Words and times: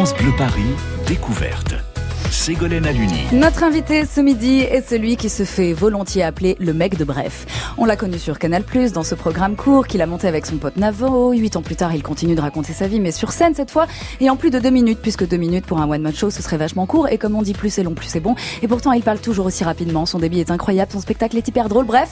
France 0.00 0.14
Bleu 0.16 0.32
Paris, 0.38 0.62
découverte. 1.06 1.89
Ségolène 2.30 2.86
Aluni. 2.86 3.24
Notre 3.32 3.64
invité 3.64 4.04
ce 4.06 4.20
midi 4.20 4.60
est 4.60 4.88
celui 4.88 5.16
qui 5.16 5.28
se 5.28 5.42
fait 5.42 5.72
volontiers 5.72 6.22
appeler 6.22 6.56
le 6.60 6.72
mec 6.72 6.96
de 6.96 7.04
Bref. 7.04 7.46
On 7.76 7.84
l'a 7.84 7.96
connu 7.96 8.18
sur 8.18 8.38
Canal+, 8.38 8.62
dans 8.94 9.02
ce 9.02 9.16
programme 9.16 9.56
court 9.56 9.86
qu'il 9.88 10.00
a 10.00 10.06
monté 10.06 10.28
avec 10.28 10.46
son 10.46 10.56
pote 10.56 10.76
Navo. 10.76 11.32
Huit 11.32 11.56
ans 11.56 11.62
plus 11.62 11.74
tard, 11.74 11.92
il 11.94 12.02
continue 12.02 12.36
de 12.36 12.40
raconter 12.40 12.72
sa 12.72 12.86
vie, 12.86 13.00
mais 13.00 13.10
sur 13.10 13.32
scène 13.32 13.54
cette 13.54 13.70
fois, 13.70 13.86
et 14.20 14.30
en 14.30 14.36
plus 14.36 14.50
de 14.50 14.60
deux 14.60 14.70
minutes, 14.70 15.00
puisque 15.02 15.26
deux 15.26 15.38
minutes 15.38 15.66
pour 15.66 15.80
un 15.80 15.90
one-man 15.90 16.14
show, 16.14 16.30
ce 16.30 16.40
serait 16.40 16.56
vachement 16.56 16.86
court. 16.86 17.08
Et 17.08 17.18
comme 17.18 17.34
on 17.34 17.42
dit, 17.42 17.52
plus 17.52 17.70
c'est 17.70 17.82
long, 17.82 17.94
plus 17.94 18.06
c'est 18.06 18.20
bon. 18.20 18.36
Et 18.62 18.68
pourtant, 18.68 18.92
il 18.92 19.02
parle 19.02 19.18
toujours 19.18 19.46
aussi 19.46 19.64
rapidement. 19.64 20.06
Son 20.06 20.20
débit 20.20 20.40
est 20.40 20.52
incroyable, 20.52 20.92
son 20.92 21.00
spectacle 21.00 21.36
est 21.36 21.48
hyper 21.48 21.68
drôle. 21.68 21.84
Bref, 21.84 22.10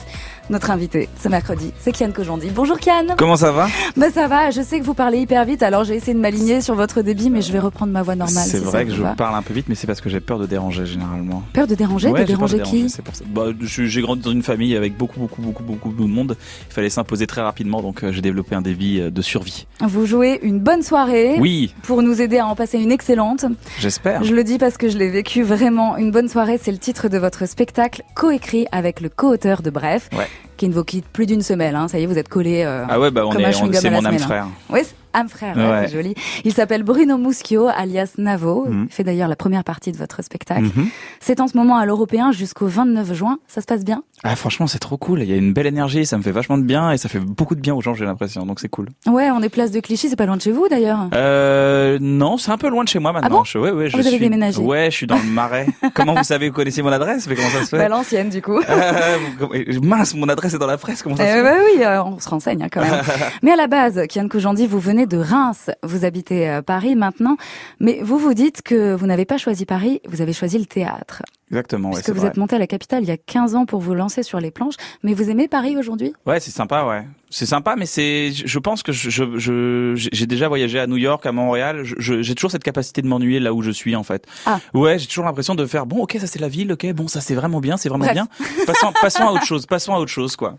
notre 0.49 0.69
invité 0.69 1.07
ce 1.21 1.29
mercredi, 1.29 1.71
c'est 1.79 1.93
Kian 1.93 2.11
Kojandi. 2.11 2.49
Bonjour 2.53 2.77
Kian. 2.77 3.15
Comment 3.17 3.37
ça 3.37 3.51
va? 3.51 3.67
Bah 3.95 4.07
ça 4.13 4.27
va, 4.27 4.51
je 4.51 4.61
sais 4.61 4.79
que 4.79 4.85
vous 4.85 4.93
parlez 4.93 5.19
hyper 5.19 5.45
vite, 5.45 5.63
alors 5.63 5.85
j'ai 5.85 5.95
essayé 5.95 6.13
de 6.13 6.19
m'aligner 6.19 6.61
sur 6.61 6.75
votre 6.75 7.01
débit, 7.01 7.29
mais 7.29 7.41
je 7.41 7.51
vais 7.53 7.59
reprendre 7.59 7.93
ma 7.93 8.01
voix 8.01 8.15
normale. 8.15 8.43
C'est 8.45 8.57
si 8.57 8.63
vrai 8.63 8.85
que 8.85 8.91
je 8.91 9.01
va. 9.01 9.13
parle 9.15 9.35
un 9.35 9.41
peu 9.41 9.53
vite, 9.53 9.67
mais 9.69 9.75
c'est 9.75 9.87
parce 9.87 10.01
que 10.01 10.08
j'ai 10.09 10.19
peur 10.19 10.39
de 10.39 10.45
déranger 10.45 10.85
généralement. 10.85 11.43
Peur 11.53 11.67
de 11.67 11.75
déranger, 11.75 12.07
Ouais, 12.09 12.21
de 12.25 12.25
peur 12.33 12.47
déranger 12.47 12.59
qui. 12.61 12.87
Bah, 13.27 13.45
J'ai 13.61 14.01
grandi 14.01 14.21
dans 14.21 14.31
une 14.31 14.43
famille 14.43 14.75
avec 14.75 14.97
beaucoup, 14.97 15.19
beaucoup, 15.19 15.41
beaucoup, 15.41 15.63
beaucoup 15.63 15.91
de 15.93 16.03
monde. 16.03 16.35
Il 16.69 16.73
fallait 16.73 16.89
s'imposer 16.89 17.27
très 17.27 17.41
rapidement, 17.41 17.81
donc 17.81 18.03
euh, 18.03 18.11
j'ai 18.11 18.21
développé 18.21 18.55
un 18.55 18.61
débit 18.61 18.99
euh, 18.99 19.09
de 19.09 19.21
survie. 19.21 19.67
Vous 19.81 20.05
jouez 20.05 20.39
une 20.43 20.59
bonne 20.59 20.81
soirée. 20.81 21.35
Oui, 21.39 21.73
Pour 21.83 22.01
nous 22.01 22.21
aider 22.21 22.37
à 22.39 22.47
en 22.47 22.55
passer 22.55 22.79
une 22.79 22.91
excellente. 22.91 23.45
j'espère. 23.79 24.23
Je 24.23 24.33
le 24.33 24.43
dis 24.43 24.57
parce 24.57 24.77
que 24.77 24.89
je 24.89 24.97
l'ai 24.97 25.09
vécu 25.09 25.43
vraiment. 25.43 25.97
Une 25.97 26.11
bonne 26.11 26.27
soirée, 26.29 26.59
c'est 26.61 26.71
le 26.71 26.77
titre 26.77 27.07
de 27.09 27.17
votre 27.17 27.47
spectacle, 27.47 28.03
coécrit 28.15 28.65
avec 28.71 29.01
le 29.01 29.09
co-auteur 29.09 29.61
de 29.61 29.69
Bref, 29.69 30.09
Ouais. 30.17 30.27
qui 30.57 30.67
ne 30.67 30.73
vous 30.73 30.83
quitte 30.83 31.05
plus 31.05 31.25
d'une 31.25 31.41
semaine. 31.41 31.75
hein. 31.75 31.87
Ça 31.87 31.99
y 31.99 32.03
est, 32.03 32.05
vous 32.05 32.17
êtes 32.17 32.29
collés. 32.29 32.63
euh, 32.65 32.85
Ah 32.89 32.99
ouais, 32.99 33.11
bah 33.11 33.25
on 33.25 33.31
est, 33.33 33.51
c'est 33.73 33.89
mon 33.89 33.97
âme 33.99 34.03
semaine, 34.05 34.19
frère. 34.19 34.47
Oui, 34.69 34.81
âme 35.13 35.29
frère, 35.29 35.55
ouais, 35.57 35.87
c'est 35.87 35.93
joli. 35.93 36.13
Il 36.43 36.53
s'appelle 36.53 36.83
Bruno 36.83 37.17
Muschio, 37.17 37.67
alias 37.67 38.13
Navo. 38.17 38.65
Mhm. 38.67 38.87
Il 38.89 38.93
fait 38.93 39.03
d'ailleurs 39.03 39.27
la 39.27 39.35
première 39.35 39.63
partie 39.63 39.91
de 39.91 39.97
votre 39.97 40.23
spectacle. 40.23 40.63
Mhm. 40.63 40.87
C'est 41.19 41.39
en 41.39 41.47
ce 41.47 41.57
moment 41.57 41.77
à 41.77 41.85
l'Européen 41.85 42.31
jusqu'au 42.31 42.67
29 42.67 43.13
juin. 43.13 43.39
Ça 43.47 43.61
se 43.61 43.65
passe 43.65 43.83
bien? 43.83 44.03
Ah 44.23 44.35
franchement, 44.35 44.67
c'est 44.67 44.79
trop 44.79 44.97
cool. 44.97 45.21
Il 45.23 45.29
y 45.29 45.33
a 45.33 45.37
une 45.37 45.53
belle 45.53 45.67
énergie, 45.67 46.05
ça 46.05 46.17
me 46.17 46.23
fait 46.23 46.31
vachement 46.31 46.57
de 46.57 46.63
bien 46.63 46.91
et 46.91 46.97
ça 46.97 47.07
fait 47.09 47.19
beaucoup 47.19 47.55
de 47.55 47.61
bien 47.61 47.73
aux 47.73 47.81
gens, 47.81 47.93
j'ai 47.93 48.05
l'impression. 48.05 48.45
Donc 48.45 48.59
c'est 48.59 48.67
cool. 48.69 48.89
Ouais, 49.07 49.31
on 49.31 49.41
est 49.41 49.49
place 49.49 49.71
de 49.71 49.79
Clichy, 49.79 50.09
c'est 50.09 50.15
pas 50.15 50.25
loin 50.25 50.37
de 50.37 50.41
chez 50.41 50.51
vous 50.51 50.67
d'ailleurs. 50.69 51.07
Euh, 51.13 51.97
non, 52.01 52.37
c'est 52.37 52.51
un 52.51 52.57
peu 52.57 52.69
loin 52.69 52.83
de 52.83 52.89
chez 52.89 52.99
moi 52.99 53.11
maintenant. 53.13 53.27
Ah 53.31 53.37
bon? 53.39 53.43
Je, 53.45 53.57
ouais, 53.57 53.71
ouais, 53.71 53.89
je 53.89 53.93
Vous 53.95 54.01
avez 54.05 54.09
suis, 54.17 54.19
déménagé 54.19 54.61
Ouais, 54.61 54.91
je 54.91 54.95
suis 54.95 55.07
dans 55.07 55.17
le 55.17 55.23
Marais. 55.23 55.67
comment 55.93 56.13
vous 56.15 56.23
savez, 56.23 56.49
vous 56.49 56.55
connaissez 56.55 56.81
mon 56.81 56.91
adresse? 56.91 57.27
Mais 57.27 57.35
comment 57.35 57.49
ça 57.49 57.61
se 57.65 57.75
fait? 57.75 57.89
L'ancienne 57.89 58.29
du 58.29 58.41
coup. 58.41 58.59
Euh, 58.69 59.79
Mince, 59.81 60.13
mon 60.15 60.27
adresse 60.29 60.53
est 60.53 60.57
dans 60.59 60.67
la 60.67 60.77
presse. 60.77 61.01
Comment 61.03 61.15
ça 61.15 61.23
se 61.23 61.29
Eh 61.29 61.33
fait? 61.33 61.43
bah 61.43 61.53
oui, 61.57 61.83
euh, 61.83 62.03
on 62.03 62.19
se 62.19 62.29
renseigne 62.29 62.63
hein, 62.63 62.67
quand 62.71 62.81
même. 62.81 63.01
mais 63.43 63.51
à 63.51 63.55
la 63.55 63.67
base, 63.67 64.01
Kian 64.09 64.27
Kojandi, 64.27 64.67
vous 64.67 64.79
venez 64.79 64.98
de 65.05 65.17
Reims, 65.17 65.69
vous 65.83 66.05
habitez 66.05 66.47
à 66.49 66.61
Paris 66.61 66.95
maintenant, 66.95 67.37
mais 67.79 68.01
vous 68.01 68.17
vous 68.17 68.33
dites 68.33 68.61
que 68.61 68.93
vous 68.93 69.07
n'avez 69.07 69.25
pas 69.25 69.37
choisi 69.37 69.65
Paris, 69.65 70.01
vous 70.07 70.21
avez 70.21 70.33
choisi 70.33 70.57
le 70.57 70.65
théâtre. 70.65 71.23
Exactement. 71.51 71.89
Puisque 71.89 72.05
c'est 72.05 72.11
vous 72.11 72.19
vrai. 72.19 72.29
êtes 72.29 72.37
monté 72.37 72.55
à 72.55 72.59
la 72.59 72.67
capitale 72.67 73.03
il 73.03 73.07
y 73.09 73.11
a 73.11 73.17
15 73.17 73.55
ans 73.55 73.65
pour 73.65 73.79
vous 73.79 73.93
lancer 73.93 74.23
sur 74.23 74.39
les 74.39 74.51
planches, 74.51 74.75
mais 75.03 75.13
vous 75.13 75.29
aimez 75.29 75.47
Paris 75.47 75.77
aujourd'hui? 75.77 76.13
Ouais, 76.25 76.39
c'est 76.39 76.51
sympa, 76.51 76.83
ouais. 76.85 77.05
C'est 77.31 77.45
sympa, 77.45 77.75
mais 77.77 77.85
c'est, 77.85 78.31
je 78.33 78.59
pense 78.59 78.81
que 78.81 78.91
je, 78.91 79.09
je, 79.09 79.93
j'ai 79.95 80.25
déjà 80.25 80.47
voyagé 80.47 80.79
à 80.79 80.87
New 80.87 80.97
York, 80.97 81.23
à 81.27 81.31
Montréal. 81.31 81.83
J'ai 81.97 82.33
toujours 82.35 82.49
cette 82.51 82.63
capacité 82.63 83.01
de 83.03 83.07
m'ennuyer 83.07 83.39
là 83.39 83.53
où 83.53 83.61
je 83.61 83.69
suis, 83.71 83.95
en 83.95 84.01
fait. 84.03 84.25
Ah. 84.47 84.59
Ouais, 84.73 84.97
j'ai 84.97 85.05
toujours 85.07 85.25
l'impression 85.25 85.53
de 85.55 85.65
faire, 85.67 85.85
bon, 85.85 85.97
ok, 86.03 86.17
ça 86.19 86.25
c'est 86.27 86.39
la 86.39 86.47
ville, 86.47 86.71
ok, 86.73 86.91
bon, 86.93 87.07
ça 87.07 87.21
c'est 87.21 87.35
vraiment 87.35 87.59
bien, 87.59 87.77
c'est 87.77 87.89
vraiment 87.89 88.05
Bref. 88.05 88.13
bien. 88.15 88.27
Passons, 88.65 88.91
passons 89.01 89.27
à 89.27 89.31
autre 89.31 89.45
chose, 89.45 89.65
passons 89.67 89.93
à 89.93 89.99
autre 89.99 90.11
chose, 90.11 90.35
quoi. 90.35 90.55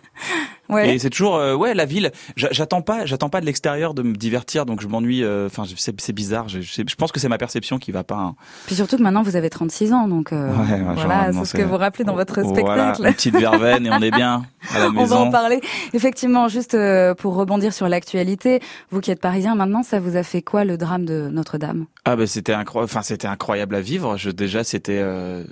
Ouais. 0.68 0.94
Et 0.94 0.98
c'est 1.00 1.11
toujours, 1.11 1.34
euh, 1.36 1.56
ouais, 1.56 1.74
la 1.74 1.84
ville. 1.84 2.12
j'a- 2.36 2.52
J'attends 2.52 2.83
pas, 2.83 3.05
j'attends 3.05 3.28
pas 3.28 3.41
de 3.41 3.46
l'extérieur 3.46 3.92
de 3.92 4.02
me 4.02 4.14
divertir, 4.14 4.64
donc 4.66 4.80
je 4.80 4.86
m'ennuie. 4.86 5.24
euh, 5.24 5.46
Enfin, 5.46 5.64
c'est 5.77 6.00
c'est 6.00 6.12
bizarre. 6.12 6.48
Je, 6.48 6.61
je 6.61 6.83
je 6.86 6.94
pense 6.94 7.11
que 7.11 7.18
c'est 7.18 7.28
ma 7.28 7.38
perception 7.38 7.78
qui 7.78 7.91
va 7.91 8.05
pas. 8.05 8.14
hein. 8.18 8.36
Puis 8.66 8.77
surtout 8.77 8.96
que 8.96 9.02
maintenant 9.02 9.22
vous 9.22 9.34
avez 9.34 9.50
36 9.50 9.92
ans, 9.92 10.06
donc 10.06 10.33
euh, 10.33 10.52
Ouais, 10.55 10.80
ouais, 10.83 10.95
voilà, 10.95 11.33
c'est 11.33 11.45
ce 11.45 11.55
que 11.56 11.62
vous 11.62 11.77
rappelez 11.77 12.05
dans 12.05 12.14
votre 12.14 12.41
Voilà, 12.42 12.92
spectacle. 12.95 13.06
une 13.09 13.14
petite 13.14 13.36
verveine 13.36 13.86
et 13.86 13.91
on 13.91 14.00
est 14.00 14.11
bien 14.11 14.42
à 14.75 14.78
la 14.78 14.86
On 14.89 14.92
va 14.92 15.01
maison. 15.02 15.17
en 15.18 15.30
parler. 15.30 15.61
Effectivement, 15.92 16.48
juste 16.48 16.74
euh, 16.74 17.14
pour 17.14 17.35
rebondir 17.35 17.73
sur 17.73 17.89
l'actualité, 17.89 18.61
vous 18.91 19.01
qui 19.01 19.11
êtes 19.11 19.20
parisien 19.20 19.55
maintenant, 19.55 19.83
ça 19.83 20.01
vous 20.01 20.17
a 20.17 20.23
fait 20.23 20.42
quoi 20.42 20.64
le 20.64 20.77
drame 20.77 21.05
de 21.05 21.29
Notre-Dame? 21.33 21.86
Ah 22.05 22.17
ben 22.17 22.27
c'était 22.27 22.52
incroyable, 22.55 22.91
enfin 22.92 23.02
c'était 23.02 23.29
incroyable 23.29 23.74
à 23.74 23.80
vivre. 23.80 24.17
Je 24.17 24.30
déjà 24.30 24.64
c'était 24.64 25.01
euh, 25.01 25.45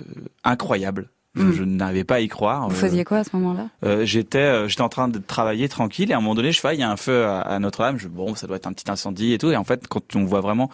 incroyable. 0.43 1.09
Je, 1.35 1.43
Mm. 1.43 1.53
je 1.53 1.63
n'avais 1.63 2.03
pas 2.03 2.15
à 2.15 2.19
y 2.21 2.27
croire. 2.27 2.67
Vous 2.67 2.75
Euh, 2.75 2.79
faisiez 2.79 3.05
quoi 3.05 3.17
à 3.19 3.23
ce 3.23 3.29
moment-là? 3.33 3.67
Euh, 3.85 4.03
J'étais 4.03 4.39
euh, 4.39 4.67
j'étais 4.67 4.81
en 4.81 4.89
train 4.89 5.07
de 5.07 5.19
travailler 5.19 5.69
tranquille 5.69 6.09
et 6.09 6.13
à 6.13 6.17
un 6.17 6.21
moment 6.21 6.33
donné 6.33 6.51
je 6.51 6.59
fais 6.59 6.73
il 6.73 6.79
y 6.79 6.83
a 6.83 6.89
un 6.89 6.97
feu 6.97 7.23
à, 7.25 7.39
à 7.41 7.59
Notre-Dame. 7.59 7.99
Je 7.99 8.07
bon 8.07 8.33
ça 8.33 8.47
doit 8.47 8.55
être 8.55 8.65
un 8.65 8.73
petit 8.73 8.89
incendie 8.89 9.33
et 9.33 9.37
tout 9.37 9.51
et 9.51 9.55
en 9.55 9.63
fait 9.63 9.87
quand 9.87 10.15
on 10.15 10.25
voit 10.25 10.41
vraiment 10.41 10.71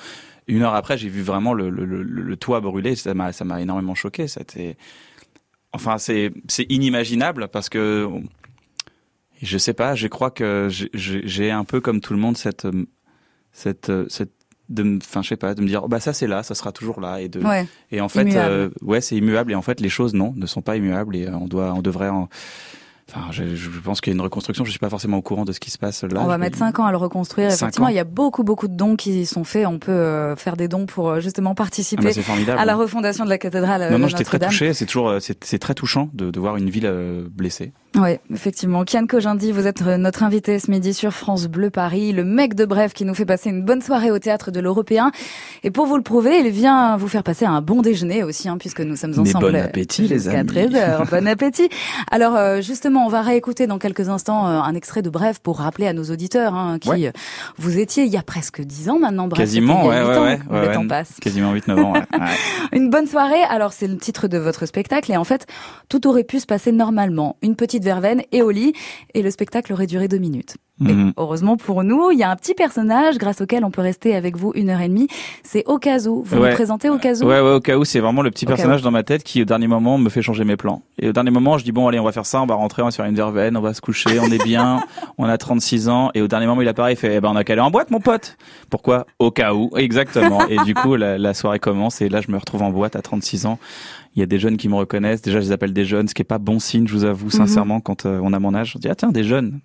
une 0.47 0.61
heure 0.61 0.75
après 0.75 0.97
j'ai 0.97 1.09
vu 1.09 1.22
vraiment 1.22 1.53
le, 1.53 1.69
le, 1.69 1.85
le, 1.85 2.03
le 2.03 2.38
toit 2.38 2.59
brûler. 2.61 2.95
Ça 2.95 3.13
m'a 3.13 3.31
ça 3.33 3.45
m'a 3.45 3.61
énormément 3.61 3.95
choqué. 3.95 4.28
C'était 4.28 4.78
enfin 5.73 5.97
c'est 5.97 6.31
c'est 6.47 6.66
inimaginable 6.72 7.47
parce 7.50 7.69
que 7.69 8.09
je 9.41 9.57
sais 9.57 9.73
pas. 9.73 9.95
Je 9.95 10.07
crois 10.07 10.31
que 10.31 10.69
j'ai- 10.69 11.51
un 11.51 11.63
peu 11.66 11.81
comme 11.81 12.00
tout 12.01 12.13
le 12.13 12.19
monde 12.19 12.38
cette 12.38 12.67
cette 13.51 13.91
cette 14.09 14.31
de 14.69 14.81
me- 14.84 14.97
enfin 14.97 15.22
je 15.22 15.29
sais 15.29 15.38
pas 15.38 15.53
de 15.53 15.61
me 15.61 15.67
dire 15.67 15.81
oh, 15.84 15.88
bah 15.88 16.00
ça 16.00 16.11
c'est 16.11 16.25
là 16.25 16.41
ça 16.41 16.55
sera 16.55 16.72
toujours 16.72 17.00
là 17.00 17.22
et 17.22 17.29
de 17.29 17.39
Ouais. 17.39 17.67
et 17.91 18.01
en 18.01 18.09
fait 18.09 18.23
euh, 18.35 18.69
ouais 18.81 19.00
c'est 19.00 19.16
immuable 19.16 19.51
et 19.51 19.55
en 19.55 19.61
fait 19.61 19.79
les 19.79 19.89
choses 19.89 20.16
non 20.16 20.34
ne 20.35 20.47
sont 20.47 20.63
pas 20.63 20.75
immuables 20.75 21.16
et 21.16 21.28
euh, 21.28 21.35
on 21.35 21.45
doit 21.47 21.72
on 21.75 21.84
devrait 21.84 22.09
en 22.09 22.29
enfin 23.09 23.31
je, 23.31 23.55
je 23.55 23.69
pense 23.79 24.01
qu'il 24.01 24.11
y 24.11 24.13
a 24.13 24.16
une 24.16 24.21
reconstruction 24.21 24.66
je 24.66 24.71
suis 24.71 24.79
pas 24.79 24.89
forcément 24.89 25.17
au 25.17 25.21
courant 25.21 25.45
de 25.45 25.51
ce 25.51 25.59
qui 25.59 25.71
se 25.71 25.77
passe 25.77 26.03
là 26.03 26.21
On 26.21 26.27
va 26.27 26.38
mettre 26.38 26.57
5 26.57 26.79
ans 26.79 26.85
à 26.85 26.91
le 26.91 26.97
reconstruire. 26.97 27.51
Effectivement, 27.51 27.88
ans. 27.88 27.89
il 27.89 27.95
y 27.95 27.99
a 27.99 28.03
beaucoup, 28.03 28.43
beaucoup 28.43 28.67
de 28.67 28.75
dons 28.75 28.95
qui 28.95 29.25
sont 29.25 29.43
faits. 29.43 29.67
On 29.67 29.79
peut 29.79 29.91
euh, 29.91 30.35
faire 30.35 30.57
des 30.57 30.67
dons 30.67 30.85
pour 30.85 31.09
euh, 31.09 31.19
justement 31.19 31.51
Ah 31.51 31.55
participer 31.55 32.11
à 32.49 32.66
la 32.66 32.75
refondation 32.75 33.23
de 33.23 33.29
la 33.29 33.38
cathédrale 33.38 33.81
euh, 33.83 33.89
non 33.91 33.99
non 33.99 34.07
j'étais 34.07 34.23
très 34.23 34.39
touché 34.39 34.73
c'est 34.73 34.85
toujours 34.85 35.16
c'est 35.19 35.59
très 35.59 35.73
touchant 35.73 36.09
de, 36.13 36.31
de 36.31 36.39
voir 36.39 36.57
une 36.57 36.69
ville 36.69 36.91
blessée 37.31 37.73
Oui, 37.97 38.17
effectivement. 38.33 38.83
Kian 38.83 39.06
Kojandi, 39.07 39.53
vous 39.53 39.67
êtes 39.67 39.81
euh, 39.83 39.95
notre 39.95 40.23
invité 40.23 40.59
ce 40.59 40.69
midi 40.69 40.94
sur 40.94 41.13
France 41.13 41.47
Bleu 41.47 41.69
Paris, 41.69 42.11
le 42.11 42.25
mec 42.25 42.53
de 42.53 42.66
Bref 42.66 42.94
qui 42.94 43.06
nous 43.06 43.13
fait 43.13 43.25
passer 43.25 43.50
une 43.50 43.61
bonne 43.63 43.81
soirée 43.81 44.11
au 44.11 44.19
théâtre 44.19 44.51
de 44.51 44.59
l'Européen. 44.59 45.11
Et 45.63 45.72
pour 45.72 45.85
vous 45.85 45.95
le 45.95 46.03
prouver, 46.03 46.39
il 46.39 46.50
vient 46.50 46.97
vous 46.97 47.07
faire 47.07 47.23
passer 47.23 47.45
un 47.45 47.61
bon 47.61 47.81
déjeuner 47.81 48.23
aussi, 48.23 48.50
hein, 48.50 48.57
puisque 48.57 48.81
nous 48.81 48.97
sommes 48.97 49.11
Mais 49.11 49.19
ensemble 49.19 49.51
bon 49.53 49.55
appétit, 49.61 50.07
les 50.09 50.28
amis. 50.28 50.50
13h. 50.51 51.09
Bon 51.09 51.25
appétit. 51.28 51.69
Alors 52.11 52.35
euh, 52.35 52.59
justement, 52.59 53.05
on 53.05 53.09
va 53.09 53.22
réécouter 53.22 53.66
dans 53.66 53.78
quelques 53.79 54.09
instants 54.09 54.45
euh, 54.45 54.59
un 54.59 54.75
extrait 54.75 55.01
de 55.01 55.09
Bref 55.09 55.39
pour 55.39 55.59
rappeler 55.59 55.88
à 55.88 55.94
nos 55.94 56.03
auditeurs 56.03 56.53
hein, 56.53 56.78
qui 56.79 56.89
Ouais. 56.89 57.13
vous 57.57 57.79
étiez 57.79 58.03
il 58.03 58.11
y 58.11 58.17
a 58.17 58.23
presque 58.23 58.61
10 58.61 58.89
ans 58.89 59.00
maintenant. 59.00 59.28
Bref, 59.29 59.39
quasiment 59.39 59.85
ouais 59.88 60.01
ouais 60.03 60.17
ans. 60.17 60.23
ouais, 60.23 60.39
Le 60.51 60.59
ouais, 60.67 60.73
temps 60.73 60.81
ouais, 60.81 60.88
passe. 60.88 61.13
quasiment 61.22 61.53
8 61.53 61.67
9 61.69 61.79
ans. 61.79 61.94
Une 62.73 62.89
bonne 62.89 63.07
soirée, 63.07 63.41
alors 63.50 63.72
c'est 63.72 63.88
le 63.88 63.97
titre 63.97 64.28
de 64.28 64.38
votre 64.38 64.66
spectacle 64.66 65.11
et 65.13 65.17
en 65.17 65.23
fait 65.23 65.45
tout 65.88 66.07
aurait 66.07 66.23
pu 66.25 66.39
se 66.41 66.45
passer 66.45 66.72
normalement. 66.73 67.38
Une 67.41 67.55
petite 67.55 67.84
verveine 67.85 68.23
et 68.34 68.41
lit 68.50 68.73
et 69.13 69.22
le 69.22 69.31
spectacle 69.31 69.72
aurait 69.72 69.88
duré 69.88 70.09
deux 70.09 70.18
minutes. 70.18 70.57
Et 70.81 70.91
Mhm. 70.91 71.13
heureusement 71.15 71.55
pour 71.55 71.85
nous, 71.85 72.11
il 72.11 72.19
y 72.19 72.23
a 72.23 72.29
un 72.29 72.35
petit 72.35 72.53
personnage 72.53 73.17
grâce 73.17 73.39
auquel 73.39 73.63
on 73.63 73.71
peut 73.71 73.81
rester 73.81 74.13
avec 74.13 74.35
vous 74.35 74.51
une 74.55 74.69
heure 74.69 74.81
et 74.81 74.89
demie. 74.89 75.07
C'est 75.41 75.63
Okazu. 75.67 76.09
Vous 76.23 76.37
Ouais. 76.37 76.49
nous 76.49 76.55
présentez 76.55 76.89
Okazu? 76.89 77.23
Ouais, 77.23 77.39
ouais, 77.39 77.73
où, 77.75 77.85
c'est 77.85 78.01
vraiment 78.01 78.21
le 78.21 78.29
petit 78.29 78.45
personnage 78.45 78.81
dans 78.81 78.91
ma 78.91 79.03
tête 79.03 79.23
qui, 79.23 79.41
au 79.41 79.45
dernier 79.45 79.67
moment, 79.67 79.97
me 79.97 80.09
fait 80.09 80.21
changer 80.21 80.43
mes 80.43 80.57
plans. 80.57 80.81
Et 80.99 81.07
au 81.07 81.13
dernier 81.13 81.31
moment, 81.31 81.57
je 81.57 81.63
dis, 81.63 81.71
bon, 81.71 81.87
allez, 81.87 81.99
on 81.99 82.03
va 82.03 82.11
faire 82.11 82.25
ça, 82.25 82.41
on 82.41 82.45
va 82.45 82.55
rentrer, 82.55 82.81
on 82.81 82.85
va 82.85 82.91
faire 82.91 83.05
une 83.05 83.15
verveine, 83.15 83.55
on 83.55 83.61
va 83.61 83.73
se 83.73 83.79
coucher, 83.79 84.19
on 84.19 84.25
est 84.25 84.43
bien, 84.43 84.81
on 85.17 85.25
a 85.25 85.37
36 85.37 85.87
ans. 85.87 86.11
Et 86.13 86.21
au 86.21 86.27
dernier 86.27 86.45
moment, 86.47 86.61
il 86.61 86.67
apparaît, 86.67 86.91
il 86.93 86.97
fait, 86.97 87.15
eh 87.15 87.21
ben, 87.21 87.29
on 87.29 87.35
a 87.37 87.45
qu'à 87.45 87.53
aller 87.53 87.61
en 87.61 87.71
boîte, 87.71 87.89
mon 87.89 88.01
pote. 88.01 88.37
Pourquoi? 88.69 89.05
Au 89.19 89.31
cas 89.31 89.53
où. 89.53 89.69
Exactement. 89.77 90.45
Et 90.47 90.57
du 90.65 90.73
coup, 90.73 90.95
la, 90.97 91.17
la 91.17 91.33
soirée 91.33 91.59
commence 91.59 92.01
et 92.01 92.09
là, 92.09 92.19
je 92.19 92.29
me 92.31 92.37
retrouve 92.37 92.63
en 92.63 92.71
boîte 92.71 92.97
à 92.97 93.01
36 93.01 93.45
ans. 93.45 93.59
Il 94.17 94.19
y 94.19 94.23
a 94.23 94.27
des 94.27 94.39
jeunes 94.39 94.55
qui 94.55 94.69
me 94.69 94.75
reconnaissent. 94.75 95.21
Déjà, 95.21 95.41
je 95.41 95.45
les 95.47 95.51
appelle 95.51 95.73
des 95.73 95.83
jeunes, 95.83 96.07
ce 96.07 96.13
qui 96.13 96.21
est 96.21 96.25
pas 96.25 96.37
bon 96.37 96.57
signe, 96.59 96.87
je 96.87 96.93
vous 96.93 97.03
avoue, 97.03 97.29
sincèrement, 97.29 97.81
quand 97.81 98.05
euh, 98.05 98.17
on 98.23 98.31
a 98.31 98.39
mon 98.39 98.55
âge. 98.55 98.71
Je 98.73 98.77
dis, 98.77 98.87
ah, 98.89 98.95
tiens, 98.95 99.09
des 99.11 99.25
jeunes. 99.25 99.59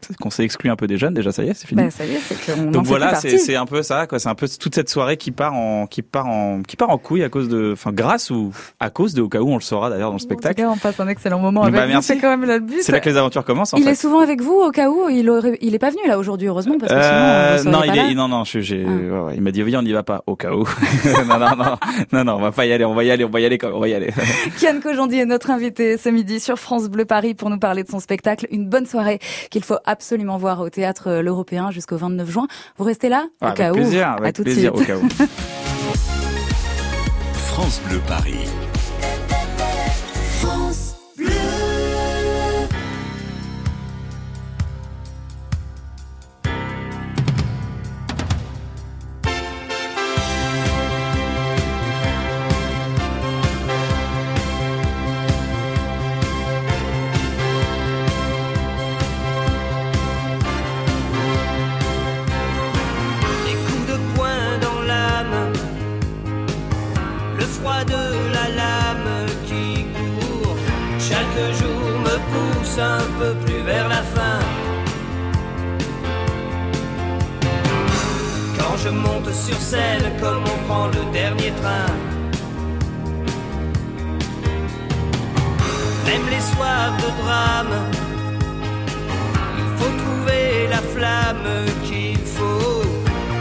C'est 0.00 0.16
qu'on 0.16 0.30
s'est 0.50 0.54
exclu 0.54 0.70
un 0.70 0.76
peu 0.76 0.86
des 0.86 0.98
jeunes, 0.98 1.14
déjà, 1.14 1.32
ça 1.32 1.42
y 1.44 1.48
est, 1.48 1.54
c'est 1.54 1.66
fini. 1.66 1.82
Bah, 1.84 1.90
ça 1.90 2.04
y 2.04 2.12
est, 2.14 2.18
c'est 2.20 2.34
qu'on 2.54 2.68
en 2.68 2.70
Donc 2.70 2.86
voilà, 2.86 3.14
c'est 3.14 3.56
un 3.56 3.66
peu 3.66 3.82
ça, 3.82 4.06
quoi. 4.06 4.18
C'est 4.18 4.28
un 4.28 4.34
peu 4.34 4.46
toute 4.48 4.74
cette 4.74 4.88
soirée 4.88 5.16
qui 5.16 5.30
part 5.30 5.54
en, 5.54 5.86
qui 5.86 6.02
part 6.02 6.26
en, 6.26 6.62
qui 6.62 6.76
part 6.76 6.90
en 6.90 6.98
couille 6.98 7.22
à 7.24 7.28
cause 7.28 7.48
de, 7.48 7.70
enfin, 7.72 7.92
grâce 7.92 8.30
ou 8.30 8.52
à 8.80 8.90
cause 8.90 9.14
de, 9.14 9.22
au 9.22 9.28
cas 9.28 9.40
où 9.40 9.48
on 9.48 9.54
le 9.56 9.60
saura 9.60 9.90
d'ailleurs 9.90 10.08
dans 10.10 10.14
le 10.16 10.16
En 10.16 10.18
spectacle. 10.18 10.56
tout 10.56 10.62
cas, 10.62 10.68
on 10.74 10.76
passe 10.76 10.98
un 11.00 11.08
excellent 11.08 11.38
moment 11.38 11.62
Bah, 11.68 11.82
avec 11.82 11.94
vous. 11.96 12.02
C'est 12.02 12.18
quand 12.18 12.30
même 12.36 12.44
le 12.44 12.58
but. 12.58 12.82
C'est 12.82 12.92
là 12.92 13.00
que 13.00 13.08
les 13.08 13.16
aventures 13.16 13.44
commencent, 13.44 13.74
en 13.74 13.76
il 13.78 13.84
fait. 13.84 13.90
est 13.90 13.94
souvent 13.94 14.20
avec 14.20 14.40
vous 14.42 14.54
au 14.54 14.70
cas 14.70 14.90
où 14.90 15.08
il 15.08 15.28
aurait, 15.30 15.56
il 15.60 15.74
est 15.74 15.78
pas 15.78 15.90
venu 15.90 16.02
là 16.06 16.18
aujourd'hui 16.18 16.48
heureusement 16.48 16.76
parce 16.78 16.92
que 16.92 16.98
Euh, 16.98 17.58
sinon 17.58 17.70
vous 17.72 17.76
non, 17.78 17.84
il 17.84 17.88
pas 17.90 17.96
est, 17.96 18.08
là. 18.08 18.14
non, 18.14 18.28
non, 18.28 18.44
je- 18.44 18.60
j'ai, 18.60 18.84
Ah. 18.86 19.24
ouais, 19.24 19.34
il 19.36 19.42
m'a 19.42 19.50
dit, 19.52 19.62
oui, 19.62 19.76
on 19.76 19.82
n'y 19.82 19.92
va 19.92 20.02
pas, 20.02 20.22
au 20.26 20.36
cas 20.36 20.52
où. 20.52 20.64
non, 21.28 21.38
non, 21.38 21.56
non, 21.56 21.76
non, 22.12 22.24
non, 22.24 22.34
on 22.34 22.40
va 22.40 22.52
pas 22.52 22.66
y 22.66 22.72
aller, 22.72 22.84
on 22.84 22.94
va 22.94 23.04
y 23.04 23.10
aller, 23.10 23.24
on 23.24 23.30
va 23.30 23.40
y 23.40 23.44
aller, 23.46 23.58
on 23.64 23.78
va 23.80 23.88
y 23.88 23.94
aller. 23.94 24.10
Kian 24.60 24.80
Kojandi 24.82 25.18
est 25.20 25.26
notre 25.26 25.50
invité 25.50 25.96
ce 25.96 26.08
midi 26.08 26.40
sur 26.40 26.58
France 26.58 26.88
Bleu 26.88 27.04
Paris 27.04 27.34
pour 27.34 27.50
nous 27.50 27.58
parler 27.58 27.82
de 27.84 27.88
son 27.88 28.00
spectacle. 28.00 28.46
Une 28.50 28.66
bonne 28.68 28.86
soirée 28.86 29.18
qu'il 29.50 29.62
faut 29.62 29.78
absolument 29.84 30.38
voir 30.40 30.60
au 30.60 30.68
théâtre 30.70 31.08
euh, 31.08 31.22
l'Européen 31.22 31.70
jusqu'au 31.70 31.96
29 31.96 32.28
juin. 32.28 32.46
Vous 32.78 32.84
restez 32.84 33.08
là 33.08 33.26
au 33.40 33.44
avec 33.46 33.58
cas 33.58 33.70
où 33.70 33.74
plaisir, 33.74 34.08
À 34.08 34.12
avec 34.14 34.34
tout 34.34 34.42
de 34.42 34.50
plaisir, 34.50 34.72
suite. 34.76 34.90
au 34.90 34.92
cas 34.92 34.98
où. 34.98 35.08
France 37.34 37.80
Bleu 37.86 38.00
Paris. 38.08 38.34
un 72.78 72.98
peu 73.18 73.34
plus 73.44 73.62
vers 73.62 73.88
la 73.88 74.02
fin. 74.02 74.38
Quand 78.58 78.76
je 78.76 78.90
monte 78.90 79.32
sur 79.32 79.56
scène 79.56 80.04
comme 80.20 80.44
on 80.44 80.68
prend 80.68 80.86
le 80.86 81.12
dernier 81.12 81.50
train. 81.60 81.92
Même 86.06 86.26
les 86.30 86.40
soirs 86.40 86.92
de 86.98 87.22
drame, 87.22 87.76
il 89.58 89.68
faut 89.78 89.94
trouver 90.04 90.68
la 90.68 90.82
flamme 90.94 91.50
qu'il 91.84 92.18
faut 92.18 92.82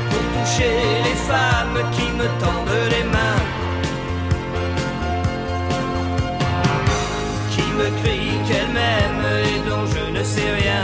pour 0.10 0.24
toucher 0.36 0.78
les 1.04 1.18
femmes 1.30 1.80
qui 1.92 2.08
me 2.20 2.28
tendent 2.40 2.90
les 2.90 3.04
mains. 3.04 3.44
Qui 7.52 7.66
me 7.80 7.90
crient 8.02 8.40
qu'elles 8.48 8.74
m'aiment 8.74 9.09
sais. 10.40 10.84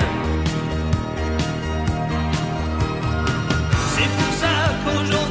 C'est 3.94 4.10
pour 4.18 4.34
ça 4.42 4.54
qu'aujourd'hui 4.84 5.25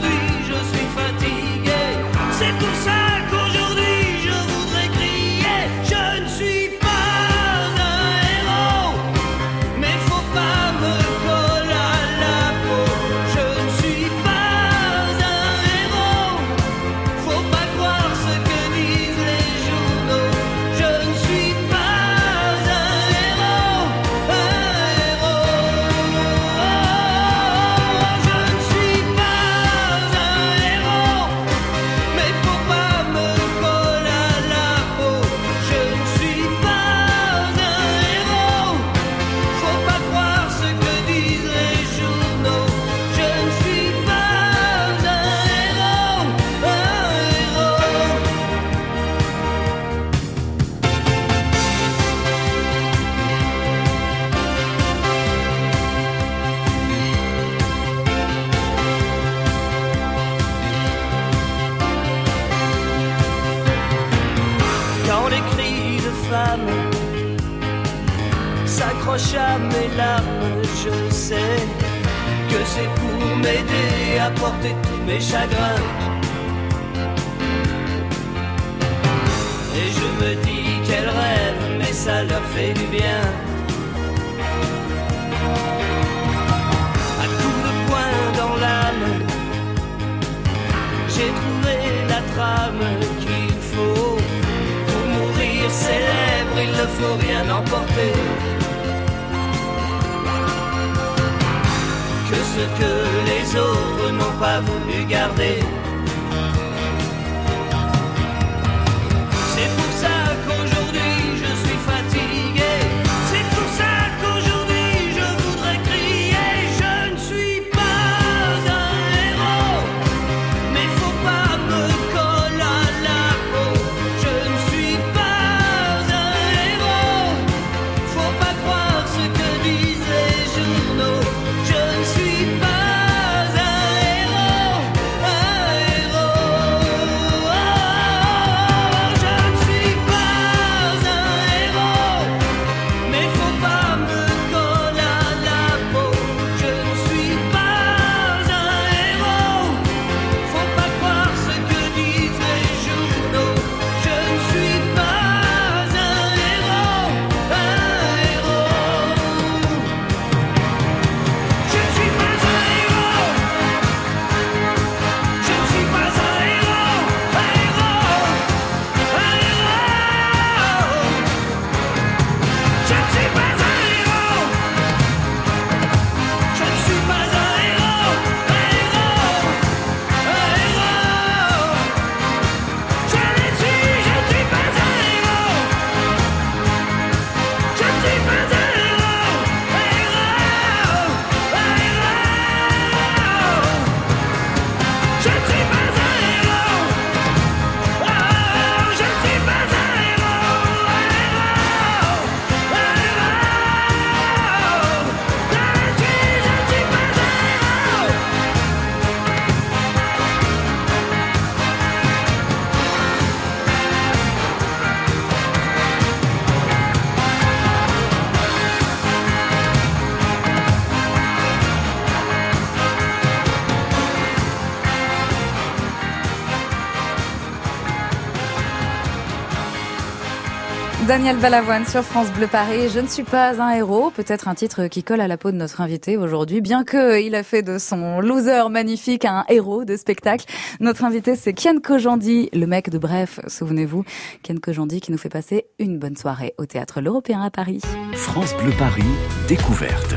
Daniel 231.15 231.37
Balavoine 231.37 231.87
sur 231.87 232.03
France 232.03 232.27
Bleu 232.33 232.49
Paris. 232.49 232.89
Je 232.93 232.99
ne 232.99 233.07
suis 233.07 233.23
pas 233.23 233.63
un 233.63 233.71
héros, 233.71 234.11
peut-être 234.11 234.49
un 234.49 234.57
titre 234.57 234.89
qui 234.89 235.05
colle 235.05 235.21
à 235.21 235.29
la 235.29 235.37
peau 235.37 235.53
de 235.53 235.57
notre 235.57 235.81
invité 235.81 236.17
aujourd'hui, 236.17 236.61
bien 236.61 236.83
que 236.83 237.23
il 237.23 237.37
a 237.37 237.45
fait 237.45 237.63
de 237.63 237.79
son 237.79 238.21
loser 238.21 238.69
magnifique 238.69 239.25
un 239.25 239.45
héros 239.49 239.85
de 239.85 239.97
spectacle. 239.97 240.45
Notre 240.81 241.05
invité, 241.05 241.37
c'est 241.37 241.53
Kian 241.53 241.79
Kojandi, 241.81 242.51
le 242.53 242.67
mec 242.67 242.91
de 242.91 242.99
Bref, 242.99 243.39
souvenez-vous. 243.47 244.03
Kian 244.43 244.57
Kojandi 244.61 245.01
qui 245.01 245.13
nous 245.13 245.19
fait 245.19 245.29
passer 245.29 245.67
une 245.79 246.01
bonne 246.01 246.17
soirée 246.17 246.53
au 246.59 246.67
Théâtre 246.67 247.01
L'Européen 247.01 247.43
à 247.43 247.51
Paris. 247.51 247.81
France 248.15 248.53
Bleu 248.57 248.73
Paris, 248.77 249.05
découverte. 249.47 250.17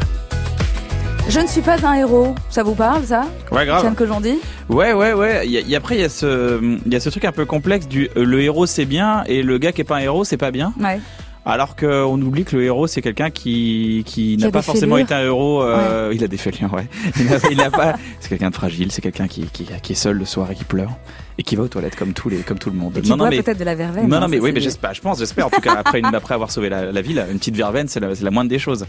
Je 1.29 1.39
ne 1.41 1.47
suis 1.47 1.61
pas 1.61 1.77
un 1.85 1.93
héros. 1.95 2.35
Ça 2.49 2.63
vous 2.63 2.73
parle, 2.75 3.03
ça 3.05 3.25
Ouais, 3.51 3.65
grave. 3.65 3.81
Kian 3.83 3.93
Kojandi 3.93 4.35
Ouais, 4.69 4.93
ouais, 4.93 5.13
ouais. 5.13 5.41
Il 5.45 5.51
y 5.51 5.57
a- 5.57 5.61
il 5.61 5.69
y 5.69 5.75
a- 5.75 5.77
après, 5.77 5.95
il 5.95 6.01
y 6.01 6.03
a 6.03 6.09
ce, 6.09 6.59
il 6.85 6.93
y 6.93 6.95
a 6.95 6.99
ce 6.99 7.09
truc 7.09 7.25
un 7.25 7.31
peu 7.31 7.45
complexe 7.45 7.87
du 7.87 8.09
euh, 8.15 8.23
le 8.23 8.41
héros 8.41 8.65
c'est 8.65 8.85
bien 8.85 9.23
et 9.27 9.43
le 9.43 9.57
gars 9.57 9.71
qui 9.71 9.81
est 9.81 9.83
pas 9.83 9.97
un 9.97 10.01
héros 10.01 10.23
c'est 10.23 10.37
pas 10.37 10.51
bien. 10.51 10.73
Ouais. 10.79 10.99
Alors 11.45 11.75
qu'on 11.77 12.21
oublie 12.21 12.43
que 12.43 12.57
le 12.57 12.63
héros, 12.65 12.87
c'est 12.87 13.01
quelqu'un 13.01 13.29
qui, 13.29 14.03
n'a 14.39 14.51
pas 14.51 14.61
forcément 14.61 14.95
fêlures. 14.95 15.05
été 15.05 15.13
un 15.13 15.23
héros. 15.23 15.61
euh, 15.63 16.11
Il 16.13 16.21
a 16.23 16.27
des 16.27 16.35
fêlures, 16.35 16.73
ouais. 16.73 16.87
Il 17.17 17.25
n'a 17.25 17.37
il 17.51 17.57
n'a 17.57 17.71
pas. 17.71 17.93
C'est 18.19 18.27
quelqu'un 18.29 18.49
de 18.49 18.55
fragile. 18.55 18.91
C'est 18.91 19.01
quelqu'un 19.01 19.27
qui, 19.29 19.43
qui, 19.53 19.65
qui 19.81 19.91
est 19.93 19.95
seul 19.95 20.17
le 20.17 20.25
soir 20.25 20.51
et 20.51 20.55
qui 20.55 20.65
pleure 20.65 20.89
et 21.37 21.43
qui 21.43 21.55
va 21.55 21.63
aux 21.63 21.67
toilettes 21.67 21.95
comme 21.95 22.13
tous 22.13 22.29
les, 22.29 22.37
comme 22.37 22.57
tout 22.59 22.69
le 22.69 22.75
monde. 22.77 22.97
Et 22.97 23.01
qui 23.01 23.13
boit 23.13 23.29
peut-être 23.29 23.59
de 23.59 23.63
la 23.63 23.75
verveine. 23.75 24.07
Non, 24.07 24.17
hein, 24.17 24.19
non, 24.21 24.27
mais 24.27 24.39
oui, 24.39 24.51
mais 24.53 24.59
j'espère, 24.61 24.93
je 24.93 25.01
pense, 25.01 25.19
j'espère. 25.19 25.47
En 25.47 25.49
tout 25.49 25.61
cas, 25.61 25.73
après, 25.77 25.99
une, 25.99 26.05
après 26.13 26.33
avoir 26.33 26.51
sauvé 26.51 26.69
la, 26.69 26.91
la 26.91 27.01
ville, 27.01 27.23
une 27.31 27.37
petite 27.37 27.55
verveine, 27.55 27.87
c'est 27.87 27.99
la, 27.99 28.15
c'est 28.15 28.23
la 28.23 28.31
moindre 28.31 28.49
des 28.49 28.59
choses. 28.59 28.85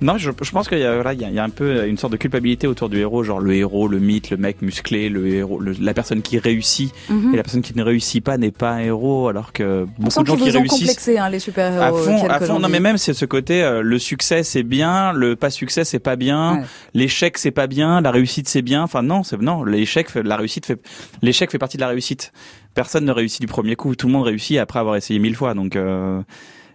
Non, 0.00 0.18
je, 0.18 0.30
je 0.42 0.50
pense 0.50 0.68
qu'il 0.68 0.78
y 0.78 0.84
a, 0.84 0.94
voilà, 0.94 1.12
il 1.14 1.20
y 1.22 1.32
y 1.32 1.38
a 1.38 1.44
un 1.44 1.48
peu 1.50 1.86
une 1.86 1.96
sorte 1.96 2.12
de 2.12 2.18
culpabilité 2.18 2.66
autour 2.66 2.88
du 2.88 2.98
héros, 2.98 3.22
genre 3.24 3.40
le 3.40 3.54
héros, 3.54 3.88
le 3.88 3.98
mythe, 3.98 4.30
le 4.30 4.36
mec 4.36 4.60
musclé, 4.62 5.08
le 5.08 5.26
héros, 5.28 5.58
le- 5.58 5.74
la 5.80 5.94
personne 5.94 6.22
qui 6.22 6.38
réussit 6.38 6.92
Mhm. 7.08 7.32
et 7.32 7.36
la 7.36 7.42
personne 7.42 7.62
qui 7.62 7.76
ne 7.76 7.82
réussit 7.82 8.22
pas 8.22 8.36
n'est 8.38 8.50
pas 8.50 8.70
un 8.72 8.78
héros, 8.80 9.28
alors 9.28 9.52
que 9.52 9.86
beaucoup 9.98 10.22
de 10.22 10.26
gens 10.26 10.36
qui 10.36 10.50
réussissent. 10.50 10.80
complexé, 10.80 11.18
hein, 11.18 11.28
les 11.30 11.36
À 11.36 11.40
super-héros. 11.40 11.96
fond, 11.98 12.20
Ken 12.22 12.30
à 12.30 12.40
fond. 12.40 12.58
Non, 12.58 12.68
mais 12.68 12.80
même 12.80 12.98
c'est 12.98 13.14
ce 13.14 13.24
côté, 13.24 13.62
euh, 13.62 13.80
le 13.82 13.98
succès 13.98 14.42
c'est 14.42 14.62
bien, 14.62 15.12
le 15.12 15.34
pas 15.36 15.50
succès 15.50 15.84
c'est 15.84 15.98
pas 15.98 16.16
bien, 16.16 16.56
Ouais. 16.58 16.62
l'échec 16.94 17.38
c'est 17.38 17.50
pas 17.50 17.66
bien, 17.66 18.00
la 18.00 18.10
réussite 18.10 18.48
c'est 18.48 18.62
bien. 18.62 18.82
Enfin 18.82 19.02
non, 19.02 19.22
c'est 19.22 19.40
non, 19.40 19.64
l'échec, 19.64 20.08
la 20.14 20.36
réussite 20.36 20.66
fait, 20.66 20.80
l'échec 21.22 21.50
fait 21.50 21.58
partie 21.58 21.76
de 21.76 21.82
la 21.82 21.85
réussite. 21.88 22.32
Personne 22.74 23.04
ne 23.04 23.12
réussit 23.12 23.40
du 23.40 23.46
premier 23.46 23.76
coup, 23.76 23.94
tout 23.94 24.06
le 24.06 24.12
monde 24.12 24.24
réussit 24.24 24.58
après 24.58 24.78
avoir 24.78 24.96
essayé 24.96 25.18
mille 25.18 25.36
fois. 25.36 25.54
Donc 25.54 25.76
euh, 25.76 26.22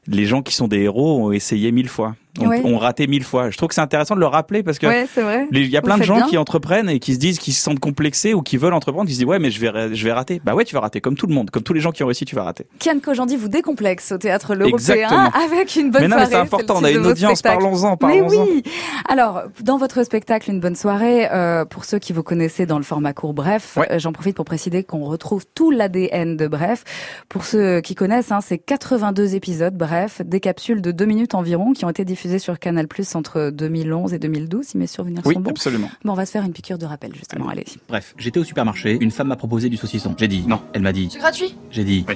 les 0.08 0.25
gens 0.25 0.41
qui 0.41 0.53
sont 0.53 0.68
des 0.68 0.80
héros 0.80 1.25
ont 1.25 1.32
essayé 1.32 1.72
mille 1.72 1.89
fois, 1.89 2.15
ont, 2.39 2.47
Ouais. 2.47 2.61
raté 2.77 3.07
mille 3.07 3.23
fois. 3.23 3.50
Je 3.50 3.57
trouve 3.57 3.69
que 3.69 3.75
c'est 3.75 3.81
intéressant 3.81 4.15
de 4.15 4.19
le 4.19 4.25
rappeler 4.25 4.63
parce 4.63 4.79
que 4.79 4.88
Ouais, 4.88 5.05
Il 5.51 5.67
y 5.67 5.77
a 5.77 5.81
Vous 5.81 5.85
plein 5.85 5.97
de 5.97 6.03
gens 6.03 6.15
bien. 6.17 6.27
qui 6.27 6.38
entreprennent 6.38 6.89
et 6.89 7.00
qui 7.00 7.13
se 7.13 7.19
disent 7.19 7.39
qu'ils 7.39 7.53
se 7.53 7.61
sentent 7.61 7.79
complexés 7.79 8.33
ou 8.33 8.41
qui 8.41 8.57
veulent 8.57 8.73
entreprendre, 8.73 9.07
qui 9.07 9.13
se 9.13 9.19
disent 9.19 9.27
ouais 9.27 9.39
mais 9.39 9.51
je 9.51 9.59
vais 9.59 9.95
je 9.95 10.03
vais 10.05 10.11
rater. 10.11 10.41
Bah 10.43 10.55
ouais 10.55 10.63
tu 10.65 10.73
vas 10.75 10.81
rater 10.81 11.01
comme 11.01 11.15
tout 11.15 11.27
le 11.27 11.33
monde, 11.33 11.50
comme 11.50 11.63
tous 11.63 11.73
les 11.73 11.81
gens 11.81 11.91
qui 11.91 12.03
ont 12.03 12.07
réussi 12.07 12.25
tu 12.25 12.35
vas 12.35 12.43
rater. 12.43 12.65
Kian 12.79 13.00
Kojandi 13.03 13.35
vous 13.35 13.47
décomplexe 13.50 14.11
au 14.11 14.17
théâtre 14.17 14.55
l'Européen 14.55 15.31
avec 15.45 15.75
une 15.75 15.91
bonne 15.91 16.01
mais 16.03 16.07
non 16.07 16.15
mais 16.17 16.25
soirée. 16.25 16.29
c'est 16.31 16.35
important, 16.38 16.75
on 16.79 16.83
a 16.83 16.91
une 16.91 17.05
audience, 17.05 17.39
spectacle. 17.39 17.63
parlons-en, 17.63 17.91
Mais 17.91 17.97
parlons-en. 17.97 18.43
oui. 18.45 18.63
Alors, 19.09 19.43
dans 19.61 19.77
votre 19.77 20.03
spectacle, 20.03 20.50
une 20.50 20.59
bonne 20.59 20.75
soirée. 20.75 21.27
euh, 21.31 21.65
pour 21.65 21.85
ceux 21.85 22.00
qui 22.00 22.13
vous 22.13 22.23
connaissez 22.23 22.65
dans 22.65 22.77
le 22.77 22.83
format 22.83 23.13
court, 23.13 23.33
bref, 23.33 23.75
Ouais. 23.77 23.91
euh, 23.91 24.00
j'en 24.00 24.11
profite 24.13 24.35
pour 24.35 24.45
préciser 24.45 24.83
qu'on 24.83 25.03
retrouve 25.05 25.43
tout 25.55 25.71
l'ADN 25.71 26.38
de 26.38 26.47
Bref. 26.47 26.83
Pour 27.29 27.45
ceux 27.45 27.81
qui 27.81 27.95
connaissent, 27.95 28.31
hein, 28.31 28.39
c'est 28.41 28.57
82 28.57 29.35
épisodes, 29.35 29.75
bref, 29.75 30.21
des 30.23 30.39
capsules 30.39 30.81
de 30.81 30.91
deux 30.91 31.05
minutes 31.05 31.33
environ, 31.35 31.73
qui 31.73 31.85
ont 31.85 31.89
été 31.89 32.05
diffusées 32.05 32.21
sur 32.40 32.60
Canal+ 32.60 32.88
entre 33.13 33.50
2011 33.51 34.13
et 34.13 34.20
2012, 34.20 34.66
si 34.66 34.78
mes 34.78 34.88
souvenirs 34.88 35.22
Oui, 35.25 35.34
sont 35.36 35.40
bons. 35.40 35.50
absolument. 35.51 35.90
Bon, 36.04 36.12
on 36.13 36.16
va 36.16 36.25
se 36.25 36.32
faire 36.32 36.44
une 36.44 36.54
piqûre 36.54 36.78
de 36.78 36.86
rappel 36.86 37.13
justement. 37.16 37.50
Allez. 37.50 37.66
Bref, 37.90 38.13
j'étais 38.18 38.40
au 38.40 38.44
supermarché, 38.44 38.98
une 39.01 39.12
femme 39.12 39.28
m'a 39.28 39.36
proposé 39.36 39.70
du 39.70 39.78
saucisson. 39.78 40.16
J'ai 40.18 40.28
dit 40.28 40.44
Non. 40.48 40.62
Elle 40.74 40.82
m'a 40.82 40.94
dit 40.94 41.10
C'est 41.12 41.20
gratuit 41.20 41.56
J'ai 41.72 41.84
dit 41.84 42.06
Oui. 42.08 42.16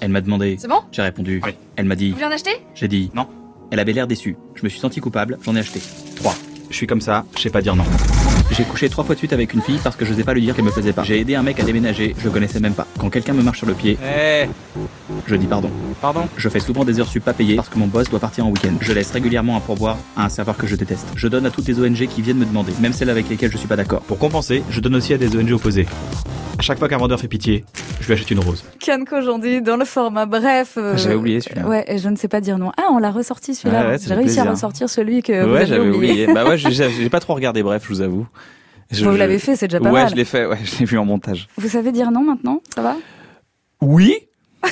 Elle 0.00 0.10
m'a 0.10 0.20
demandé 0.20 0.56
C'est 0.60 0.68
bon 0.68 0.80
J'ai 0.92 1.02
répondu 1.02 1.40
Oui. 1.44 1.52
Elle 1.76 1.86
m'a 1.86 1.96
dit 1.96 2.08
Vous 2.10 2.14
voulez 2.16 2.26
en 2.26 2.30
acheter 2.30 2.52
J'ai 2.74 2.88
dit 2.88 3.10
Non. 3.14 3.26
Elle 3.70 3.80
avait 3.80 3.92
l'air 3.92 4.06
déçue. 4.06 4.36
Je 4.54 4.62
me 4.64 4.68
suis 4.68 4.80
senti 4.80 5.00
coupable, 5.00 5.38
j'en 5.42 5.54
ai 5.56 5.58
acheté. 5.60 5.80
3. 6.16 6.34
Je 6.70 6.76
suis 6.76 6.86
comme 6.86 7.00
ça, 7.00 7.24
je 7.36 7.42
sais 7.42 7.50
pas 7.50 7.62
dire 7.62 7.76
non. 7.76 7.84
J'ai 8.50 8.64
couché 8.64 8.88
trois 8.88 9.04
fois 9.04 9.14
de 9.14 9.18
suite 9.18 9.32
avec 9.32 9.52
une 9.54 9.60
fille 9.60 9.78
parce 9.84 9.94
que 9.94 10.04
je 10.04 10.10
n'osais 10.10 10.24
pas 10.24 10.34
lui 10.34 10.40
dire 10.40 10.54
qu'elle 10.54 10.64
me 10.64 10.70
plaisait 10.70 10.92
pas. 10.92 11.04
J'ai 11.04 11.20
aidé 11.20 11.34
un 11.34 11.42
mec 11.42 11.60
à 11.60 11.62
déménager, 11.64 12.16
je 12.18 12.28
connaissais 12.28 12.58
même 12.60 12.72
pas. 12.72 12.86
Quand 12.98 13.10
quelqu'un 13.10 13.32
me 13.34 13.42
marche 13.42 13.58
sur 13.58 13.66
le 13.66 13.74
pied, 13.74 13.96
Eh, 14.02 14.46
je 15.26 15.36
dis 15.36 15.46
pardon. 15.46 15.70
pardon 16.00 16.28
Je 16.36 16.48
fais 16.48 16.58
souvent 16.58 16.84
des 16.84 16.98
heures 16.98 17.06
sup 17.08 17.24
pas 17.24 17.34
payées 17.34 17.56
parce 17.56 17.68
que 17.68 17.78
mon 17.78 17.86
boss 17.86 18.08
doit 18.08 18.18
partir 18.20 18.46
en 18.46 18.50
week-end. 18.50 18.72
Je 18.80 18.92
laisse 18.92 19.10
régulièrement 19.10 19.56
un 19.56 19.60
pourboire 19.60 19.98
à 20.16 20.24
un 20.24 20.28
serveur 20.28 20.56
que 20.56 20.66
je 20.66 20.76
déteste. 20.76 21.06
Je 21.14 21.28
donne 21.28 21.46
à 21.46 21.50
toutes 21.50 21.68
les 21.68 21.78
ONG 21.78 22.06
qui 22.08 22.22
viennent 22.22 22.38
me 22.38 22.46
demander, 22.46 22.72
même 22.80 22.92
celles 22.92 23.10
avec 23.10 23.28
lesquelles 23.28 23.52
je 23.52 23.58
suis 23.58 23.68
pas 23.68 23.76
d'accord. 23.76 24.00
Pour 24.02 24.18
compenser, 24.18 24.62
je 24.70 24.80
donne 24.80 24.96
aussi 24.96 25.12
à 25.12 25.18
des 25.18 25.36
ONG 25.36 25.52
opposées. 25.52 25.86
À 26.58 26.62
chaque 26.62 26.78
fois 26.78 26.88
qu'un 26.88 26.96
vendeur 26.98 27.20
fait 27.20 27.28
pitié, 27.28 27.64
lui 28.08 28.14
achète 28.14 28.30
une 28.30 28.40
rose. 28.40 28.64
Kian 28.80 29.04
Kojandi 29.04 29.62
dans 29.62 29.76
le 29.76 29.84
format 29.84 30.26
bref. 30.26 30.74
euh, 30.76 30.96
J'avais 30.96 31.14
oublié 31.14 31.40
celui-là. 31.40 31.66
Ouais, 31.68 31.84
et 31.88 31.98
je 31.98 32.08
ne 32.08 32.16
sais 32.16 32.28
pas 32.28 32.40
dire 32.40 32.58
non. 32.58 32.72
Ah, 32.76 32.88
on 32.90 32.98
l'a 32.98 33.10
ressorti 33.10 33.54
celui-là. 33.54 33.82
Ah 33.84 33.88
ouais, 33.90 33.98
J'ai 33.98 34.14
réussi 34.14 34.38
à 34.40 34.42
plaisir. 34.42 34.50
ressortir 34.50 34.88
celui 34.90 35.22
que 35.22 35.44
vous 35.44 35.50
ouais, 35.52 35.58
avez 35.58 35.66
j'avais 35.66 35.88
oublié. 35.88 36.12
oublié. 36.24 36.34
bah 36.34 36.44
ouais, 36.48 36.58
j'ai- 36.58 37.08
pas 37.10 37.20
trop 37.20 37.34
regardé, 37.34 37.62
bref, 37.62 37.82
je 37.84 37.88
vous 37.88 38.00
avoue. 38.00 38.26
Je- 38.90 39.04
Vous 39.04 39.12
je- 39.12 39.16
l'avez 39.18 39.38
fait, 39.38 39.54
c'est 39.56 39.68
déjà 39.68 39.80
pas 39.80 39.90
Ouais, 39.90 40.00
mal. 40.02 40.10
je 40.10 40.14
l'ai 40.16 40.24
fait, 40.24 40.46
ouais, 40.46 40.58
je 40.64 40.78
l'ai 40.78 40.84
vu 40.86 40.98
en 40.98 41.04
montage. 41.04 41.46
Vous 41.58 41.68
savez 41.68 41.92
dire 41.92 42.10
non 42.10 42.24
maintenant 42.24 42.60
Ça 42.74 42.82
va? 42.82 42.96
Oui 43.82 44.14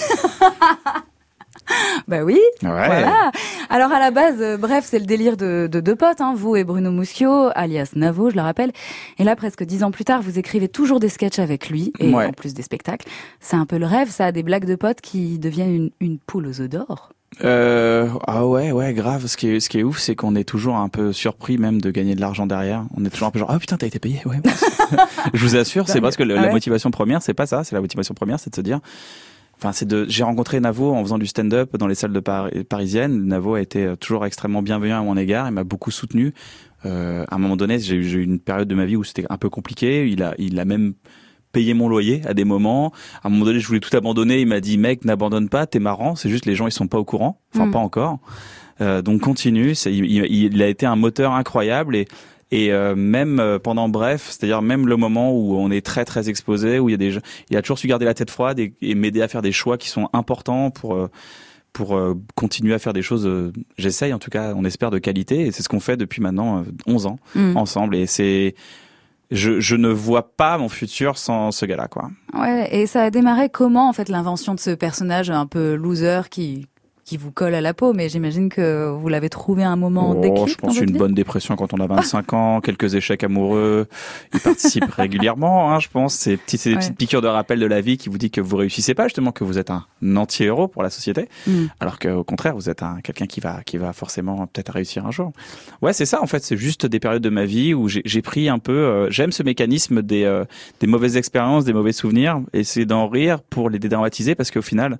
Bah 2.08 2.22
oui. 2.22 2.38
Ouais. 2.62 2.68
Voilà. 2.70 3.30
Alors 3.70 3.90
à 3.92 3.98
la 3.98 4.10
base, 4.10 4.36
euh, 4.40 4.56
bref, 4.56 4.84
c'est 4.86 4.98
le 4.98 5.06
délire 5.06 5.36
de, 5.36 5.68
de 5.70 5.80
deux 5.80 5.96
potes, 5.96 6.20
hein, 6.20 6.34
vous 6.36 6.54
et 6.56 6.62
Bruno 6.64 6.90
Muschio, 6.92 7.48
alias 7.54 7.90
Navo, 7.96 8.30
je 8.30 8.36
le 8.36 8.42
rappelle. 8.42 8.70
Et 9.18 9.24
là, 9.24 9.34
presque 9.36 9.64
dix 9.64 9.82
ans 9.82 9.90
plus 9.90 10.04
tard, 10.04 10.22
vous 10.22 10.38
écrivez 10.38 10.68
toujours 10.68 11.00
des 11.00 11.08
sketchs 11.08 11.38
avec 11.38 11.68
lui, 11.68 11.92
et 11.98 12.12
Ouais. 12.12 12.26
en 12.26 12.32
plus 12.32 12.54
des 12.54 12.62
spectacles. 12.62 13.08
C'est 13.40 13.56
un 13.56 13.66
peu 13.66 13.78
le 13.78 13.86
rêve, 13.86 14.10
ça, 14.10 14.30
des 14.32 14.42
blagues 14.42 14.66
de 14.66 14.76
potes 14.76 15.00
qui 15.00 15.38
deviennent 15.38 15.74
une, 15.74 15.90
une 16.00 16.18
poule 16.18 16.46
aux 16.46 16.60
œufs 16.60 16.68
d'or. 16.68 17.10
Euh, 17.44 18.08
ah 18.26 18.46
ouais, 18.46 18.70
ouais, 18.72 18.94
grave. 18.94 19.26
Ce 19.26 19.36
qui 19.36 19.48
est, 19.48 19.60
ce 19.60 19.68
qui 19.68 19.80
est 19.80 19.82
ouf, 19.82 19.98
c'est 19.98 20.14
qu'on 20.14 20.34
est 20.36 20.44
toujours 20.44 20.76
un 20.76 20.88
peu 20.88 21.12
surpris 21.12 21.58
même 21.58 21.80
de 21.82 21.90
gagner 21.90 22.14
de 22.14 22.20
l'argent 22.20 22.46
derrière. 22.46 22.84
On 22.96 23.04
est 23.04 23.10
toujours 23.10 23.28
un 23.28 23.30
peu 23.30 23.40
genre, 23.40 23.50
ah 23.50 23.58
putain, 23.58 23.76
t'as 23.76 23.86
été 23.88 23.98
payé, 23.98 24.22
ouais. 24.26 24.38
je 25.34 25.44
vous 25.44 25.56
assure, 25.56 25.86
c'est 25.88 25.94
Dingue. 25.94 26.02
parce 26.02 26.16
que 26.16 26.22
Ah 26.22 26.40
la 26.42 26.50
motivation 26.52 26.90
première, 26.90 27.20
c'est 27.22 27.34
pas 27.34 27.46
ça. 27.46 27.64
C'est 27.64 27.74
la 27.74 27.80
motivation 27.80 28.14
première, 28.14 28.38
c'est 28.40 28.50
de 28.50 28.54
se 28.56 28.60
dire, 28.60 28.78
enfin, 29.58 29.72
c'est 29.72 29.86
de. 29.86 30.06
J'ai 30.08 30.22
rencontré 30.24 30.60
Navo 30.60 30.92
en 30.92 31.02
faisant 31.02 31.18
du 31.18 31.26
stand-up 31.26 31.76
dans 31.76 31.86
les 31.86 31.94
salles 31.94 32.12
de 32.12 32.20
Par- 32.20 32.50
parisiennes. 32.68 33.24
Navo 33.26 33.54
a 33.54 33.60
été 33.60 33.84
euh, 33.84 33.96
toujours 33.96 34.24
extrêmement 34.26 34.62
bienveillant 34.62 34.98
à 35.00 35.02
mon 35.02 35.16
égard. 35.16 35.48
Il 35.48 35.52
m'a 35.52 35.64
beaucoup 35.64 35.90
soutenu. 35.90 36.32
Euh, 36.84 37.24
à 37.28 37.34
un 37.34 37.38
moment 37.38 37.56
donné, 37.56 37.78
j'ai 37.78 37.96
eu 37.96 38.22
une 38.22 38.38
période 38.38 38.68
de 38.68 38.74
ma 38.74 38.84
vie 38.86 38.96
où 38.96 39.04
c'était 39.04 39.24
un 39.30 39.38
peu 39.38 39.48
compliqué. 39.50 40.08
Il 40.08 40.22
a, 40.22 40.34
il 40.38 40.58
a 40.60 40.64
même 40.64 40.94
payé 41.52 41.72
mon 41.74 41.88
loyer 41.88 42.22
à 42.26 42.34
des 42.34 42.44
moments. 42.44 42.92
À 43.22 43.28
un 43.28 43.30
moment 43.30 43.46
donné, 43.46 43.60
je 43.60 43.66
voulais 43.66 43.80
tout 43.80 43.96
abandonner. 43.96 44.40
Il 44.40 44.46
m'a 44.46 44.60
dit, 44.60 44.76
mec, 44.78 45.04
n'abandonne 45.04 45.48
pas, 45.48 45.66
t'es 45.66 45.78
marrant. 45.78 46.14
C'est 46.16 46.28
juste 46.28 46.44
les 46.46 46.54
gens, 46.54 46.66
ils 46.66 46.72
sont 46.72 46.86
pas 46.86 46.98
au 46.98 47.04
courant. 47.04 47.40
Enfin, 47.54 47.66
Mm. 47.66 47.70
pas 47.70 47.78
encore. 47.78 48.18
Euh, 48.82 49.00
donc 49.00 49.22
continue. 49.22 49.72
Il- 49.86 50.26
il 50.30 50.62
a 50.62 50.68
été 50.68 50.84
un 50.84 50.96
moteur 50.96 51.32
incroyable 51.32 51.96
et 51.96 52.06
et 52.52 52.72
euh, 52.72 52.94
même 52.94 53.40
euh, 53.40 53.58
pendant 53.58 53.88
bref, 53.88 54.26
c'est-à-dire 54.30 54.62
même 54.62 54.86
le 54.86 54.96
moment 54.96 55.32
où 55.32 55.56
on 55.56 55.70
est 55.70 55.84
très 55.84 56.04
très 56.04 56.28
exposé, 56.28 56.78
où 56.78 56.88
il 56.88 56.92
y 56.92 56.94
a 56.94 56.98
des, 56.98 57.10
gens- 57.12 57.20
il 57.50 57.56
a 57.56 57.62
toujours 57.62 57.78
su 57.78 57.86
garder 57.88 58.04
la 58.04 58.14
tête 58.14 58.30
froide 58.30 58.58
et, 58.60 58.72
et 58.82 58.94
m'aider 58.94 59.20
à 59.22 59.28
faire 59.28 59.42
des 59.42 59.52
choix 59.52 59.78
qui 59.78 59.88
sont 59.88 60.08
importants 60.12 60.70
pour 60.70 60.94
euh, 60.94 61.10
pour 61.72 61.94
euh, 61.96 62.14
continuer 62.36 62.72
à 62.72 62.78
faire 62.78 62.92
des 62.94 63.02
choses. 63.02 63.26
euh, 63.26 63.52
J'essaye 63.76 64.12
en 64.14 64.18
tout 64.18 64.30
cas, 64.30 64.54
on 64.56 64.64
espère 64.64 64.90
de 64.90 64.98
qualité 64.98 65.40
et 65.46 65.52
c'est 65.52 65.62
ce 65.62 65.68
qu'on 65.68 65.80
fait 65.80 65.96
depuis 65.98 66.22
maintenant 66.22 66.58
euh, 66.60 66.62
11 66.86 67.06
ans 67.06 67.18
Mm. 67.34 67.56
ensemble 67.56 67.96
et 67.96 68.06
c'est 68.06 68.54
je, 69.32 69.58
je 69.58 69.74
ne 69.74 69.88
vois 69.88 70.30
pas 70.36 70.56
mon 70.56 70.68
futur 70.68 71.18
sans 71.18 71.50
ce 71.50 71.66
gars-là 71.66 71.88
quoi. 71.88 72.10
Ouais, 72.32 72.68
et 72.74 72.86
ça 72.86 73.02
a 73.02 73.10
démarré 73.10 73.48
comment, 73.48 73.88
en 73.88 73.92
fait, 73.92 74.08
l'invention 74.08 74.54
de 74.54 74.60
ce 74.60 74.70
personnage 74.70 75.30
un 75.30 75.46
peu 75.46 75.74
loser 75.74 76.20
qui, 76.30 76.66
qui 77.06 77.16
vous 77.16 77.30
colle 77.30 77.54
à 77.54 77.60
la 77.60 77.72
peau, 77.72 77.92
mais 77.92 78.08
j'imagine 78.08 78.48
que 78.48 78.88
vous 78.90 79.08
l'avez 79.08 79.28
trouvé 79.30 79.62
à 79.62 79.70
un 79.70 79.76
moment 79.76 80.10
Oh, 80.10 80.20
déclic 80.20 80.48
je 80.48 80.54
dans 80.56 80.66
pense 80.68 80.76
votre 80.78 80.90
une 80.90 80.98
bonne 80.98 81.14
dépression 81.14 81.54
quand 81.54 81.72
on 81.72 81.78
a 81.78 81.86
25 81.86 82.32
ans, 82.32 82.60
quelques 82.60 82.96
échecs 82.96 83.22
amoureux. 83.22 83.86
Il 84.34 84.40
participe 84.40 84.84
régulièrement, 84.90 85.72
hein, 85.72 85.78
je 85.78 85.86
pense. 85.88 86.14
C'est 86.14 86.32
des 86.34 86.70
Ouais. 86.74 86.76
petites 86.80 86.96
piqûres 86.98 87.22
de 87.22 87.28
rappel 87.28 87.60
de 87.60 87.66
la 87.66 87.80
vie 87.80 87.96
qui 87.96 88.08
vous 88.08 88.18
dit 88.18 88.32
que 88.32 88.40
vous 88.40 88.56
réussissez 88.56 88.94
pas, 88.94 89.04
justement, 89.04 89.30
que 89.30 89.44
vous 89.44 89.56
êtes 89.56 89.70
un 89.70 89.84
anti-héros 90.16 90.66
pour 90.66 90.82
la 90.82 90.90
société, 90.90 91.28
Mm. 91.46 91.66
alors 91.78 92.00
qu'au 92.00 92.24
contraire, 92.24 92.56
vous 92.56 92.68
êtes 92.68 92.82
un 92.82 92.98
quelqu'un 93.04 93.26
qui 93.26 93.38
va 93.38 93.62
qui 93.64 93.78
va 93.78 93.92
forcément 93.92 94.48
peut-être 94.48 94.70
réussir 94.72 95.06
un 95.06 95.12
jour. 95.12 95.32
Ouais, 95.82 95.92
c'est 95.92 96.06
ça 96.06 96.20
en 96.20 96.26
fait. 96.26 96.42
C'est 96.42 96.56
juste 96.56 96.86
des 96.86 96.98
périodes 96.98 97.22
de 97.22 97.30
ma 97.30 97.44
vie 97.44 97.72
où 97.72 97.86
j'ai 97.88 98.02
j'ai 98.04 98.20
pris 98.20 98.48
un 98.48 98.58
peu. 98.58 98.72
euh, 98.72 99.10
J'aime 99.10 99.30
ce 99.30 99.44
mécanisme 99.44 100.02
des 100.02 100.24
euh, 100.24 100.44
des 100.80 100.88
mauvaises 100.88 101.16
expériences, 101.16 101.64
des 101.64 101.72
mauvais 101.72 101.92
souvenirs, 101.92 102.40
et 102.52 102.64
c'est 102.64 102.84
d'en 102.84 103.06
rire 103.08 103.40
pour 103.42 103.70
les 103.70 103.78
dédramatiser 103.78 104.34
parce 104.34 104.50
qu'au 104.50 104.62
final. 104.62 104.98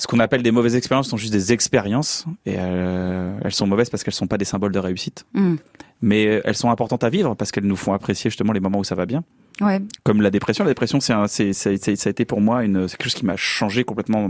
Ce 0.00 0.06
qu'on 0.06 0.20
appelle 0.20 0.42
des 0.44 0.52
mauvaises 0.52 0.76
expériences 0.76 1.08
sont 1.08 1.16
juste 1.16 1.32
des 1.32 1.52
expériences 1.52 2.24
et 2.46 2.54
euh, 2.56 3.36
elles 3.44 3.52
sont 3.52 3.66
mauvaises 3.66 3.90
parce 3.90 4.04
qu'elles 4.04 4.14
sont 4.14 4.28
pas 4.28 4.38
des 4.38 4.44
symboles 4.44 4.72
de 4.72 4.78
réussite 4.78 5.26
Mm. 5.34 5.56
mais 6.02 6.26
euh, 6.28 6.40
elles 6.44 6.54
sont 6.56 6.70
importantes 6.70 7.02
à 7.04 7.10
vivre 7.10 7.34
parce 7.34 7.50
qu'elles 7.50 7.66
nous 7.66 7.76
font 7.76 7.92
apprécier 7.92 8.30
justement 8.30 8.52
les 8.52 8.60
moments 8.60 8.78
où 8.78 8.84
ça 8.84 8.94
va 8.94 9.06
bien. 9.06 9.24
Ouais. 9.60 9.80
Comme 10.04 10.22
la 10.22 10.30
dépression, 10.30 10.62
la 10.64 10.70
dépression, 10.70 11.00
c'est 11.00 11.14
c'est- 11.26 11.52
ça 11.52 11.70
a 11.70 12.10
été 12.10 12.24
pour 12.24 12.40
moi 12.40 12.62
une, 12.64 12.86
c'est 12.86 12.96
quelque 12.96 13.08
chose 13.10 13.14
qui 13.18 13.26
m'a 13.26 13.36
changé 13.36 13.82
complètement 13.82 14.28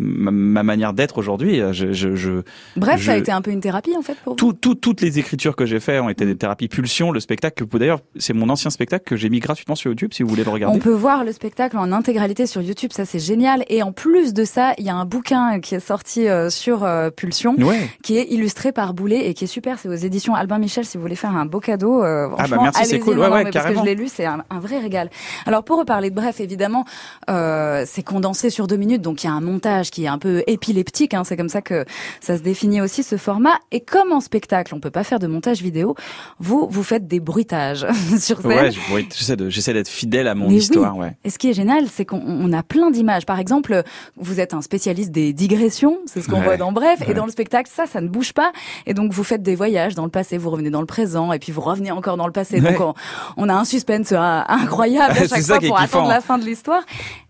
ma, 0.00 0.30
ma 0.30 0.62
manière 0.62 0.92
d'être 0.92 1.18
aujourd'hui. 1.18 1.60
Je, 1.72 1.92
je, 1.92 2.16
je- 2.16 2.42
Bref, 2.76 3.04
ça 3.04 3.12
a 3.12 3.16
été 3.16 3.30
un 3.32 3.42
peu 3.42 3.50
une 3.50 3.60
thérapie, 3.60 3.94
en 3.96 4.02
fait, 4.02 4.16
pour 4.24 4.32
vous. 4.32 4.36
tout, 4.36 4.52
tout- 4.52 4.74
toutes 4.74 5.00
les 5.02 5.18
écritures 5.18 5.54
que 5.56 5.66
j'ai 5.66 5.78
faites 5.80 6.00
ont 6.00 6.08
été 6.08 6.26
des 6.26 6.36
thérapies 6.36 6.68
pulsion. 6.68 7.12
Le 7.12 7.20
spectacle, 7.20 7.64
d'ailleurs, 7.66 8.00
c'est 8.16 8.32
mon 8.32 8.48
ancien 8.48 8.70
spectacle 8.70 9.04
que 9.04 9.16
j'ai 9.16 9.28
mis 9.28 9.38
gratuitement 9.40 9.74
sur 9.74 9.90
YouTube 9.90 10.12
si 10.14 10.22
vous 10.22 10.28
voulez 10.28 10.42
le 10.44 10.48
On 10.50 10.52
regarder. 10.54 10.78
peut 10.78 10.90
voir 10.92 11.24
le 11.24 11.32
spectacle 11.32 11.76
en 11.78 11.92
intégralité 11.92 12.46
sur 12.46 12.62
YouTube, 12.62 12.90
ça 12.92 13.04
c'est 13.04 13.18
génial. 13.18 13.64
Et 13.68 13.82
en 13.82 13.92
plus 13.92 14.32
de 14.34 14.44
ça, 14.44 14.72
il 14.78 14.84
y 14.84 14.90
a 14.90 14.94
un 14.94 15.04
bouquin 15.04 15.60
qui 15.60 15.74
est 15.74 15.80
sorti 15.80 16.26
euh, 16.28 16.50
sur 16.50 16.84
euh, 16.84 17.10
Pulsion, 17.10 17.54
Ouais. 17.58 17.88
qui 18.02 18.16
est 18.16 18.24
illustré 18.32 18.72
par 18.72 18.94
Boulet 18.94 19.28
et 19.28 19.34
qui 19.34 19.44
est 19.44 19.48
super. 19.48 19.78
C'est 19.78 19.88
aux 19.88 19.94
éditions 19.94 20.34
Albin 20.34 20.58
Michel. 20.58 20.84
Si 20.84 20.96
vous 20.96 21.02
voulez 21.02 21.16
faire 21.16 21.34
un 21.36 21.46
beau 21.46 21.60
cadeau, 21.60 22.02
euh, 22.02 22.28
Ah 22.38 22.46
bah 22.48 22.58
merci, 22.62 22.84
c'est 22.86 22.98
cool. 22.98 23.18
Ouais, 23.18 23.28
non, 23.28 23.34
ouais, 23.34 23.50
parce 23.50 23.66
que 23.66 23.74
je 23.78 23.84
l'ai 23.84 23.94
lu, 23.94 24.08
c'est 24.08 24.24
un, 24.26 24.44
un 24.50 24.60
vrai 24.60 24.78
régal. 24.78 25.10
Alors 25.46 25.62
pour 25.64 25.78
reparler 25.78 26.10
de 26.10 26.14
Bref, 26.14 26.40
évidemment, 26.40 26.84
euh, 27.28 27.84
c'est 27.86 28.02
condensé 28.02 28.50
sur 28.50 28.66
deux 28.66 28.76
minutes, 28.76 29.02
donc 29.02 29.22
il 29.22 29.26
y 29.26 29.30
a 29.30 29.32
un 29.32 29.40
montage 29.40 29.89
qui 29.90 30.04
est 30.04 30.08
un 30.08 30.18
peu 30.18 30.42
épileptique. 30.46 31.14
Hein, 31.14 31.24
c'est 31.24 31.36
comme 31.36 31.48
ça 31.48 31.62
que 31.62 31.84
ça 32.20 32.36
se 32.36 32.42
définit 32.42 32.80
aussi 32.80 33.02
ce 33.02 33.16
format. 33.16 33.58
Et 33.72 33.80
comme 33.80 34.12
en 34.12 34.20
spectacle, 34.20 34.74
on 34.74 34.80
peut 34.80 34.90
pas 34.90 35.04
faire 35.04 35.18
de 35.18 35.26
montage 35.26 35.62
vidéo, 35.62 35.94
vous 36.38 36.68
vous 36.70 36.82
faites 36.82 37.06
des 37.06 37.20
bruitages 37.20 37.86
sur 38.18 38.40
scène. 38.40 38.70
Ouais, 38.92 39.06
j'essaie 39.48 39.72
d'être 39.72 39.88
fidèle 39.88 40.28
à 40.28 40.34
mon 40.34 40.46
Mais 40.46 40.52
oui. 40.54 40.58
histoire. 40.58 40.96
Ouais. 40.96 41.16
Et 41.24 41.30
ce 41.30 41.38
qui 41.38 41.50
est 41.50 41.54
génial, 41.54 41.84
c'est 41.92 42.04
qu'on 42.04 42.22
on 42.24 42.52
a 42.52 42.62
plein 42.62 42.90
d'images. 42.90 43.26
Par 43.26 43.38
exemple, 43.38 43.82
vous 44.16 44.40
êtes 44.40 44.54
un 44.54 44.62
spécialiste 44.62 45.10
des 45.10 45.32
digressions, 45.32 45.98
c'est 46.06 46.20
ce 46.22 46.28
qu'on 46.28 46.38
Ouais. 46.38 46.44
voit 46.44 46.56
dans 46.56 46.72
Bref, 46.72 47.00
et 47.08 47.14
dans 47.14 47.26
le 47.26 47.32
spectacle, 47.32 47.70
ça, 47.74 47.86
ça 47.86 48.00
ne 48.00 48.08
bouge 48.08 48.32
pas. 48.32 48.52
Et 48.86 48.94
donc, 48.94 49.12
vous 49.12 49.24
faites 49.24 49.42
des 49.42 49.54
voyages 49.56 49.94
dans 49.94 50.04
le 50.04 50.10
passé, 50.10 50.38
vous 50.38 50.50
revenez 50.50 50.70
dans 50.70 50.80
le 50.80 50.86
présent, 50.86 51.32
et 51.32 51.38
puis 51.38 51.52
vous 51.52 51.60
revenez 51.60 51.90
encore 51.90 52.16
dans 52.16 52.26
le 52.26 52.32
passé. 52.32 52.60
Donc, 52.60 52.80
on, 52.80 52.94
on 53.36 53.48
a 53.48 53.54
un 53.54 53.64
suspense 53.64 54.12
euh, 54.12 54.16
incroyable 54.46 55.18
à 55.18 55.26
chaque 55.28 55.42
fois 55.42 55.58
pour 55.60 55.78
attendre 55.78 56.08
la 56.08 56.20
fin 56.20 56.38
de 56.38 56.44
l'histoire. 56.44 56.82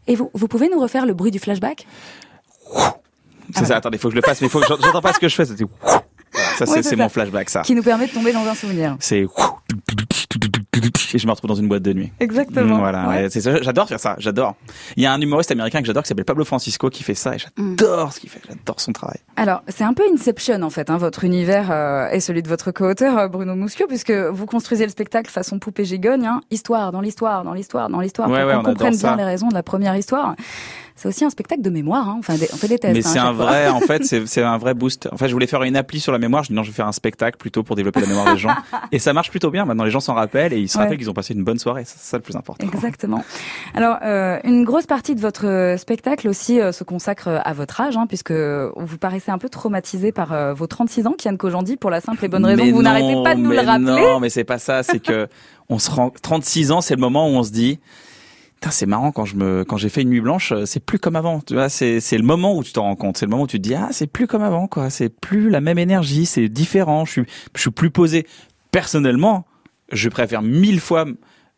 Et 0.06 0.14
vous, 0.14 0.30
vous 0.34 0.46
pouvez 0.48 0.68
nous 0.68 0.78
refaire 0.80 1.06
le 1.06 1.14
bruit 1.14 1.30
du 1.30 1.38
flashback? 1.38 1.86
C'est 3.54 3.64
ça. 3.64 3.76
Attendez, 3.76 3.98
faut 3.98 4.08
que 4.08 4.14
je 4.14 4.20
le 4.20 4.22
fasse, 4.22 4.40
mais 4.40 4.48
faut 4.48 4.60
que 4.60 4.66
j'entends 4.66 5.00
pas 5.02 5.12
ce 5.12 5.18
que 5.18 5.28
je 5.28 5.34
fais. 5.34 5.44
C'était. 5.44 5.64
Voilà, 5.82 6.02
ça, 6.56 6.64
Ouais, 6.70 6.82
c'est 6.82 6.94
mon 6.96 7.08
flashback, 7.08 7.50
ça. 7.50 7.62
qui 7.62 7.74
nous 7.74 7.82
permet 7.82 8.06
de 8.06 8.12
tomber 8.12 8.32
dans 8.32 8.46
un 8.46 8.54
souvenir. 8.54 8.96
C'est. 9.00 9.26
Et 11.12 11.18
je 11.18 11.26
me 11.26 11.32
retrouve 11.32 11.48
dans 11.48 11.56
une 11.56 11.66
boîte 11.68 11.82
de 11.82 11.92
nuit. 11.92 12.12
Exactement. 12.20 12.76
Mm, 12.76 12.78
Voilà, 12.78 13.08
Ouais. 13.08 13.28
ouais. 13.28 13.62
J'adore 13.62 13.88
faire 13.88 13.98
ça. 13.98 14.14
J'adore. 14.18 14.54
Il 14.96 15.02
y 15.02 15.06
a 15.06 15.12
un 15.12 15.20
humoriste 15.20 15.50
américain 15.50 15.80
que 15.80 15.86
j'adore 15.86 16.04
qui 16.04 16.08
s'appelle 16.08 16.24
Pablo 16.24 16.44
Francisco 16.44 16.88
qui 16.88 17.02
fait 17.02 17.14
ça 17.16 17.34
et 17.34 17.38
j'adore 17.38 18.12
ce 18.12 18.20
qu'il 18.20 18.30
fait. 18.30 18.40
J'adore 18.48 18.78
son 18.80 18.92
travail. 18.92 19.18
Alors, 19.36 19.62
c'est 19.68 19.82
un 19.84 19.92
peu 19.92 20.04
Inception 20.12 20.62
en 20.62 20.70
fait, 20.70 20.88
hein, 20.88 20.96
votre 20.98 21.24
univers 21.24 21.70
euh, 21.72 22.08
et 22.10 22.20
celui 22.20 22.42
de 22.42 22.48
votre 22.48 22.70
co-auteur 22.70 23.18
euh, 23.18 23.28
Bruno 23.28 23.54
Muschio, 23.56 23.86
puisque 23.88 24.12
vous 24.12 24.46
construisez 24.46 24.84
le 24.84 24.90
spectacle 24.90 25.30
façon 25.30 25.58
poupée 25.58 25.84
gigogne, 25.84 26.26
hein, 26.26 26.40
histoire 26.52 26.92
dans 26.92 27.00
l'histoire, 27.00 27.42
dans 27.42 27.52
l'histoire, 27.54 27.88
dans 27.88 28.00
l'histoire, 28.00 28.30
Ouais, 28.30 28.44
pour 28.44 28.62
qu'on 28.62 28.70
comprenne 28.70 28.96
bien 28.96 29.16
les 29.16 29.24
raisons 29.24 29.48
de 29.48 29.54
la 29.54 29.64
première 29.64 29.96
histoire. 29.96 30.36
C'est 31.00 31.08
aussi 31.08 31.24
un 31.24 31.30
spectacle 31.30 31.62
de 31.62 31.70
mémoire, 31.70 32.10
hein. 32.10 32.16
enfin, 32.18 32.34
on 32.52 32.56
fait 32.56 32.68
des 32.68 32.78
tests. 32.78 32.92
Mais 32.92 33.06
hein, 33.06 33.10
c'est 33.10 33.18
un 33.18 33.32
vrai, 33.32 33.68
en 33.70 33.80
fait, 33.80 34.04
c'est 34.26 34.42
un 34.42 34.58
vrai 34.58 34.74
boost. 34.74 35.08
En 35.10 35.16
fait, 35.16 35.28
je 35.28 35.32
voulais 35.32 35.46
faire 35.46 35.62
une 35.62 35.74
appli 35.74 35.98
sur 35.98 36.12
la 36.12 36.18
mémoire. 36.18 36.44
Je 36.44 36.48
dis 36.48 36.54
non, 36.54 36.62
je 36.62 36.68
vais 36.68 36.74
faire 36.74 36.86
un 36.86 36.92
spectacle 36.92 37.38
plutôt 37.38 37.62
pour 37.62 37.74
développer 37.74 38.02
la 38.02 38.06
mémoire 38.06 38.30
des 38.34 38.38
gens. 38.38 38.50
Et 38.92 38.98
ça 38.98 39.14
marche 39.14 39.30
plutôt 39.30 39.50
bien. 39.50 39.64
Maintenant, 39.64 39.84
les 39.84 39.90
gens 39.90 40.00
s'en 40.00 40.12
rappellent 40.12 40.52
et 40.52 40.58
ils 40.58 40.68
se 40.68 40.76
Ouais. 40.76 40.84
rappellent 40.84 40.98
qu'ils 40.98 41.08
ont 41.08 41.14
passé 41.14 41.32
une 41.32 41.42
bonne 41.42 41.58
soirée. 41.58 41.84
C'est 41.86 41.98
ça 41.98 42.18
le 42.18 42.22
plus 42.22 42.36
important. 42.36 42.66
Exactement. 42.66 43.24
Alors, 43.74 43.96
euh, 44.04 44.40
une 44.44 44.62
grosse 44.64 44.84
partie 44.84 45.14
de 45.14 45.22
votre 45.22 45.46
euh, 45.46 45.78
spectacle 45.78 46.28
aussi 46.28 46.60
euh, 46.60 46.70
se 46.70 46.84
consacre 46.84 47.28
à 47.28 47.52
votre 47.54 47.80
âge, 47.80 47.96
hein, 47.96 48.04
puisque 48.06 48.32
vous 48.32 48.98
paraissez 48.98 49.30
un 49.30 49.38
peu 49.38 49.48
traumatisé 49.48 50.12
par 50.12 50.34
euh, 50.34 50.52
vos 50.52 50.66
36 50.66 51.06
ans, 51.06 51.14
Kian 51.18 51.36
Kojandi, 51.38 51.78
pour 51.78 51.88
la 51.88 52.02
simple 52.02 52.22
et 52.26 52.28
bonne 52.28 52.44
raison 52.44 52.62
Mais 52.62 52.70
que 52.72 52.74
vous 52.74 52.82
n'arrêtez 52.82 53.14
pas 53.24 53.34
de 53.34 53.40
nous 53.40 53.52
le 53.52 53.60
rappeler. 53.60 53.86
Non, 53.86 54.20
mais 54.20 54.28
c'est 54.28 54.44
pas 54.44 54.58
ça. 54.58 54.82
C'est 54.82 55.00
que 55.00 55.28
on 55.70 55.78
se 55.78 55.90
rend 55.90 56.10
36 56.10 56.72
ans, 56.72 56.82
c'est 56.82 56.94
le 56.94 57.00
moment 57.00 57.26
où 57.26 57.30
on 57.30 57.42
se 57.42 57.52
dit. 57.52 57.78
C'est 58.68 58.86
marrant 58.86 59.10
quand 59.10 59.24
je 59.24 59.36
me 59.36 59.64
quand 59.64 59.78
j'ai 59.78 59.88
fait 59.88 60.02
une 60.02 60.10
nuit 60.10 60.20
blanche, 60.20 60.52
euh, 60.52 60.66
c'est 60.66 60.80
plus 60.80 60.98
comme 60.98 61.16
avant. 61.16 61.40
Tu 61.40 61.54
vois, 61.54 61.70
c'est 61.70 62.00
c'est 62.00 62.18
le 62.18 62.24
moment 62.24 62.54
où 62.56 62.62
tu 62.62 62.72
t'en 62.72 62.82
rends 62.82 62.96
compte. 62.96 63.16
C'est 63.16 63.24
le 63.24 63.30
moment 63.30 63.44
où 63.44 63.46
tu 63.46 63.56
te 63.56 63.62
dis 63.62 63.74
ah, 63.74 63.88
c'est 63.90 64.06
plus 64.06 64.26
comme 64.26 64.42
avant 64.42 64.66
quoi. 64.68 64.90
C'est 64.90 65.08
plus 65.08 65.48
la 65.48 65.60
même 65.60 65.78
énergie, 65.78 66.26
c'est 66.26 66.48
différent. 66.48 67.04
Je 67.06 67.12
suis 67.12 67.24
je 67.56 67.60
suis 67.60 67.70
plus 67.70 67.90
posé. 67.90 68.26
Personnellement, 68.70 69.46
je 69.92 70.08
préfère 70.08 70.42
mille 70.42 70.80
fois 70.80 71.06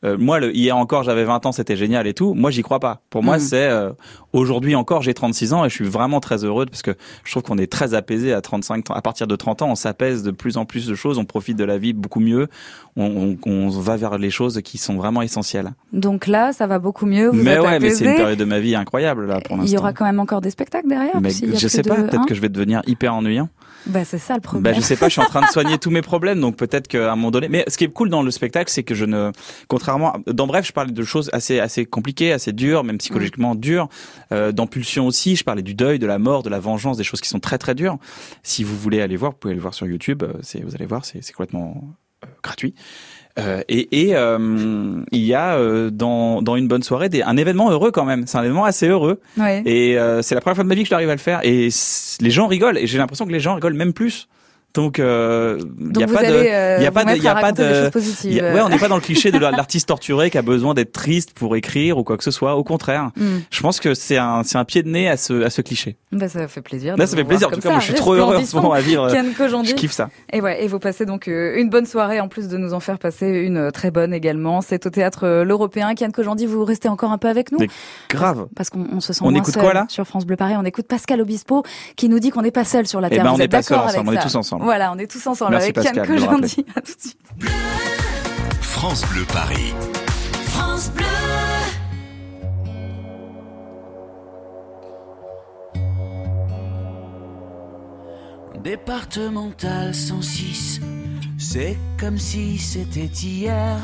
euh, 0.05 0.17
moi, 0.19 0.41
le, 0.41 0.55
hier 0.57 0.77
encore, 0.77 1.03
j'avais 1.05 1.25
20 1.25 1.47
ans, 1.47 1.53
c'était 1.53 1.77
génial 1.77 2.07
et 2.07 2.15
tout. 2.15 2.35
Moi, 2.35 2.51
j'y 2.51 2.63
crois 2.63 2.81
pas. 2.81 3.03
Pour 3.11 3.23
moi, 3.23 3.37
Mhm. 3.37 3.41
c'est 3.41 3.69
euh, 3.69 3.91
aujourd'hui 4.33 4.75
encore, 4.75 5.03
j'ai 5.03 5.15
36 5.15 5.53
ans 5.53 5.65
et 5.65 5.69
je 5.69 5.75
suis 5.75 5.85
vraiment 5.89 6.21
très 6.21 6.45
heureux 6.45 6.67
parce 6.67 6.83
que 6.83 6.93
je 7.25 7.31
trouve 7.31 7.43
qu'on 7.45 7.59
est 7.59 7.71
très 7.71 7.95
apaisé 7.95 8.33
à 8.33 8.41
35 8.41 8.91
ans. 8.91 8.95
À 8.95 9.03
partir 9.03 9.27
de 9.27 9.37
30 9.37 9.63
ans, 9.63 9.69
on 9.71 9.75
s'apaise 9.75 10.23
de 10.23 10.31
plus 10.31 10.57
en 10.57 10.65
plus 10.65 10.87
de 10.87 10.95
choses, 10.95 11.19
on 11.19 11.25
profite 11.25 11.57
de 11.57 11.65
la 11.65 11.79
vie 11.79 11.93
beaucoup 11.93 12.21
mieux, 12.21 12.49
on, 12.97 13.37
on, 13.47 13.51
on 13.51 13.69
va 13.69 13.97
vers 13.97 14.19
les 14.19 14.31
choses 14.31 14.61
qui 14.63 14.79
sont 14.79 14.97
vraiment 14.97 15.23
essentielles. 15.23 15.73
Donc 15.93 16.27
là, 16.27 16.53
ça 16.53 16.67
va 16.67 16.79
beaucoup 16.79 17.07
mieux. 17.07 17.29
Vous 17.29 17.43
mais 17.43 17.53
êtes 17.53 17.61
ouais, 17.63 17.79
mais 17.79 17.91
c'est 17.91 18.05
une 18.07 18.17
période 18.17 18.39
de 18.39 18.45
ma 18.45 18.59
vie 18.61 18.75
incroyable 18.75 19.27
là 19.27 19.41
pour 19.41 19.57
Il 19.57 19.61
y 19.61 19.63
l'instant. 19.63 19.79
aura 19.79 19.93
quand 19.93 20.05
même 20.05 20.21
encore 20.21 20.41
des 20.41 20.51
spectacles 20.51 20.89
derrière. 20.89 21.21
Mais 21.21 21.29
a 21.31 21.57
je 21.59 21.69
sais 21.69 21.83
de- 21.83 21.89
pas, 21.89 21.95
peut-être 21.97 22.15
hein 22.19 22.25
que 22.29 22.35
je 22.35 22.41
vais 22.41 22.49
devenir 22.49 22.83
hyper 22.87 23.15
ennuyant. 23.15 23.49
Bah 23.87 24.05
c'est 24.05 24.19
ça 24.19 24.35
le 24.35 24.41
problème. 24.41 24.73
Bah, 24.73 24.73
je 24.79 24.85
sais 24.85 24.97
pas, 24.97 25.09
je 25.09 25.13
suis 25.13 25.21
en 25.21 25.27
train 25.27 25.43
de 25.43 25.47
soigner 25.53 25.79
tous 25.79 25.91
mes 25.91 26.03
problèmes, 26.03 26.41
donc 26.41 26.57
peut-être 26.57 26.89
qu'à 26.89 27.13
un 27.13 27.17
moment 27.17 27.31
donné. 27.31 27.49
Mais 27.49 27.65
ce 27.69 27.77
qui 27.77 27.85
est 27.85 27.89
cool 27.89 28.09
dans 28.09 28.23
le 28.23 28.31
spectacle, 28.31 28.71
c'est 28.71 28.83
que 28.83 28.95
je 28.95 29.05
ne, 29.05 29.33
contrairement, 29.69 30.15
dans 30.27 30.47
bref, 30.47 30.67
je 30.67 30.73
parlais 30.73 30.93
de 30.93 31.03
choses 31.05 31.31
assez 31.33 31.61
assez 31.61 31.85
compliquées, 31.87 32.33
assez 32.33 32.53
dures, 32.53 32.85
même 32.85 32.99
psychologiquement 32.99 33.55
dures. 33.55 33.89
Euh, 34.33 34.53
dans 34.53 34.67
Pulsion 34.67 35.07
aussi, 35.07 35.37
je 35.37 35.45
parlais 35.45 35.63
du 35.63 35.75
deuil, 35.75 35.99
de 35.99 36.07
la 36.07 36.19
mort, 36.19 36.43
de 36.43 36.51
la 36.51 36.61
vengeance, 36.61 36.97
des 36.97 37.05
choses 37.05 37.21
qui 37.21 37.29
sont 37.29 37.41
très 37.41 37.59
très 37.59 37.75
dures. 37.75 37.99
Si 38.43 38.65
vous 38.65 38.77
voulez 38.77 39.01
aller 39.01 39.17
voir, 39.17 39.33
vous 39.33 39.39
pouvez 39.39 39.53
aller 39.53 39.61
voir 39.61 39.75
sur 39.75 39.87
YouTube. 39.87 40.23
euh, 40.23 40.33
C'est, 40.43 40.63
vous 40.63 40.75
allez 40.75 40.87
voir, 40.87 41.05
c'est 41.05 41.23
c'est 41.23 41.33
complètement 41.33 41.83
gratuit. 42.43 42.75
Euh, 43.39 43.63
et 43.69 44.09
et 44.09 44.15
euh, 44.15 45.03
il 45.11 45.25
y 45.25 45.35
a 45.35 45.57
euh, 45.57 45.91
dans 45.91 46.43
dans 46.43 46.57
une 46.57 46.69
bonne 46.69 46.83
soirée 46.83 47.09
des, 47.09 47.23
un 47.23 47.37
événement 47.37 47.71
heureux 47.71 47.91
quand 47.91 48.05
même. 48.05 48.27
C'est 48.27 48.37
un 48.37 48.43
événement 48.43 48.65
assez 48.65 48.89
heureux. 48.89 49.21
Ouais. 49.39 49.63
Et 49.65 49.99
euh, 49.99 50.21
c'est 50.21 50.35
la 50.35 50.43
première 50.43 50.57
fois 50.57 50.65
de 50.65 50.69
ma 50.69 50.75
vie 50.75 50.83
que 50.83 50.91
j'arrive 50.91 51.09
à 51.09 51.15
le 51.15 51.19
faire. 51.19 51.41
Et 51.43 51.69
les 52.21 52.31
gens 52.31 52.47
rigolent. 52.47 52.79
Et 52.79 52.87
j'ai 52.87 52.99
l'impression 52.99 53.25
que 53.25 53.33
les 53.33 53.41
gens 53.41 53.55
rigolent 53.55 53.75
même 53.75 53.95
plus. 53.95 54.29
Donc, 54.75 54.99
euh, 54.99 55.59
il 55.79 55.93
Donc 55.93 56.01
y 56.01 56.03
a 56.03 56.07
vous 56.07 56.15
pas 56.15 56.23
de, 56.23 56.33
euh, 56.33 56.77
il 56.79 56.83
y 56.85 56.87
a 56.87 56.91
pas 56.91 57.05
de, 57.05 57.17
il 57.17 57.23
y 57.23 57.29
a 57.29 57.35
pas 57.35 57.53
de, 57.53 57.63
a- 57.63 58.55
ouais, 58.55 58.61
on 58.63 58.69
n'est 58.71 58.79
pas 58.79 58.89
dans 58.89 58.95
le 58.95 59.03
cliché 59.03 59.31
de 59.31 59.39
la- 59.39 59.51
l'artiste 59.51 59.89
torturé 59.89 60.31
qui 60.31 60.39
a 60.39 60.43
besoin 60.43 60.73
d'être 60.73 60.93
triste 60.93 61.33
pour 61.35 61.57
écrire 61.57 61.99
ou 61.99 62.05
quoi 62.05 62.17
que 62.17 62.25
ce 62.25 62.31
soit. 62.31 62.57
Au 62.57 62.65
contraire, 62.65 63.11
Hmm. 63.17 63.41
je 63.51 63.61
pense 63.61 63.81
que 63.81 63.93
c'est 63.95 64.17
un, 64.17 64.43
c'est 64.45 64.57
un 64.57 64.65
pied 64.65 64.83
de 64.83 64.89
nez 64.89 65.09
à 65.11 65.17
ce, 65.19 65.43
à 65.43 65.51
ce 65.51 65.61
cliché. 65.61 65.97
Bah, 66.11 66.29
ça 66.29 66.49
fait 66.49 66.63
plaisir. 66.63 66.97
Là, 66.97 67.05
de 67.05 67.11
ça 67.11 67.17
fait 67.17 67.25
plaisir. 67.25 67.49
En 67.49 67.51
tout 67.51 67.61
cas, 67.61 67.71
moi, 67.71 67.81
je 67.81 67.85
suis 67.85 67.95
trop 67.95 68.15
heureux 68.15 68.37
en 68.37 68.45
ce 68.45 68.57
moment 68.57 68.73
à 68.73 68.81
vivre. 68.81 69.09
Kojandi. 69.37 69.71
Je 69.71 69.75
kiffe 69.75 69.93
ça. 69.93 70.09
Et 70.33 70.41
ouais, 70.41 70.65
et 70.65 70.69
vous 70.69 70.79
passez 70.79 71.05
donc 71.07 71.29
euh, 71.29 71.55
une 71.57 71.69
bonne 71.69 71.87
soirée 71.87 72.21
en 72.21 72.29
plus 72.29 72.49
de 72.49 72.57
nous 72.57 72.73
en 72.75 72.81
faire 72.81 72.99
passer 72.99 73.27
une 73.29 73.57
euh, 73.59 73.71
très 73.71 73.91
bonne 73.91 74.13
également. 74.15 74.61
C'est 74.63 74.87
au 74.87 74.91
théâtre 74.91 75.25
euh, 75.27 75.45
l'Européen. 75.45 75.95
Kian 75.95 76.11
Kojandi, 76.11 76.47
vous 76.47 76.65
restez 76.65 76.89
encore 76.89 77.13
un 77.13 77.19
peu 77.19 77.29
avec 77.29 77.53
nous 77.53 77.59
Grave. 78.09 78.47
parce 78.57 78.71
qu'on 78.71 78.87
on 78.93 79.01
se 79.01 79.13
sent 79.13 79.21
On 79.23 79.31
moins 79.31 79.41
écoute 79.41 79.55
seul 79.55 79.63
quoi, 79.63 79.75
là? 79.75 79.87
sur 79.89 80.07
France 80.07 80.25
Bleu 80.27 80.37
Paris. 80.37 80.55
On 80.59 80.65
écoute 80.65 80.87
Pascal 80.87 81.21
Obispo 81.21 81.63
qui 81.97 82.09
nous 82.09 82.19
dit 82.21 82.31
qu'on 82.31 82.43
n'est 82.43 82.51
pas 82.51 82.65
seul 82.65 82.87
sur 82.87 83.01
la 83.01 83.09
Eh 83.09 83.15
terre. 83.15 83.25
ben, 83.25 83.31
Vous 83.31 83.35
on 83.37 83.39
n'est 83.39 83.45
êtes 83.45 83.51
pas 83.51 83.63
seul 83.63 83.79
ensemble, 83.79 84.09
on 84.11 84.13
est 84.13 84.23
tous 84.23 84.35
ensemble. 84.35 84.62
Voilà, 84.63 84.93
on 84.93 84.99
est 84.99 85.11
tous 85.11 85.27
ensemble 85.27 85.53
Merci, 85.53 85.71
avec 85.71 85.75
Pascal, 85.75 86.07
Kojandi. 86.07 86.65
À 86.77 86.81
tout 86.81 86.95
de 86.95 87.01
suite. 87.01 87.19
France 88.61 89.05
Bleu 89.11 89.25
Paris. 89.25 89.75
France 90.47 90.91
Bleu. 90.93 91.05
Départemental 98.63 99.93
106, 99.93 100.81
c'est 101.37 101.77
comme 101.99 102.19
si 102.19 102.59
c'était 102.59 103.07
hier. 103.07 103.77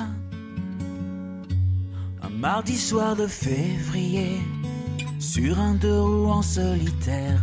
Un 2.22 2.28
mardi 2.28 2.78
soir 2.78 3.16
de 3.16 3.26
février, 3.26 4.38
sur 5.18 5.58
un 5.58 5.74
deux 5.74 6.00
roues 6.00 6.30
en 6.30 6.42
solitaire. 6.42 7.42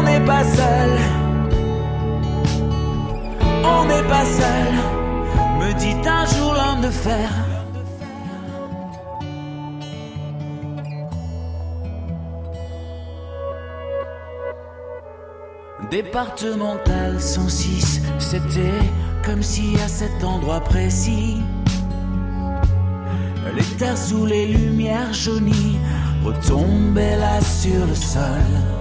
On 0.00 0.02
n'est 0.02 0.24
pas 0.24 0.44
seul. 0.44 0.90
On 3.62 3.84
n'est 3.84 4.08
pas 4.08 4.24
seul, 4.24 4.72
me 5.60 5.74
dit 5.78 6.08
un 6.08 6.24
jour 6.24 6.54
l'homme 6.54 6.80
de 6.80 6.88
fer. 6.88 7.28
Départemental 15.90 17.20
106, 17.20 18.00
c'était 18.18 18.60
comme 19.22 19.42
si 19.42 19.76
à 19.84 19.88
cet 19.88 20.24
endroit 20.24 20.60
précis, 20.60 21.42
Les 23.54 23.76
terres 23.76 23.98
sous 23.98 24.24
les 24.24 24.46
lumières 24.46 25.12
jaunies 25.12 25.78
retombaient 26.24 27.16
là 27.16 27.38
sur 27.42 27.86
le 27.86 27.94
sol. 27.94 28.79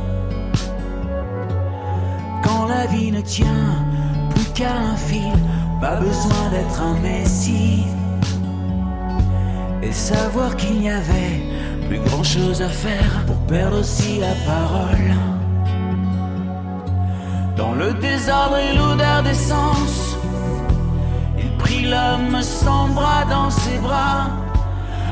La 2.79 2.85
vie 2.85 3.11
ne 3.11 3.19
tient 3.19 3.75
plus 4.29 4.45
qu'à 4.53 4.73
un 4.73 4.95
fil, 4.95 5.33
pas 5.81 5.97
besoin 5.97 6.49
d'être 6.49 6.81
un 6.81 6.97
messie. 7.01 7.83
Et 9.83 9.91
savoir 9.91 10.55
qu'il 10.55 10.79
n'y 10.79 10.89
avait 10.89 11.41
plus 11.89 11.99
grand 11.99 12.23
chose 12.23 12.61
à 12.61 12.69
faire 12.69 13.25
pour 13.27 13.35
perdre 13.47 13.79
aussi 13.79 14.21
la 14.21 14.33
parole. 14.49 15.11
Dans 17.57 17.73
le 17.73 17.91
désordre 17.95 18.59
et 18.59 18.73
l'odeur 18.77 19.23
d'essence, 19.23 20.17
il 21.37 21.51
prit 21.57 21.83
l'homme 21.83 22.41
sans 22.41 22.87
bras 22.87 23.25
dans 23.29 23.49
ses 23.49 23.77
bras, 23.79 24.27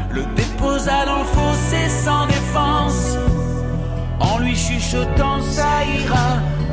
le 0.10 0.24
déposa 0.38 1.06
dans 1.06 1.20
le 1.20 1.32
fossé 1.36 1.90
sans 1.90 2.28
défense, 2.28 3.18
en 4.22 4.40
lui 4.40 4.56
chuchotant 4.56 5.42
ça 5.42 5.84
ira, 5.84 6.40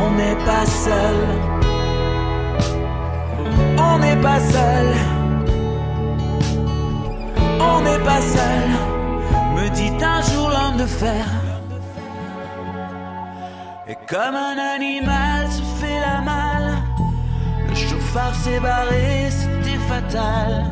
on 0.00 0.10
n'est 0.18 0.40
pas 0.44 0.66
seul. 0.66 1.18
On 3.78 3.98
n'est 3.98 4.20
pas 4.28 4.40
seul. 4.40 4.88
On 7.60 7.80
n'est 7.80 8.04
pas 8.04 8.20
seul, 8.20 8.68
me 9.56 9.68
dit 9.70 9.92
un 10.04 10.22
jour 10.22 10.48
l'homme 10.50 10.76
de 10.76 10.86
fer. 10.86 11.24
Et 13.88 13.96
comme 14.06 14.36
un 14.36 14.58
animal 14.76 15.50
se 15.50 15.62
fait 15.80 16.00
la 16.00 16.20
malle, 16.20 16.72
le 17.68 17.74
chauffard 17.74 18.34
s'est 18.34 18.60
barré, 18.60 19.28
c'était 19.30 19.80
fatal. 19.88 20.70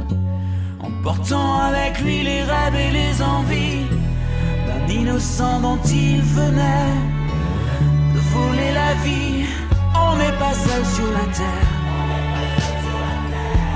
Emportant 0.81 1.59
avec 1.71 2.01
lui 2.01 2.23
les 2.23 2.43
rêves 2.43 2.77
et 2.77 2.93
les 2.93 3.23
envies 3.23 3.87
d'un 4.67 4.93
innocent 4.93 5.61
dont 5.61 5.81
il 5.87 6.21
venait 6.23 7.15
la 8.81 8.94
vie. 9.05 9.44
On 9.94 10.16
n'est 10.16 10.38
pas 10.38 10.55
seul 10.55 10.85
sur 10.85 11.11
la 11.12 11.27
terre, 11.40 11.72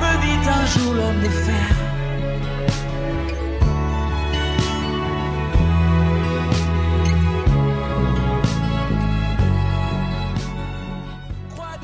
me 0.01 0.13
dit 0.23 0.49
un 0.49 0.67
jour 0.67 0.95
l'homme 0.95 1.21
de 1.23 1.29
fer. 1.29 1.81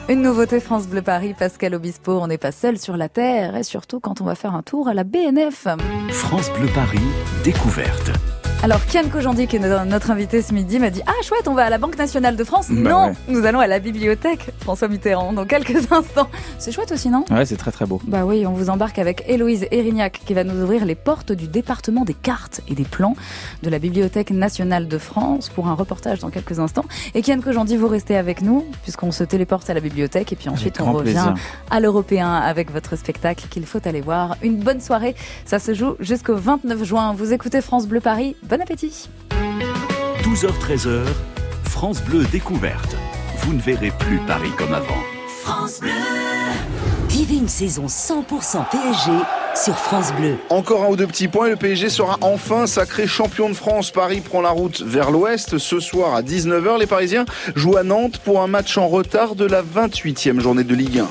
Une 0.08 0.22
nouveauté 0.22 0.60
France 0.60 0.86
Bleu 0.86 1.02
Paris, 1.02 1.34
Pascal 1.36 1.74
Obispo, 1.74 2.12
on 2.12 2.28
n'est 2.28 2.38
pas 2.38 2.52
seul 2.52 2.78
sur 2.78 2.96
la 2.96 3.08
Terre 3.08 3.56
et 3.56 3.64
surtout 3.64 3.98
quand 3.98 4.20
on 4.20 4.24
va 4.24 4.36
faire 4.36 4.54
un 4.54 4.62
tour 4.62 4.86
à 4.86 4.94
la 4.94 5.02
BNF. 5.02 5.66
France 6.10 6.48
Bleu 6.52 6.68
Paris, 6.72 7.00
découverte. 7.42 8.12
Alors 8.62 8.84
Kian 8.86 9.08
Kojandi, 9.12 9.46
qui 9.46 9.56
est 9.56 9.58
no- 9.60 9.84
notre 9.84 10.10
invité 10.10 10.42
ce 10.42 10.52
midi, 10.52 10.80
m'a 10.80 10.90
dit 10.90 11.00
Ah 11.06 11.12
chouette, 11.22 11.46
on 11.46 11.54
va 11.54 11.66
à 11.66 11.70
la 11.70 11.78
Banque 11.78 11.96
Nationale 11.96 12.34
de 12.34 12.42
France. 12.42 12.66
Bah 12.70 12.90
non, 12.90 13.06
ouais. 13.08 13.12
nous 13.28 13.44
allons 13.44 13.60
à 13.60 13.68
la 13.68 13.78
bibliothèque 13.78 14.50
François 14.60 14.88
Mitterrand 14.88 15.32
dans 15.32 15.44
quelques 15.44 15.76
instants. 15.92 16.28
C'est 16.58 16.72
chouette 16.72 16.90
aussi, 16.90 17.08
non? 17.08 17.24
Ouais, 17.30 17.46
c'est 17.46 17.56
très 17.58 17.70
très 17.70 17.86
beau. 17.86 18.00
Bah 18.08 18.24
oui, 18.24 18.44
on 18.44 18.54
vous 18.54 18.68
embarque 18.68 18.98
avec 18.98 19.22
Héloïse 19.28 19.66
Erignac 19.70 20.20
qui 20.26 20.34
va 20.34 20.42
nous 20.42 20.60
ouvrir 20.64 20.84
les 20.84 20.96
portes 20.96 21.30
du 21.30 21.46
département 21.46 22.04
des 22.04 22.14
cartes 22.14 22.60
et 22.66 22.74
des 22.74 22.82
plans 22.84 23.14
de 23.62 23.70
la 23.70 23.78
Bibliothèque 23.78 24.30
nationale 24.32 24.88
de 24.88 24.98
France 24.98 25.48
pour 25.48 25.68
un 25.68 25.74
reportage 25.74 26.18
dans 26.18 26.30
quelques 26.30 26.58
instants. 26.58 26.86
Et 27.14 27.22
Kian 27.22 27.40
Kojandi, 27.40 27.76
vous 27.76 27.88
restez 27.88 28.16
avec 28.16 28.42
nous 28.42 28.64
puisqu'on 28.82 29.12
se 29.12 29.22
téléporte 29.22 29.70
à 29.70 29.74
la 29.74 29.80
bibliothèque 29.80 30.32
et 30.32 30.36
puis 30.36 30.48
ensuite 30.48 30.80
on 30.80 30.90
revient 30.92 31.12
plaisir. 31.12 31.34
à 31.70 31.78
l'Européen 31.78 32.32
avec 32.34 32.72
votre 32.72 32.96
spectacle 32.96 33.46
qu'il 33.48 33.64
faut 33.64 33.80
aller 33.84 34.00
voir. 34.00 34.36
Une 34.42 34.56
bonne 34.56 34.80
soirée, 34.80 35.14
ça 35.44 35.60
se 35.60 35.72
joue 35.72 35.94
jusqu'au 36.00 36.34
29 36.34 36.82
juin. 36.82 37.14
Vous 37.16 37.32
écoutez 37.32 37.60
France 37.60 37.86
Bleu 37.86 38.00
Paris, 38.00 38.34
bon 38.48 38.60
appétit 38.60 39.08
12h-13h, 40.22 41.04
France 41.64 42.02
Bleu 42.02 42.24
découverte. 42.30 42.96
Vous 43.38 43.52
ne 43.52 43.60
verrez 43.60 43.90
plus 43.98 44.18
Paris 44.26 44.50
comme 44.56 44.72
avant. 44.72 45.02
France 45.42 45.80
Bleu. 45.80 45.90
Vivez 47.08 47.36
une 47.36 47.48
saison 47.48 47.86
100% 47.86 48.68
PSG 48.70 49.12
sur 49.54 49.76
France 49.76 50.12
Bleu. 50.12 50.36
Encore 50.50 50.84
un 50.84 50.88
ou 50.88 50.96
deux 50.96 51.06
petits 51.06 51.28
points 51.28 51.46
et 51.46 51.50
le 51.50 51.56
PSG 51.56 51.88
sera 51.88 52.18
enfin 52.20 52.66
sacré 52.66 53.06
champion 53.06 53.48
de 53.48 53.54
France. 53.54 53.90
Paris 53.90 54.20
prend 54.20 54.40
la 54.40 54.50
route 54.50 54.82
vers 54.82 55.10
l'ouest. 55.10 55.58
Ce 55.58 55.80
soir 55.80 56.14
à 56.14 56.22
19h, 56.22 56.78
les 56.78 56.86
Parisiens 56.86 57.24
jouent 57.54 57.76
à 57.76 57.82
Nantes 57.82 58.18
pour 58.18 58.42
un 58.42 58.48
match 58.48 58.76
en 58.78 58.88
retard 58.88 59.34
de 59.34 59.44
la 59.44 59.62
28e 59.62 60.40
journée 60.40 60.64
de 60.64 60.74
Ligue 60.74 60.98
1. 60.98 61.08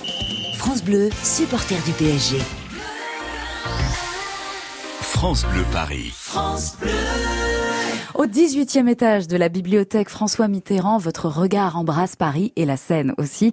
France 0.58 0.84
Bleu, 0.84 1.10
supporter 1.24 1.76
du 1.86 1.91
PSG. 1.91 2.38
France 5.25 5.47
Bleu 5.51 5.63
Paris. 5.71 6.11
France 6.13 6.77
Bleu. 6.79 6.91
Au 8.13 8.27
18e 8.27 8.88
étage 8.88 9.27
de 9.27 9.38
la 9.38 9.49
bibliothèque 9.49 10.09
François 10.09 10.47
Mitterrand, 10.47 10.99
votre 10.99 11.29
regard 11.29 11.79
embrasse 11.79 12.15
Paris 12.15 12.53
et 12.55 12.63
la 12.63 12.77
Seine 12.77 13.15
aussi, 13.17 13.51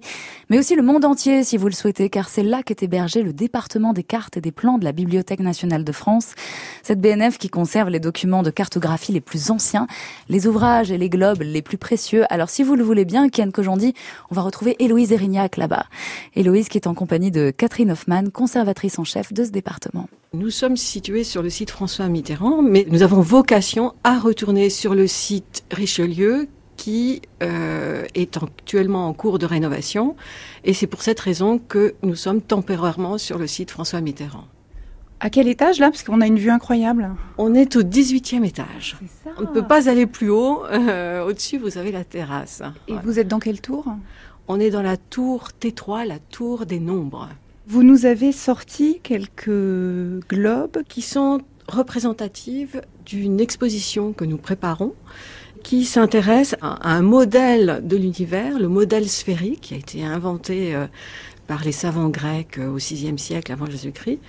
mais 0.51 0.59
aussi 0.59 0.75
le 0.75 0.83
monde 0.83 1.03
entier 1.03 1.43
si 1.43 1.57
vous 1.57 1.65
le 1.65 1.73
souhaitez, 1.73 2.11
car 2.11 2.29
c'est 2.29 2.43
là 2.43 2.61
qu'est 2.61 2.83
hébergé 2.83 3.23
le 3.23 3.33
département 3.33 3.91
des 3.91 4.03
cartes 4.03 4.37
et 4.37 4.39
des 4.39 4.51
plans 4.51 4.77
de 4.77 4.83
la 4.83 4.91
Bibliothèque 4.91 5.39
nationale 5.39 5.83
de 5.83 5.91
France. 5.91 6.35
Cette 6.83 7.01
BNF 7.01 7.39
qui 7.39 7.49
conserve 7.49 7.89
les 7.89 7.99
documents 7.99 8.43
de 8.43 8.51
cartographie 8.51 9.11
les 9.11 9.19
plus 9.19 9.49
anciens, 9.49 9.87
les 10.29 10.45
ouvrages 10.45 10.91
et 10.91 10.99
les 10.99 11.09
globes 11.09 11.41
les 11.41 11.63
plus 11.63 11.79
précieux. 11.79 12.23
Alors 12.29 12.51
si 12.51 12.61
vous 12.61 12.75
le 12.75 12.83
voulez 12.83 13.03
bien, 13.03 13.29
Kian 13.29 13.49
Kojandi, 13.49 13.95
on 14.29 14.35
va 14.35 14.43
retrouver 14.43 14.75
Héloïse 14.77 15.11
Erignac 15.11 15.57
là-bas. 15.57 15.87
Héloïse 16.35 16.69
qui 16.69 16.77
est 16.77 16.85
en 16.85 16.93
compagnie 16.93 17.31
de 17.31 17.49
Catherine 17.49 17.89
Hoffman, 17.89 18.25
conservatrice 18.31 18.99
en 18.99 19.03
chef 19.03 19.33
de 19.33 19.43
ce 19.43 19.49
département. 19.49 20.07
Nous 20.35 20.49
sommes 20.49 20.77
situés 20.77 21.23
sur 21.23 21.43
le 21.43 21.51
site 21.51 21.69
François 21.69 22.07
Mitterrand, 22.07 22.63
mais 22.63 22.87
nous 22.89 23.03
avons 23.03 23.21
vocation 23.21 23.93
à 24.03 24.17
retourner 24.17 24.71
sur 24.71 24.95
le 24.95 25.05
site 25.05 25.63
Richelieu 25.71 26.47
qui 26.75 27.21
euh, 27.43 28.03
est 28.15 28.35
actuellement 28.37 29.07
en 29.07 29.13
cours 29.13 29.37
de 29.37 29.45
rénovation. 29.45 30.15
Et 30.63 30.73
c'est 30.73 30.87
pour 30.87 31.03
cette 31.03 31.19
raison 31.19 31.59
que 31.59 31.93
nous 32.01 32.15
sommes 32.15 32.41
temporairement 32.41 33.19
sur 33.19 33.37
le 33.37 33.45
site 33.45 33.69
François 33.69 34.01
Mitterrand. 34.01 34.45
À 35.19 35.29
quel 35.29 35.47
étage 35.47 35.77
là? 35.77 35.91
Parce 35.91 36.01
qu'on 36.01 36.19
a 36.19 36.25
une 36.25 36.39
vue 36.39 36.49
incroyable. 36.49 37.11
On 37.37 37.53
est 37.53 37.75
au 37.75 37.83
18e 37.83 38.43
étage. 38.43 38.97
Ça. 39.23 39.29
On 39.37 39.41
ne 39.41 39.45
peut 39.45 39.67
pas 39.67 39.87
aller 39.87 40.07
plus 40.07 40.31
haut. 40.31 40.65
Euh, 40.65 41.27
Au-dessus, 41.27 41.59
vous 41.59 41.77
avez 41.77 41.91
la 41.91 42.03
terrasse. 42.03 42.63
Et 42.87 42.95
vous 43.03 43.19
êtes 43.19 43.27
dans 43.27 43.39
quelle 43.39 43.61
tour? 43.61 43.85
On 44.47 44.59
est 44.59 44.71
dans 44.71 44.81
la 44.81 44.97
tour 44.97 45.49
T3, 45.61 46.07
la 46.07 46.17
tour 46.17 46.65
des 46.65 46.79
nombres, 46.79 47.29
Vous 47.65 47.81
nous 47.81 48.05
avez 48.05 48.33
sorti 48.33 48.99
quelques 49.01 49.49
globes. 50.27 50.83
qui 50.89 51.01
sont 51.01 51.41
représentatives 51.69 52.81
d'une 53.05 53.39
exposition 53.39 54.11
que 54.11 54.25
nous 54.25 54.37
préparons 54.37 54.93
qui 55.63 55.85
s'intéresse 55.85 56.57
à 56.61 56.89
un 56.93 57.01
modèle 57.01 57.79
de 57.85 57.95
l'univers, 57.95 58.59
le 58.59 58.67
modèle 58.67 59.07
sphérique 59.07 59.61
qui 59.61 59.73
a 59.75 59.77
été 59.77 60.03
inventé 60.03 60.75
euh, 60.75 60.87
par 61.47 61.63
les 61.63 61.71
savants 61.71 62.09
grecs 62.09 62.57
euh, 62.57 62.67
au 62.67 62.75
VIe 62.75 63.17
siècle 63.17 63.49
avant 63.53 63.65
Jésus-Christ 63.65 64.19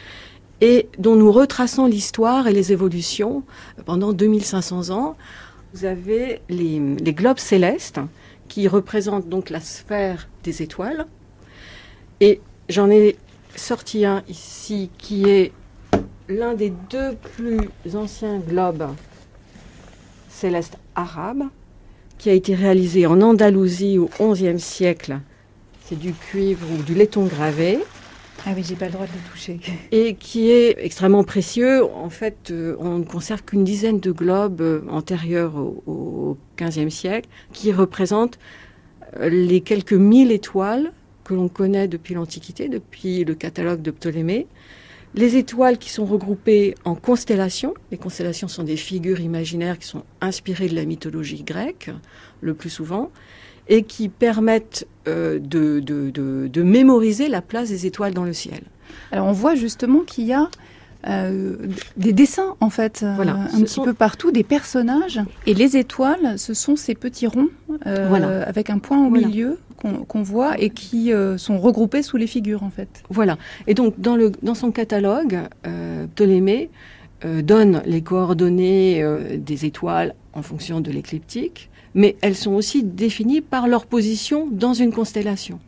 et 0.61 0.89
dont 0.99 1.17
nous 1.17 1.33
retraçons 1.33 1.87
l'histoire 1.87 2.47
et 2.47 2.53
les 2.53 2.71
évolutions 2.71 3.43
pendant 3.85 4.13
2500 4.13 4.91
ans. 4.91 5.17
Vous 5.73 5.85
avez 5.85 6.41
les, 6.49 6.79
les 6.79 7.13
globes 7.13 7.41
célestes 7.41 7.99
qui 8.47 8.69
représentent 8.69 9.29
donc 9.29 9.51
la 9.51 9.61
sphère 9.61 10.29
des 10.45 10.63
étoiles 10.63 11.07
et 12.21 12.41
j'en 12.69 12.91
ai 12.91 13.17
sorti 13.57 14.05
un 14.05 14.23
ici 14.29 14.91
qui 14.99 15.29
est 15.29 15.53
l'un 16.29 16.55
des 16.55 16.73
deux 16.91 17.15
plus 17.37 17.69
anciens 17.95 18.39
globes 18.39 18.89
célestes 20.29 20.79
arabes, 20.95 21.45
qui 22.19 22.31
a 22.31 22.33
été 22.33 22.55
réalisé 22.55 23.07
en 23.07 23.21
Andalousie 23.21 23.99
au 23.99 24.09
XIe 24.33 24.59
siècle. 24.59 25.19
C'est 25.87 25.99
du 25.99 26.13
cuivre 26.13 26.67
ou 26.73 26.83
du 26.83 26.95
laiton 26.95 27.27
gravé, 27.27 27.79
Ah 28.47 28.51
oui, 28.55 28.65
j'ai 28.67 28.75
pas 28.75 28.87
le 28.87 28.93
droit 28.93 29.07
de 29.07 29.13
le 29.13 29.31
toucher. 29.31 29.61
et 29.93 30.15
qui 30.15 30.51
est 30.51 30.77
extrêmement 30.79 31.25
précieux. 31.25 31.85
En 31.85 32.11
fait, 32.11 32.51
euh, 32.51 32.77
on 32.79 32.99
ne 32.99 33.05
conserve 33.05 33.43
qu'une 33.43 33.65
dizaine 33.65 34.01
de 34.01 34.11
globes 34.11 34.61
euh, 34.61 34.83
antérieurs 34.89 35.57
au, 35.57 36.37
XVe 36.59 36.89
siècle, 36.89 37.29
qui 37.53 37.73
représentent 37.73 38.39
euh, 39.19 39.29
les 39.29 39.61
quelques 39.61 39.93
mille 39.93 40.33
étoiles 40.33 40.93
que 41.25 41.35
l'on 41.35 41.49
connaît 41.49 41.89
depuis 41.89 42.15
l'Antiquité, 42.15 42.69
depuis 42.69 43.25
le 43.25 43.35
catalogue 43.35 43.83
de 43.83 43.91
Ptolémée, 43.91 44.47
Les 45.17 45.37
étoiles 45.37 45.79
qui 45.79 45.91
sont 45.91 46.05
regroupées 46.05 46.75
en 46.85 46.97
constellations. 46.97 47.75
Les 47.93 47.99
constellations 47.99 48.49
sont 48.49 48.65
des 48.65 48.77
figures 48.77 49.21
imaginaires 49.21 49.79
qui 49.79 49.87
sont 49.87 50.03
inspirées 50.21 50.69
de 50.69 50.75
la 50.75 50.85
mythologie 50.85 51.45
grecque, 51.45 51.91
le 52.41 52.53
plus 52.53 52.71
souvent, 52.71 53.13
et 53.69 53.85
qui 53.85 54.09
permettent 54.09 54.89
euh, 55.07 55.39
de, 55.39 55.79
de, 55.79 56.63
mémoriser 56.63 57.29
la 57.29 57.43
place 57.43 57.69
des 57.69 57.87
étoiles 57.87 58.13
dans 58.13 58.25
le 58.25 58.33
ciel. 58.33 58.63
Alors 59.13 59.27
on 59.27 59.33
voit 59.33 59.55
justement 59.55 60.01
qu'il 60.01 60.25
y 60.25 60.33
a 60.33 60.51
euh, 61.07 61.57
des 61.97 62.13
dessins 62.13 62.55
en 62.61 62.71
fait 62.71 63.03
euh, 63.03 63.13
Voilà, 63.17 63.35
un 63.35 63.61
petit 63.61 63.67
sont- 63.73 63.85
peu 63.85 63.93
partout 63.95 64.31
des 64.33 64.43
personnages 64.45 65.21
et 65.47 65.55
les 65.55 65.77
étoiles 65.77 66.39
ce 66.39 66.55
sont 66.55 66.77
ces 66.77 66.95
petits 66.95 67.27
ronds 67.27 67.49
euh, 67.87 68.07
Voilà. 68.09 68.43
avec 68.47 68.71
un 68.71 68.79
point 68.79 69.05
au 69.05 69.11
Voilà. 69.11 69.27
milieu 69.29 69.59
qu'on 70.09 70.23
voit 70.23 70.59
et 70.59 70.71
qui 70.71 71.13
euh, 71.13 71.37
sont 71.37 71.59
regroupés 71.59 72.03
sous 72.03 72.17
les 72.17 72.27
figures 72.27 72.63
en 72.63 72.71
fait. 72.71 73.03
Voilà. 73.11 73.37
Et 73.67 73.75
donc, 73.75 74.01
dans, 74.01 74.17
le, 74.17 74.33
dans 74.43 74.55
son 74.55 74.71
catalogue, 74.71 75.41
Ptolémée 76.15 76.71
donne 77.43 77.83
les 77.87 78.01
coordonnées 78.03 79.05
des 79.37 79.65
étoiles 79.67 80.15
en 80.33 80.43
fonction 80.43 80.81
de 80.81 80.91
l'écliptique, 80.91 81.71
mais 81.95 82.17
elles 82.21 82.35
sont 82.35 82.53
aussi 82.53 82.83
définies 82.83 83.41
par 83.41 83.69
leur 83.69 83.87
position 83.87 84.49
dans 84.51 84.75
une 84.75 84.93
constellation. 84.93 85.61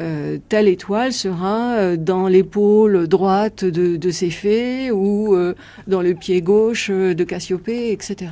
Euh, 0.00 0.38
telle 0.48 0.68
étoile 0.68 1.12
sera 1.12 1.74
euh, 1.74 1.96
dans 1.96 2.28
l'épaule 2.28 3.08
droite 3.08 3.64
de, 3.64 3.96
de 3.96 4.10
Céphée 4.10 4.90
ou 4.90 5.34
euh, 5.34 5.54
dans 5.86 6.00
le 6.02 6.14
pied 6.14 6.40
gauche 6.42 6.90
de 6.90 7.24
Cassiopée, 7.24 7.92
etc. 7.92 8.30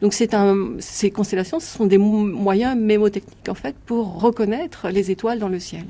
Donc 0.00 0.14
un, 0.32 0.70
ces 0.78 1.10
constellations, 1.10 1.60
ce 1.60 1.66
sont 1.76 1.86
des 1.86 1.98
mo- 1.98 2.24
moyens 2.24 2.76
mémotechniques 2.78 3.48
en 3.48 3.54
fait 3.54 3.74
pour 3.86 4.20
reconnaître 4.20 4.88
les 4.88 5.10
étoiles 5.10 5.38
dans 5.38 5.48
le 5.48 5.58
ciel. 5.58 5.84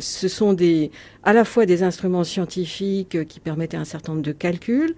Ce 0.00 0.26
sont 0.28 0.52
des, 0.52 0.90
à 1.22 1.32
la 1.32 1.44
fois 1.44 1.64
des 1.64 1.82
instruments 1.84 2.24
scientifiques 2.24 3.24
qui 3.28 3.38
permettaient 3.40 3.76
un 3.76 3.84
certain 3.84 4.12
nombre 4.12 4.24
de 4.24 4.32
calculs 4.32 4.94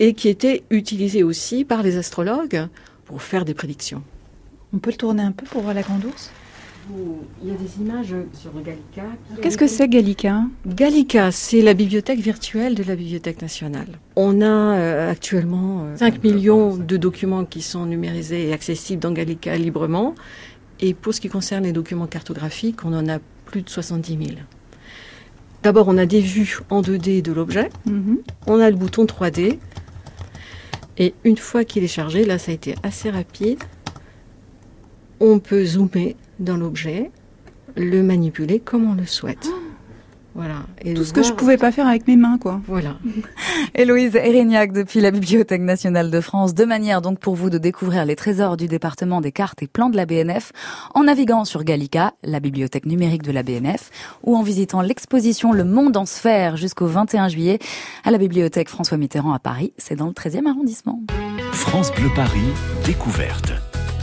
et 0.00 0.14
qui 0.14 0.28
étaient 0.28 0.64
utilisés 0.70 1.22
aussi 1.22 1.64
par 1.64 1.82
les 1.82 1.96
astrologues 1.96 2.66
pour 3.04 3.22
faire 3.22 3.44
des 3.44 3.54
prédictions. 3.54 4.02
On 4.72 4.78
peut 4.78 4.90
le 4.90 4.96
tourner 4.96 5.22
un 5.22 5.32
peu 5.32 5.46
pour 5.46 5.62
voir 5.62 5.74
la 5.74 5.82
grande 5.82 6.04
ours? 6.04 6.30
Il 7.42 7.48
y 7.48 7.50
a 7.50 7.54
des 7.54 7.80
images 7.80 8.14
sur 8.34 8.50
Gallica. 8.62 9.04
Qu'est-ce 9.40 9.56
que 9.56 9.66
c'est 9.66 9.88
Gallica? 9.88 10.42
Gallica, 10.66 11.32
c'est 11.32 11.62
la 11.62 11.72
bibliothèque 11.72 12.18
virtuelle 12.18 12.74
de 12.74 12.82
la 12.82 12.94
Bibliothèque 12.94 13.40
nationale. 13.40 13.86
On 14.16 14.42
a 14.42 14.44
euh, 14.46 15.10
actuellement 15.10 15.84
euh, 15.84 15.96
5 15.96 16.22
millions 16.22 16.76
de 16.76 16.96
documents 16.98 17.46
qui 17.46 17.62
sont 17.62 17.86
numérisés 17.86 18.48
et 18.48 18.52
accessibles 18.52 19.00
dans 19.00 19.12
Gallica 19.12 19.56
librement. 19.56 20.14
Et 20.80 20.92
pour 20.92 21.14
ce 21.14 21.22
qui 21.22 21.28
concerne 21.28 21.64
les 21.64 21.72
documents 21.72 22.06
cartographiques, 22.06 22.84
on 22.84 22.92
en 22.92 23.08
a 23.08 23.18
plus 23.46 23.62
de 23.62 23.70
70 23.70 24.18
000. 24.18 24.38
D'abord, 25.62 25.88
on 25.88 25.96
a 25.96 26.04
des 26.04 26.20
vues 26.20 26.58
en 26.68 26.82
2D 26.82 27.22
de 27.22 27.32
l'objet. 27.32 27.70
Mhm. 27.86 28.18
On 28.46 28.60
a 28.60 28.68
le 28.68 28.76
bouton 28.76 29.06
3D. 29.06 29.58
Et 30.98 31.14
une 31.24 31.36
fois 31.36 31.64
qu'il 31.64 31.84
est 31.84 31.88
chargé, 31.88 32.24
là 32.24 32.38
ça 32.38 32.52
a 32.52 32.54
été 32.54 32.74
assez 32.82 33.10
rapide, 33.10 33.62
on 35.20 35.38
peut 35.38 35.64
zoomer 35.64 36.16
dans 36.38 36.56
l'objet, 36.56 37.10
le 37.76 38.02
manipuler 38.02 38.60
comme 38.60 38.90
on 38.90 38.94
le 38.94 39.06
souhaite. 39.06 39.48
Voilà. 40.34 40.62
Et 40.84 40.94
Tout 40.94 41.04
ce 41.04 41.12
que 41.12 41.22
je 41.22 41.32
pouvais 41.32 41.56
pas 41.56 41.70
faire 41.70 41.86
avec 41.86 42.08
mes 42.08 42.16
mains 42.16 42.38
quoi. 42.38 42.60
Voilà. 42.66 42.96
Héloïse 43.74 44.16
Erignac 44.16 44.72
depuis 44.72 45.00
la 45.00 45.10
Bibliothèque 45.10 45.60
nationale 45.60 46.10
de 46.10 46.20
France. 46.20 46.54
Deux 46.54 46.66
manières 46.66 47.00
donc 47.02 47.20
pour 47.20 47.36
vous 47.36 47.50
de 47.50 47.58
découvrir 47.58 48.04
les 48.04 48.16
trésors 48.16 48.56
du 48.56 48.66
département 48.66 49.20
des 49.20 49.32
cartes 49.32 49.62
et 49.62 49.68
plans 49.68 49.90
de 49.90 49.96
la 49.96 50.06
BNF 50.06 50.52
en 50.94 51.04
naviguant 51.04 51.44
sur 51.44 51.62
Gallica, 51.62 52.14
la 52.24 52.40
bibliothèque 52.40 52.86
numérique 52.86 53.22
de 53.22 53.32
la 53.32 53.42
BNF, 53.42 53.90
ou 54.22 54.36
en 54.36 54.42
visitant 54.42 54.80
l'exposition 54.80 55.52
Le 55.52 55.64
Monde 55.64 55.96
en 55.96 56.06
sphère 56.06 56.56
jusqu'au 56.56 56.86
21 56.86 57.28
juillet 57.28 57.58
à 58.04 58.10
la 58.10 58.18
Bibliothèque 58.18 58.68
François 58.68 58.96
Mitterrand 58.96 59.32
à 59.32 59.38
Paris. 59.38 59.72
C'est 59.78 59.96
dans 59.96 60.06
le 60.06 60.12
13e 60.12 60.48
arrondissement. 60.48 61.00
France 61.52 61.92
Bleu 61.92 62.10
Paris, 62.14 62.40
découverte. 62.84 63.52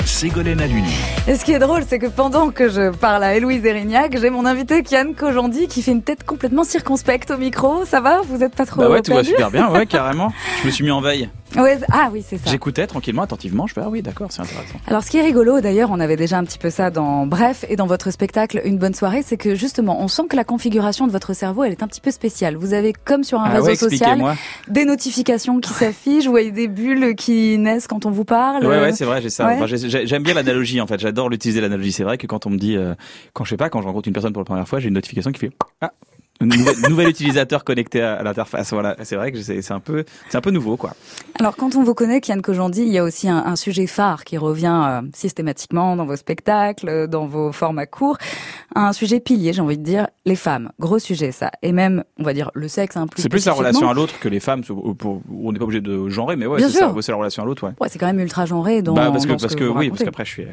Ségolène 0.06 0.62
Aluni. 0.62 0.94
Et 1.28 1.36
ce 1.36 1.46
qui 1.46 1.52
est 1.54 1.60
drôle, 1.60 1.84
c'est 1.88 2.00
que 2.00 2.08
pendant 2.08 2.50
que 2.50 2.70
je 2.70 2.92
parle 2.92 3.24
à 3.24 3.36
Héloïse 3.36 3.66
Erignac, 3.66 4.18
j'ai 4.20 4.30
mon 4.30 4.46
invité 4.46 4.84
Kian 4.84 5.14
Kojandi 5.18 5.68
qui 5.68 5.82
fait 5.82 5.92
une 5.92 6.04
tête 6.04 6.24
complètement 6.24 6.64
circonspecte 6.64 7.32
au 7.32 7.38
micro. 7.38 7.86
Ça 7.86 8.02
va? 8.02 8.22
Vous 8.28 8.44
êtes 8.44 8.56
pas 8.56 8.66
trop 8.66 8.82
Bah 8.82 8.90
ouais, 8.90 9.02
tout 9.02 9.14
va 9.14 9.24
super 9.24 9.52
bien, 9.52 9.70
ouais, 9.72 9.86
carrément. 9.88 10.32
Je 10.62 10.68
me 10.68 10.72
suis 10.72 10.84
mis 10.84 10.92
en 10.92 11.02
veille. 11.02 11.30
Ouais, 11.58 11.78
ah 11.92 12.10
oui, 12.12 12.24
c'est 12.28 12.38
ça. 12.38 12.50
J'écoutais 12.50 12.88
tranquillement, 12.88 13.24
attentivement. 13.24 13.68
Je 13.68 13.74
fais, 13.74 13.82
ah 13.84 13.90
oui, 13.90 14.02
d'accord, 14.02 14.32
c'est 14.32 14.42
intéressant. 14.42 14.80
Alors, 14.88 15.04
ce 15.04 15.12
qui 15.12 15.18
est 15.18 15.22
rigolo, 15.22 15.60
d'ailleurs, 15.62 15.90
on 15.92 16.00
avait 16.00 16.16
déjà 16.16 16.38
un 16.38 16.44
petit 16.44 16.58
peu 16.58 16.70
ça 16.70 16.90
dans 16.92 17.26
Bref 17.26 17.66
et 17.70 17.76
dans 17.76 17.88
votre 17.88 18.12
spectacle 18.12 18.62
Une 18.66 18.78
bonne 18.78 18.94
soirée, 18.94 19.22
c'est 19.26 19.38
que 19.38 19.56
justement, 19.56 20.02
on 20.02 20.08
sent 20.08 20.24
que 20.30 20.36
la 20.36 20.44
configuration 20.44 21.08
de 21.08 21.12
votre 21.12 21.34
cerveau, 21.34 21.64
elle 21.64 21.72
est 21.72 21.84
un 21.84 21.88
petit 21.88 22.02
peu 22.02 22.12
spéciale. 22.12 22.56
Vous 22.56 22.74
avez, 22.74 22.94
comme 22.94 23.24
sur 23.24 23.40
un 23.40 23.46
Ah 23.46 23.54
réseau 23.56 23.68
ouais, 23.68 23.76
social, 23.76 24.22
des 24.68 24.86
notifications 24.86 25.60
qui 25.60 25.74
s'affichent, 25.74 26.26
vous 26.26 26.32
voyez 26.32 26.52
des 26.52 26.68
bulles 26.68 27.16
qui 27.16 27.58
naissent 27.58 27.88
quand 27.88 28.06
on 28.06 28.12
vous 28.12 28.26
parle. 28.26 28.66
Ouais, 28.66 28.80
ouais, 28.80 28.94
c'est 28.94 29.06
vrai, 29.06 29.22
j'ai 29.22 29.30
ça. 29.30 29.48
Ouais. 29.48 29.60
Enfin, 29.62 29.76
J'aime 29.76 30.24
bien 30.24 30.34
l'analogie, 30.34 30.80
en 30.82 30.88
fait. 30.88 31.00
J'adore 31.00 31.30
l'utiliser, 31.30 31.62
l'analogie. 31.62 31.92
C'est 31.92 32.04
vrai 32.04 32.18
que 32.18 32.28
quand 32.28 32.46
on 32.46 32.50
me 32.50 32.58
dit, 32.58 32.78
euh, 32.78 32.94
quand 33.34 33.44
je 33.44 33.50
sais 33.52 33.58
pas, 33.58 33.70
quand 33.70 33.82
je 33.82 33.88
rencontre 33.88 34.08
une 34.08 34.14
personne 34.14 34.34
pour 34.34 34.42
la 34.42 34.46
première 34.46 34.68
fois, 34.68 34.80
j'ai 34.80 34.88
une 34.88 34.94
notification 34.94 35.32
qui 35.32 35.40
fait, 35.40 35.52
ah, 35.82 35.92
nouvel, 36.46 36.76
nouvel 36.90 37.10
utilisateur 37.10 37.64
connecté 37.64 38.02
à, 38.02 38.16
à 38.16 38.24
l'interface. 38.24 38.72
Voilà. 38.74 38.96
C'est 39.04 39.16
vrai 39.16 39.32
que 39.32 39.42
c'est 39.42 39.72
un 39.72 39.80
peu, 39.80 40.04
c'est 40.30 40.38
un 40.38 40.42
peu 40.42 40.52
nouveau, 40.52 40.78
quoi. 40.78 40.94
Alors, 41.40 41.56
quand 41.56 41.76
on 41.76 41.84
vous 41.84 41.94
connaît, 41.94 42.22
Kian 42.22 42.40
Kojandi, 42.42 42.82
il 42.84 42.92
y 42.92 42.98
a 42.98 43.04
aussi 43.04 43.28
un, 43.30 43.38
un 43.46 43.56
sujet 43.56 43.88
phare 43.88 44.24
qui 44.24 44.38
revient 44.38 44.82
euh, 44.88 45.02
systématiquement 45.14 45.96
dans 45.96 46.06
vos 46.06 46.16
spectacles, 46.16 46.90
euh, 46.90 47.08
dans 47.08 47.26
vos 47.26 47.52
formats 47.52 47.86
courts. 47.86 48.18
Un 48.76 48.94
sujet 48.94 49.20
pilier, 49.20 49.54
j'ai 49.54 49.62
envie 49.62 49.78
de 49.78 49.84
dire, 49.84 50.08
les 50.26 50.36
femmes. 50.36 50.72
Gros 50.80 51.00
sujet, 51.00 51.32
ça. 51.32 51.52
Et 51.62 51.72
même, 51.72 52.04
on 52.20 52.24
va 52.24 52.34
dire, 52.34 52.52
le 52.54 52.68
sexe, 52.68 52.98
un 52.98 53.08
plus 53.08 53.22
C'est 53.22 53.30
plus 53.30 53.46
la 53.46 53.54
relation 53.54 53.90
à 53.90 53.94
l'autre 53.94 54.20
que 54.20 54.30
les 54.30 54.40
femmes, 54.40 54.64
pour- 54.64 55.22
on 55.34 55.52
n'est 55.52 55.60
pas 55.60 55.66
obligé 55.66 55.82
de 55.82 56.10
genrer, 56.10 56.36
mais 56.36 56.46
ouais, 56.46 56.60
c'est 56.70 56.80
la 57.12 57.18
relation 57.18 57.44
à 57.44 57.46
l'autre, 57.46 57.66
ouais. 57.66 57.74
Ouais, 57.80 57.90
c'est 57.90 58.00
quand 58.00 58.06
même 58.08 58.20
ultra 58.20 58.46
genré 58.46 58.82
dans, 58.82 58.94
bah 58.94 59.10
parce 59.12 59.26
que 59.26 59.32
dans 59.32 59.38
parce 59.38 59.56
que, 59.56 59.64
vous 59.64 59.78
oui 59.78 59.90
parce 59.90 60.04
qu'après 60.04 60.26
je 60.26 60.30
suis 60.30 60.46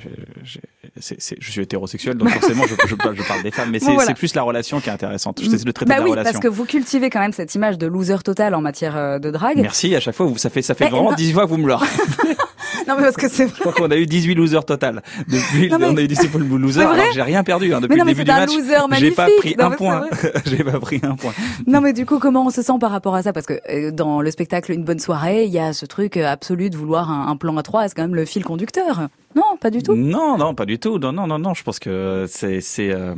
je, 0.96 1.50
suis 1.50 1.60
hétérosexuel 1.62 2.16
donc 2.16 2.28
forcément 2.30 2.64
je, 2.66 2.94
parle- 2.94 3.42
des 3.42 3.50
femmes 3.50 3.70
mais 3.70 3.78
Bon, 3.80 3.86
c'est 3.86 3.94
voilà. 3.94 4.14
plus 4.14 4.34
la 4.34 4.42
relation 4.42 4.80
qui 4.80 4.88
est 4.88 4.92
intéressante 4.92 5.40
c'est 5.42 5.58
le 5.80 5.86
traité 5.86 5.88
bah 5.88 5.94
de 5.96 6.00
la 6.00 6.04
oui, 6.04 6.10
relation 6.12 6.32
parce 6.32 6.42
que 6.42 6.48
vous 6.48 6.64
cultivez 6.64 7.10
quand 7.10 7.20
même 7.20 7.32
cette 7.32 7.54
image 7.54 7.78
de 7.78 7.86
loser 7.86 8.18
total 8.24 8.54
en 8.54 8.60
matière 8.60 8.96
euh, 8.96 9.18
de 9.18 9.30
drague. 9.30 9.58
merci 9.58 9.94
à 9.94 10.00
chaque 10.00 10.14
fois 10.14 10.26
vous 10.26 10.38
ça 10.38 10.50
fait 10.50 10.62
ça 10.62 10.74
fait 10.74 10.84
Mais 10.84 10.90
vraiment 10.90 11.10
non. 11.10 11.16
18 11.16 11.32
fois 11.32 11.44
que 11.44 11.48
vous 11.50 11.56
me 11.58 11.66
le 11.68 11.74
Non, 12.86 12.94
mais 12.96 13.02
parce 13.02 13.16
que 13.16 13.28
c'est 13.28 13.48
je 13.48 13.60
crois 13.60 13.72
qu'on 13.72 13.90
a 13.90 13.96
eu 13.96 14.06
18 14.06 14.34
losers 14.34 14.64
total 14.64 15.02
depuis 15.26 15.68
Non, 15.68 15.78
mais- 15.78 15.86
on 15.86 15.96
a 15.96 16.02
eu 16.02 16.08
18 16.08 16.32
losers 16.58 16.86
vrai 16.88 17.00
alors 17.00 17.12
j'ai 17.12 17.22
rien 17.22 17.42
perdu 17.44 17.72
hein, 17.74 17.80
depuis 17.80 17.94
Mais 17.94 17.98
non, 17.98 18.04
le 18.04 18.12
début 18.12 18.24
du 18.24 18.30
un 18.30 18.38
match 18.40 18.54
loser 18.54 18.76
j'ai 18.98 19.10
pas 19.10 19.28
pris 19.38 19.56
un 19.58 19.70
point 19.70 20.06
j'ai 20.46 20.64
pas 20.64 20.78
pris 20.80 21.00
un 21.02 21.14
point 21.16 21.32
Non, 21.66 21.80
mais 21.80 21.92
du 21.92 22.06
coup, 22.06 22.18
comment 22.18 22.46
on 22.46 22.50
se 22.50 22.62
sent 22.62 22.72
par 22.80 22.90
rapport 22.90 23.14
à 23.14 23.22
ça? 23.22 23.32
Parce 23.32 23.46
que 23.46 23.60
euh, 23.70 23.90
dans 23.90 24.20
le 24.20 24.30
spectacle 24.30 24.72
Une 24.72 24.84
bonne 24.84 24.98
soirée, 24.98 25.44
il 25.44 25.50
y 25.50 25.58
a 25.58 25.72
ce 25.72 25.86
truc 25.86 26.16
euh, 26.16 26.26
absolu 26.26 26.70
de 26.70 26.76
vouloir 26.76 27.10
un, 27.10 27.28
un 27.28 27.36
plan 27.36 27.56
à 27.56 27.62
trois. 27.62 27.88
C'est 27.88 27.94
quand 27.94 28.02
même 28.02 28.14
le 28.14 28.24
fil 28.24 28.44
conducteur. 28.44 29.08
Non, 29.34 29.56
pas 29.60 29.70
du 29.70 29.82
tout. 29.82 29.94
Non, 29.94 30.36
non, 30.38 30.54
pas 30.54 30.66
du 30.66 30.78
tout. 30.78 30.98
Non, 30.98 31.12
non, 31.12 31.26
non, 31.26 31.38
non. 31.38 31.54
Je 31.54 31.62
pense 31.62 31.78
que 31.78 32.26
c'est, 32.28 32.60
c'est. 32.60 32.90
euh, 32.90 33.14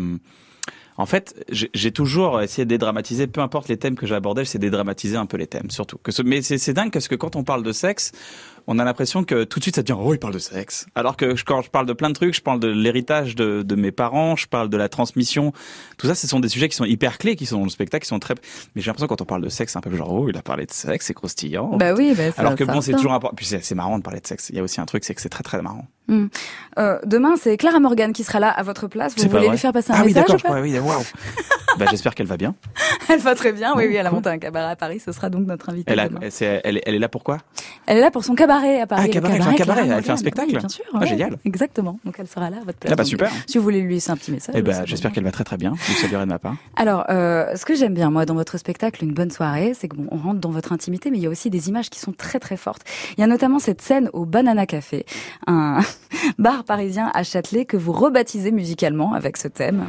En 1.00 1.06
fait, 1.06 1.34
j'ai 1.50 1.92
toujours 1.92 2.42
essayé 2.42 2.66
de 2.66 2.68
dédramatiser, 2.68 3.26
peu 3.26 3.40
importe 3.40 3.68
les 3.68 3.78
thèmes 3.78 3.96
que 3.96 4.06
j'abordais, 4.06 4.44
j'essaie 4.44 4.58
de 4.58 4.66
dédramatiser 4.66 5.16
un 5.16 5.24
peu 5.24 5.38
les 5.38 5.46
thèmes, 5.46 5.70
surtout. 5.70 5.96
Mais 6.26 6.42
c'est 6.42 6.74
dingue 6.74 6.92
parce 6.92 7.08
que 7.08 7.14
quand 7.14 7.36
on 7.36 7.42
parle 7.42 7.62
de 7.62 7.72
sexe, 7.72 8.12
on 8.66 8.78
a 8.78 8.84
l'impression 8.84 9.24
que 9.24 9.44
tout 9.44 9.58
de 9.58 9.64
suite 9.64 9.76
ça 9.76 9.82
devient 9.82 9.98
oh 10.00 10.14
il 10.14 10.18
parle 10.18 10.34
de 10.34 10.38
sexe. 10.38 10.86
Alors 10.94 11.16
que 11.16 11.34
quand 11.44 11.62
je 11.62 11.70
parle 11.70 11.86
de 11.86 11.92
plein 11.92 12.08
de 12.08 12.14
trucs, 12.14 12.34
je 12.34 12.40
parle 12.40 12.60
de 12.60 12.68
l'héritage 12.68 13.34
de, 13.34 13.62
de 13.62 13.74
mes 13.74 13.90
parents, 13.90 14.36
je 14.36 14.46
parle 14.46 14.68
de 14.68 14.76
la 14.76 14.88
transmission. 14.88 15.52
Tout 15.98 16.06
ça, 16.06 16.14
ce 16.14 16.26
sont 16.26 16.40
des 16.40 16.48
sujets 16.48 16.68
qui 16.68 16.76
sont 16.76 16.84
hyper 16.84 17.18
clés, 17.18 17.36
qui 17.36 17.46
sont 17.46 17.58
dans 17.58 17.64
le 17.64 17.70
spectacle, 17.70 18.02
qui 18.02 18.08
sont 18.08 18.18
très. 18.18 18.34
Mais 18.74 18.82
j'ai 18.82 18.86
l'impression 18.86 19.06
quand 19.06 19.20
on 19.20 19.26
parle 19.26 19.42
de 19.42 19.48
sexe, 19.48 19.72
c'est 19.72 19.78
un 19.78 19.82
peu 19.82 19.94
genre 19.94 20.12
oh 20.12 20.28
il 20.28 20.36
a 20.36 20.42
parlé 20.42 20.66
de 20.66 20.72
sexe, 20.72 21.06
c'est 21.06 21.14
croustillant. 21.14 21.76
Bah 21.76 21.94
oui, 21.94 22.14
bah, 22.16 22.24
Alors 22.36 22.54
que 22.54 22.64
bon, 22.64 22.80
c'est 22.80 22.92
toujours 22.92 23.12
important. 23.12 23.36
Puis 23.36 23.46
c'est 23.46 23.74
marrant 23.74 23.98
de 23.98 24.02
parler 24.02 24.20
de 24.20 24.26
sexe. 24.26 24.50
Il 24.50 24.56
y 24.56 24.58
a 24.58 24.62
aussi 24.62 24.80
un 24.80 24.86
truc, 24.86 25.04
c'est 25.04 25.14
que 25.14 25.20
c'est 25.20 25.28
très 25.28 25.42
très 25.42 25.60
marrant. 25.62 25.86
Hmm. 26.08 26.26
Euh, 26.78 26.98
demain, 27.04 27.36
c'est 27.36 27.56
Clara 27.56 27.78
Morgan 27.78 28.12
qui 28.12 28.24
sera 28.24 28.40
là 28.40 28.50
à 28.50 28.62
votre 28.64 28.88
place. 28.88 29.14
Vous 29.16 29.28
voulez 29.28 29.48
lui 29.48 29.58
faire 29.58 29.72
passer 29.72 29.92
un 29.92 29.96
ah 29.96 30.00
oui, 30.00 30.08
message 30.08 30.22
d'accord, 30.22 30.34
ou 30.34 30.38
je 30.38 30.42
pas 30.42 30.48
pourrais- 30.48 30.62
oui, 30.62 30.76
bah, 31.78 31.86
j'espère 31.88 32.16
qu'elle 32.16 32.26
va 32.26 32.36
bien. 32.36 32.56
Elle 33.08 33.20
va 33.20 33.36
très 33.36 33.52
bien. 33.52 33.74
Oui, 33.76 33.84
oui, 33.86 33.94
elle 33.94 34.06
a 34.06 34.10
monté 34.10 34.28
un 34.28 34.38
cabaret 34.38 34.72
à 34.72 34.76
Paris. 34.76 34.98
Ce 34.98 35.12
sera 35.12 35.30
donc 35.30 35.46
notre 35.46 35.70
invitée. 35.70 35.92
Elle, 35.92 36.00
a, 36.00 36.08
demain. 36.08 36.20
elle, 36.22 36.60
elle 36.64 36.76
est, 36.78 36.82
elle 36.84 36.94
est 36.96 36.98
là 36.98 37.08
pourquoi 37.08 37.38
Elle 37.86 37.98
est 37.98 38.00
là 38.00 38.10
pour 38.10 38.24
son 38.24 38.34
cabaret 38.34 38.49
à 38.50 38.86
Paris. 38.86 39.02
Ah, 39.06 39.08
cabaret, 39.08 39.34
elle 39.36 39.42
fait 39.42 39.48
un 39.48 39.52
Clara 39.52 39.56
cabaret, 39.56 39.80
elle 39.80 39.86
fait 39.88 39.92
un 39.92 39.96
Morgan. 39.96 40.16
spectacle 40.16 40.48
Oui, 40.52 40.58
bien 40.58 40.68
sûr. 40.68 40.84
Ah, 40.92 40.98
ouais. 40.98 41.06
génial. 41.06 41.36
Exactement. 41.44 41.98
Donc 42.04 42.16
elle 42.18 42.26
sera 42.28 42.50
là 42.50 42.56
à 42.58 42.64
votre 42.64 42.78
place. 42.78 42.92
Ah 42.92 42.96
bah 42.96 43.02
Donc, 43.02 43.06
super. 43.06 43.30
Si 43.46 43.58
vous 43.58 43.64
voulez 43.64 43.80
lui 43.80 43.94
laisser 43.94 44.10
un 44.10 44.16
petit 44.16 44.32
message. 44.32 44.54
Eh 44.58 44.62
ben, 44.62 44.72
ça 44.72 44.84
j'espère 44.84 45.12
qu'elle 45.12 45.24
va 45.24 45.30
très 45.32 45.44
très 45.44 45.56
bien. 45.56 45.72
Vous 45.72 45.94
saluerez 45.94 46.24
de 46.24 46.30
ma 46.30 46.38
part. 46.38 46.56
Alors, 46.76 47.04
euh, 47.10 47.54
ce 47.56 47.64
que 47.64 47.74
j'aime 47.74 47.94
bien, 47.94 48.10
moi, 48.10 48.26
dans 48.26 48.34
votre 48.34 48.58
spectacle, 48.58 49.04
une 49.04 49.12
bonne 49.12 49.30
soirée, 49.30 49.72
c'est 49.74 49.88
que 49.88 49.96
bon, 49.96 50.06
on 50.10 50.16
rentre 50.16 50.40
dans 50.40 50.50
votre 50.50 50.72
intimité, 50.72 51.10
mais 51.10 51.18
il 51.18 51.22
y 51.22 51.26
a 51.26 51.30
aussi 51.30 51.50
des 51.50 51.68
images 51.68 51.90
qui 51.90 51.98
sont 52.00 52.12
très 52.12 52.38
très 52.38 52.56
fortes. 52.56 52.82
Il 53.16 53.20
y 53.20 53.24
a 53.24 53.26
notamment 53.26 53.58
cette 53.58 53.82
scène 53.82 54.10
au 54.12 54.24
Banana 54.24 54.66
Café, 54.66 55.04
un 55.46 55.80
bar 56.38 56.64
parisien 56.64 57.10
à 57.14 57.22
Châtelet 57.22 57.64
que 57.64 57.76
vous 57.76 57.92
rebaptisez 57.92 58.50
musicalement 58.52 59.14
avec 59.14 59.36
ce 59.36 59.48
thème. 59.48 59.84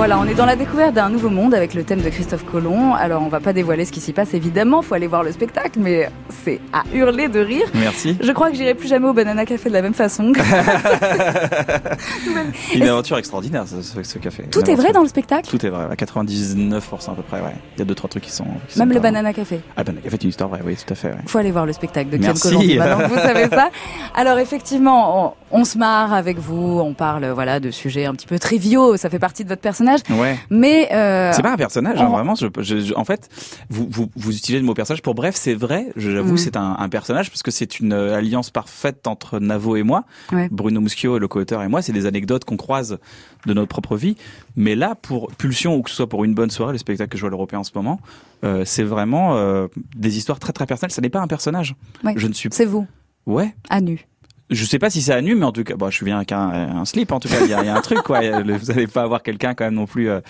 Voilà, 0.00 0.18
on 0.18 0.24
est 0.24 0.34
dans 0.34 0.46
la 0.46 0.56
découverte 0.56 0.94
d'un 0.94 1.10
nouveau 1.10 1.28
monde 1.28 1.52
avec 1.52 1.74
le 1.74 1.84
thème 1.84 2.00
de 2.00 2.08
Christophe 2.08 2.46
Colomb. 2.46 2.94
Alors, 2.94 3.20
on 3.22 3.28
va 3.28 3.38
pas 3.38 3.52
dévoiler 3.52 3.84
ce 3.84 3.92
qui 3.92 4.00
s'y 4.00 4.14
passe, 4.14 4.32
évidemment. 4.32 4.80
Faut 4.80 4.94
aller 4.94 5.06
voir 5.06 5.22
le 5.22 5.30
spectacle, 5.30 5.78
mais 5.78 6.08
c'est 6.42 6.58
à 6.72 6.84
hurler 6.94 7.28
de 7.28 7.38
rire. 7.40 7.66
Merci. 7.74 8.16
Je 8.18 8.32
crois 8.32 8.50
que 8.50 8.56
j'irai 8.56 8.72
plus 8.74 8.88
jamais 8.88 9.06
au 9.08 9.12
Banana 9.12 9.44
Café 9.44 9.68
de 9.68 9.74
la 9.74 9.82
même 9.82 9.92
façon. 9.92 10.32
Une 12.74 12.88
aventure 12.88 13.18
extraordinaire, 13.18 13.64
ce, 13.68 13.82
ce- 13.82 14.02
ce 14.02 14.18
café. 14.18 14.44
Tout 14.50 14.60
Une 14.64 14.70
est 14.70 14.74
vrai 14.74 14.92
dans 14.92 15.02
le 15.02 15.08
spectacle? 15.08 15.50
Tout 15.50 15.66
est 15.66 15.68
vrai, 15.68 15.84
à 15.90 15.94
99% 15.94 17.10
à 17.10 17.14
peu 17.14 17.22
près, 17.22 17.40
ouais. 17.42 17.54
Il 17.76 17.80
y 17.80 17.82
a 17.82 17.84
deux, 17.84 17.94
trois 17.94 18.08
trucs 18.08 18.22
qui 18.24 18.32
sont. 18.32 18.44
qui 18.68 18.78
Même 18.78 18.88
sont 18.88 18.94
le 18.94 19.00
Banana 19.00 19.34
Café. 19.34 19.60
Ah, 19.76 19.80
le 19.80 19.84
Banana 19.84 20.00
Café, 20.02 20.16
c'est 20.16 20.22
une 20.24 20.30
histoire 20.30 20.48
vraie, 20.48 20.60
oui, 20.64 20.76
tout 20.76 20.90
à 20.92 20.96
fait, 20.96 21.08
ouais. 21.08 21.16
Faut 21.26 21.36
aller 21.38 21.50
voir 21.50 21.66
le 21.66 21.74
spectacle 21.74 22.08
de 22.08 22.16
Merci. 22.16 22.48
Colombi. 22.48 22.78
Maintenant 22.78 23.06
vous 23.08 23.16
savez 23.16 23.48
ça. 23.50 23.68
Alors 24.14 24.38
effectivement, 24.38 25.34
on, 25.50 25.58
on 25.60 25.64
se 25.66 25.76
marre 25.76 26.14
avec 26.14 26.38
vous, 26.38 26.80
on 26.82 26.94
parle 26.94 27.26
voilà 27.32 27.60
de 27.60 27.70
sujets 27.70 28.06
un 28.06 28.14
petit 28.14 28.26
peu 28.26 28.38
triviaux, 28.38 28.96
ça 28.96 29.10
fait 29.10 29.18
partie 29.18 29.44
de 29.44 29.50
votre 29.50 29.60
personnage. 29.60 29.89
Ouais. 30.10 30.38
Mais 30.50 30.88
euh, 30.92 31.32
C'est 31.32 31.42
pas 31.42 31.52
un 31.52 31.56
personnage, 31.56 32.00
hein, 32.00 32.08
vraiment. 32.08 32.34
Je, 32.34 32.46
je- 32.58 32.78
je- 32.80 32.94
en 32.94 33.04
fait, 33.04 33.28
vous, 33.68 33.86
vous, 33.90 34.10
vous 34.16 34.36
utilisez 34.36 34.60
le 34.60 34.66
mot 34.66 34.74
personnage 34.74 35.02
pour 35.02 35.14
bref, 35.14 35.34
c'est 35.36 35.54
vrai. 35.54 35.86
J'avoue, 35.96 36.32
Mhm. 36.32 36.36
c'est 36.38 36.56
un, 36.56 36.76
un 36.78 36.88
personnage 36.88 37.30
parce 37.30 37.42
que 37.42 37.50
c'est 37.50 37.80
une 37.80 37.92
euh, 37.92 38.16
alliance 38.16 38.50
parfaite 38.50 39.06
entre 39.06 39.38
Navo 39.38 39.76
et 39.76 39.82
moi. 39.82 40.04
Ouais. 40.32 40.48
Bruno 40.50 40.80
Muschio, 40.80 41.18
le 41.18 41.28
co-auteur, 41.28 41.62
et 41.62 41.68
moi. 41.68 41.82
C'est 41.82 41.92
des 41.92 42.06
anecdotes 42.06 42.44
qu'on 42.44 42.56
croise 42.56 42.98
de 43.46 43.54
notre 43.54 43.68
propre 43.68 43.96
vie. 43.96 44.16
Mais 44.56 44.74
là, 44.74 44.94
pour 44.94 45.28
Pulsion 45.32 45.76
ou 45.76 45.82
que 45.82 45.90
ce 45.90 45.96
soit 45.96 46.08
pour 46.08 46.24
une 46.24 46.34
bonne 46.34 46.50
soirée, 46.50 46.72
le 46.72 46.78
spectacle 46.78 47.10
que 47.10 47.16
je 47.16 47.22
vois 47.22 47.28
à 47.28 47.30
l'Européen 47.30 47.60
en 47.60 47.64
ce 47.64 47.72
moment, 47.74 48.00
euh, 48.44 48.62
c'est 48.64 48.82
vraiment 48.82 49.36
euh, 49.36 49.66
des 49.96 50.18
histoires 50.18 50.38
très 50.38 50.52
très 50.52 50.66
personnelles. 50.66 50.92
Ça 50.92 51.00
n'est 51.02 51.08
pas 51.10 51.20
un 51.20 51.26
personnage. 51.28 51.74
Ouais. 52.04 52.14
Je 52.16 52.26
ne 52.26 52.32
suis. 52.32 52.48
c'est 52.52 52.64
vous, 52.64 52.86
Ouais. 53.26 53.54
à 53.68 53.80
nu. 53.80 54.06
Je 54.50 54.64
sais 54.64 54.78
pas 54.78 54.90
si 54.90 55.10
à 55.12 55.20
nu, 55.22 55.34
mais 55.34 55.44
en 55.44 55.52
tout 55.52 55.62
cas, 55.64 55.76
bon, 55.76 55.90
je 55.90 56.04
bien 56.04 56.16
avec 56.16 56.32
un, 56.32 56.38
un 56.48 56.84
slip. 56.84 57.12
En 57.12 57.20
tout 57.20 57.28
cas, 57.28 57.36
il 57.42 57.50
y 57.50 57.54
a, 57.54 57.74
un 57.74 57.80
truc, 57.80 58.02
quoi. 58.02 58.20
Vous 58.42 58.70
allez 58.70 58.86
pas 58.86 59.02
avoir 59.02 59.22
quelqu'un 59.22 59.54
quand 59.54 59.64
même 59.64 59.74
non 59.74 59.86
plus 59.86 60.10
euh, 60.10 60.20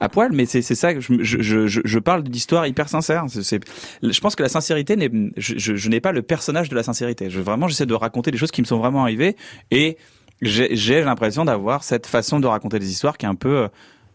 à 0.00 0.08
poil, 0.08 0.32
mais 0.32 0.46
c'est 0.46 0.62
ça. 0.62 0.98
Je, 0.98 1.22
je, 1.22 1.66
je, 1.66 1.80
je- 1.84 1.98
parle 1.98 2.22
d'histoire 2.22 2.66
hyper 2.66 2.88
sincère. 2.88 3.26
Je 3.28 4.20
pense 4.20 4.36
que 4.36 4.42
la 4.42 4.48
sincérité, 4.48 4.96
je, 5.36 5.76
je, 5.76 5.88
n'ai 5.88 6.00
pas 6.00 6.12
le 6.12 6.22
personnage 6.22 6.68
de 6.68 6.74
la 6.76 6.82
sincérité. 6.82 7.30
Je 7.30 7.40
vraiment, 7.40 7.68
j'essaie 7.68 7.86
de 7.86 7.94
raconter 7.94 8.30
des 8.30 8.38
choses 8.38 8.50
qui 8.50 8.62
me 8.62 8.66
sont 8.66 8.78
vraiment 8.78 9.02
arrivées, 9.02 9.36
et 9.70 9.98
j'ai 10.40 10.74
j'ai 10.74 11.02
l'impression 11.02 11.44
d'avoir 11.44 11.82
cette 11.82 12.06
façon 12.06 12.40
de 12.40 12.46
raconter 12.46 12.78
des 12.78 12.90
histoires 12.90 13.18
qui 13.18 13.26
est 13.26 13.28
un 13.28 13.34
peu 13.34 13.68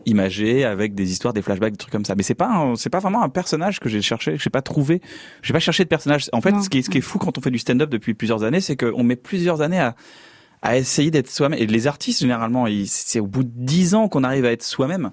imagée 0.06 0.66
avec 0.66 0.96
des 0.96 1.12
histoires, 1.12 1.34
des 1.34 1.42
flashbacks, 1.42 1.72
des 1.74 1.78
trucs 1.78 1.92
comme 1.92 2.06
ça. 2.06 2.16
Mais 2.16 2.24
c'est 2.24 2.36
pas, 2.36 2.74
c'est 2.76 2.90
pas 2.90 3.00
vraiment 3.00 3.24
un 3.24 3.30
personnage 3.30 3.80
que 3.80 3.90
j'ai 3.90 4.02
cherché. 4.02 4.38
J'ai 4.38 4.50
pas 4.50 4.62
trouvé. 4.62 5.02
J'ai 5.42 5.54
pas 5.54 5.60
cherché 5.60 5.84
de 5.84 5.90
personnage. 5.90 6.30
En 6.34 6.42
fait, 6.42 6.52
Non. 6.52 6.62
ce 6.62 6.70
qui 6.70 6.80
est, 6.80 6.82
ce 6.82 6.90
qui 6.90 7.00
est 7.00 7.02
fou 7.02 7.20
quand 7.20 7.38
on 7.38 7.42
fait 7.42 7.52
du 7.52 7.60
stand-up 7.60 7.90
depuis 7.90 8.14
plusieurs 8.14 8.44
années, 8.44 8.62
c'est 8.62 8.76
qu'on 8.76 9.04
met 9.04 9.16
plusieurs 9.16 9.62
années 9.62 9.80
à 9.80 9.96
à 10.66 10.78
essayer 10.78 11.12
d'être 11.12 11.30
soi-même. 11.30 11.60
Et 11.60 11.68
les 11.68 11.88
artistes, 11.88 12.22
généralement, 12.22 12.68
c'est 12.86 13.20
au 13.20 13.28
bout 13.28 13.44
de 13.44 13.52
dix 13.54 13.96
ans 13.96 14.08
qu'on 14.08 14.24
arrive 14.24 14.46
à 14.46 14.52
être 14.54 14.64
soi-même. 14.64 15.12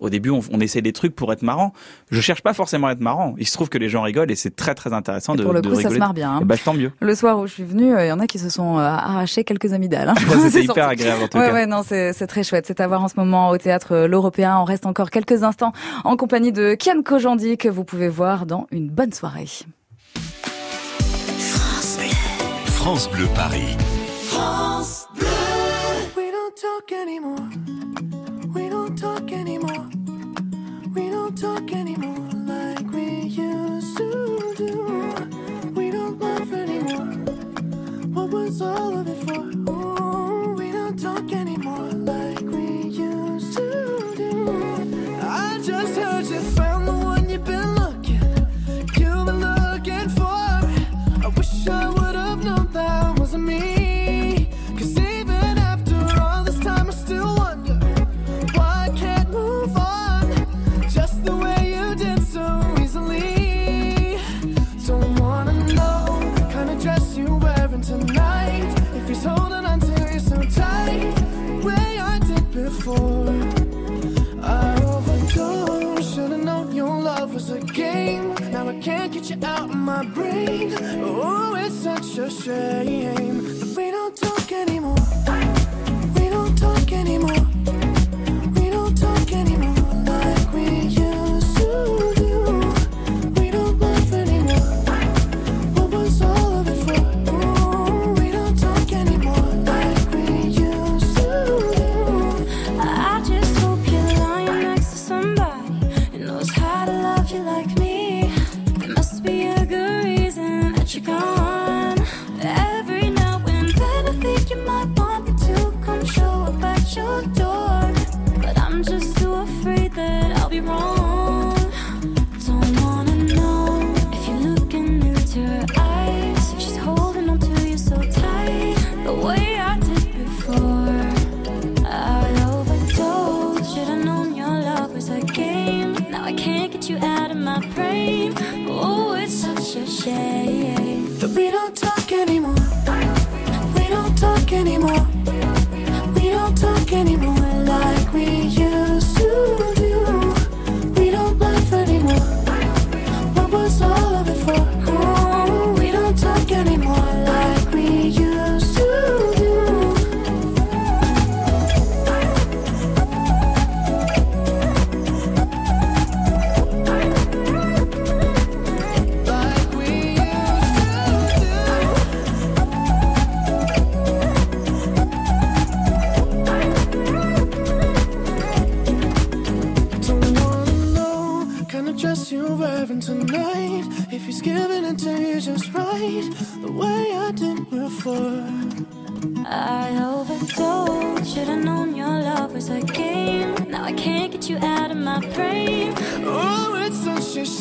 Au 0.00 0.10
début, 0.10 0.30
on, 0.30 0.40
on 0.52 0.60
essaie 0.60 0.82
des 0.82 0.92
trucs 0.92 1.14
pour 1.14 1.32
être 1.32 1.42
marrant. 1.42 1.72
Je 2.10 2.20
cherche 2.20 2.42
pas 2.42 2.52
forcément 2.54 2.88
à 2.88 2.92
être 2.92 3.00
marrant. 3.00 3.34
Il 3.38 3.46
se 3.46 3.52
trouve 3.54 3.68
que 3.68 3.78
les 3.78 3.88
gens 3.88 4.02
rigolent 4.02 4.30
et 4.30 4.36
c'est 4.36 4.54
très 4.54 4.74
très 4.74 4.92
intéressant 4.92 5.34
Et 5.34 5.38
de, 5.38 5.42
pour 5.44 5.52
le 5.52 5.62
de 5.62 5.68
coup, 5.70 5.80
ça 5.80 5.90
se 5.90 5.94
marre 5.98 6.14
bien. 6.14 6.36
hein. 6.36 6.40
Ben, 6.44 6.58
tant 6.58 6.74
mieux. 6.74 6.92
Le 7.00 7.14
soir 7.14 7.38
où 7.38 7.46
je 7.46 7.52
suis 7.52 7.64
venue, 7.64 7.94
euh, 7.94 8.04
il 8.04 8.08
y 8.08 8.12
en 8.12 8.20
a 8.20 8.26
qui 8.26 8.38
se 8.38 8.48
sont 8.48 8.78
euh, 8.78 8.82
arrachés 8.82 9.44
quelques 9.44 9.72
amygdales. 9.72 10.08
hein. 10.10 10.14
C'était 10.18 10.50
C'est 10.50 10.62
hyper 10.64 10.74
sorti. 10.84 10.90
agréable 11.02 11.22
en 11.24 11.28
tout 11.28 11.38
Ouais, 11.38 11.46
cas. 11.48 11.52
ouais, 11.54 11.66
non, 11.66 11.82
c'est 11.84 12.26
très 12.26 12.42
chouette. 12.42 12.64
C'est 12.66 12.80
à 12.80 12.86
voir 12.86 13.02
en 13.02 13.08
ce 13.08 13.14
moment 13.16 13.50
au 13.50 13.58
théâtre 13.58 13.92
euh, 13.94 14.06
L'Européen. 14.08 14.58
On 14.58 14.64
reste 14.64 14.86
encore 14.86 15.10
quelques 15.10 15.42
instants 15.42 15.72
en 16.04 16.16
compagnie 16.16 16.52
de 16.52 16.74
Kian 16.74 17.02
Kojandi 17.02 17.56
que 17.56 17.68
vous 17.68 17.84
pouvez 17.84 18.08
voir 18.08 18.46
dans 18.46 18.66
une 18.70 18.88
bonne 18.90 19.12
soirée. 19.12 19.46
France 22.66 23.08
Bleu 23.10 23.26
Paris. 23.34 23.76
We 26.16 26.30
don't 26.30 26.54
talk 26.60 26.92
anymore. 26.92 28.23
so 38.54 38.83
say 82.44 83.03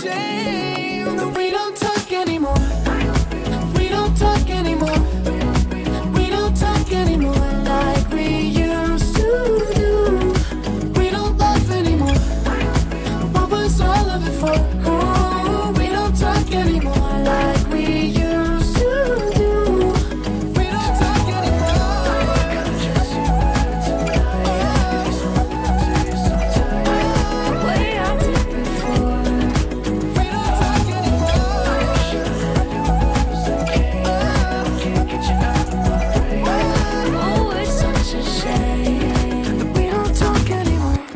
change. 0.04 0.63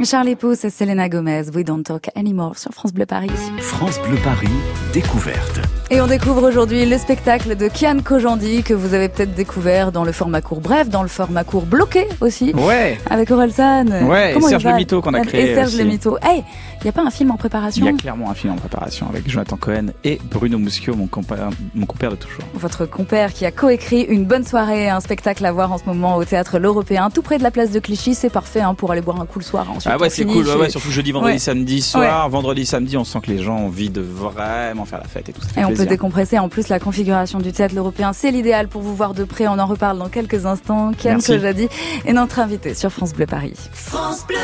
Charlie 0.08 0.38
Pouce 0.38 0.64
et 0.64 0.70
Selena 0.70 1.10
Gomez, 1.10 1.50
We 1.54 1.66
Don't 1.66 1.84
Talk 1.84 2.10
Anymore 2.16 2.58
sur 2.58 2.72
France 2.72 2.94
Bleu 2.94 3.06
Paris. 3.06 3.30
France 3.60 4.00
Bleu 4.08 4.18
Paris, 4.24 4.48
découverte. 4.94 5.60
Et 5.90 6.02
on 6.02 6.08
découvre 6.08 6.46
aujourd'hui 6.46 6.86
le 6.86 6.98
spectacle 6.98 7.56
de 7.56 7.70
Kian 7.70 8.00
Kojandi 8.04 8.62
que 8.62 8.74
vous 8.74 8.94
avez 8.94 9.08
peut-être 9.08 9.34
découvert 9.34 9.94
dans 9.94 10.04
le 10.04 10.12
format 10.12 10.42
court 10.42 10.60
bref, 10.60 10.90
dans 10.90 11.02
le 11.02 11.08
format 11.08 11.46
court 11.46 11.66
bloqué 11.66 12.08
aussi. 12.20 12.52
Ouais. 12.56 12.98
Avec 13.10 13.32
Orelsan. 13.32 13.86
Ouais, 14.06 14.32
et 14.32 14.34
Comment 14.34 14.48
il 14.48 14.50
Serge 14.50 14.64
va 14.66 14.72
Le 14.72 14.76
Mito 14.76 15.02
qu'on 15.02 15.14
a 15.14 15.22
créé 15.22 15.52
Et 15.52 15.56
Serge 15.56 15.68
aussi. 15.70 15.78
Le 15.78 15.86
Mito. 15.86 16.18
Hey, 16.22 16.44
il 16.82 16.84
n'y 16.84 16.90
a 16.90 16.92
pas 16.92 17.04
un 17.04 17.10
film 17.10 17.32
en 17.32 17.36
Il 17.36 17.38
préparation 17.38 17.86
y 17.86 17.90
a 17.90 17.94
clairement 17.94 18.30
un 18.30 18.34
film 18.34 18.52
en 18.52 18.58
préparation 18.58 19.08
avec 19.08 19.30
Jonathan 19.30 19.56
Cohen 19.56 19.88
et 20.04 20.20
Bruno 20.30 20.58
Muschio, 20.58 20.94
mon 20.94 21.08
compère, 21.08 21.50
mon 21.74 21.86
compère 21.86 22.12
de 22.12 22.16
toujours. 22.18 22.44
Votre 22.56 22.86
compère 22.86 23.32
qui 23.32 23.46
a 23.46 23.52
coécrit 23.52 24.02
une 24.02 24.26
bonne 24.26 24.44
soirée, 24.46 24.90
un 24.90 25.00
spectacle 25.00 25.46
à 25.46 25.54
voir 25.54 25.72
en 25.72 25.78
ce 25.78 25.86
moment 25.86 26.18
au 26.18 26.26
théâtre 26.26 26.60
L'Européen, 26.60 27.10
tout 27.12 27.22
près 27.22 27.38
de 27.38 27.44
la 27.44 27.52
place 27.52 27.72
de 27.72 27.80
Clichy, 27.80 28.14
c'est 28.14 28.30
parfait 28.30 28.60
hein, 28.60 28.74
pour 28.74 28.92
aller 28.92 29.02
boire 29.02 29.22
un 29.22 29.26
coup 29.26 29.40
le 29.40 29.46
soir. 29.46 29.66
Ensuite, 29.74 29.90
Ah 29.96 29.98
ouais, 29.98 30.10
c'est 30.10 30.26
cool. 30.26 30.46
Ouais, 30.46 30.52
chez- 30.52 30.60
ouais, 30.60 30.70
surtout 30.70 30.92
jeudi, 30.92 31.14
vendredi, 31.14 31.36
Ouais. 31.36 31.40
samedi 31.40 31.82
soir. 31.82 32.28
Vendredi, 32.28 32.66
samedi, 32.66 32.98
on 32.98 33.06
sent 33.06 33.20
que 33.24 33.32
les 33.32 33.42
gens 33.42 33.56
ont 33.56 33.68
envie 33.68 33.90
de 33.90 34.02
vraiment 34.02 34.84
faire 34.84 35.00
la 35.00 35.08
fête 35.08 35.30
et 35.30 35.32
tout. 35.32 35.42
Ça 35.42 35.50
fait 35.50 35.62
On 35.78 35.82
peut 35.82 35.86
plaisir. 35.86 35.90
décompresser. 35.90 36.40
En 36.40 36.50
plus, 36.50 36.70
la 36.70 36.80
configuration 36.80 37.40
du 37.40 37.52
théâtre 37.52 37.76
européen, 37.78 38.12
c'est 38.14 38.32
l'idéal 38.32 38.68
pour 38.68 38.82
vous 38.82 38.96
voir 38.96 39.14
de 39.14 39.24
près. 39.24 39.48
On 39.48 39.60
en 39.60 39.68
reparle 39.68 40.00
dans 40.00 40.10
quelques 40.10 40.46
instants. 40.46 40.92
Kian. 40.98 41.20
Kojadi 41.20 41.70
est 42.06 42.14
notre 42.14 42.40
invité 42.40 42.74
sur 42.74 42.92
France 42.92 43.14
Bleu 43.14 43.28
Paris. 43.28 43.54
France 43.74 44.26
Bleu 44.28 44.38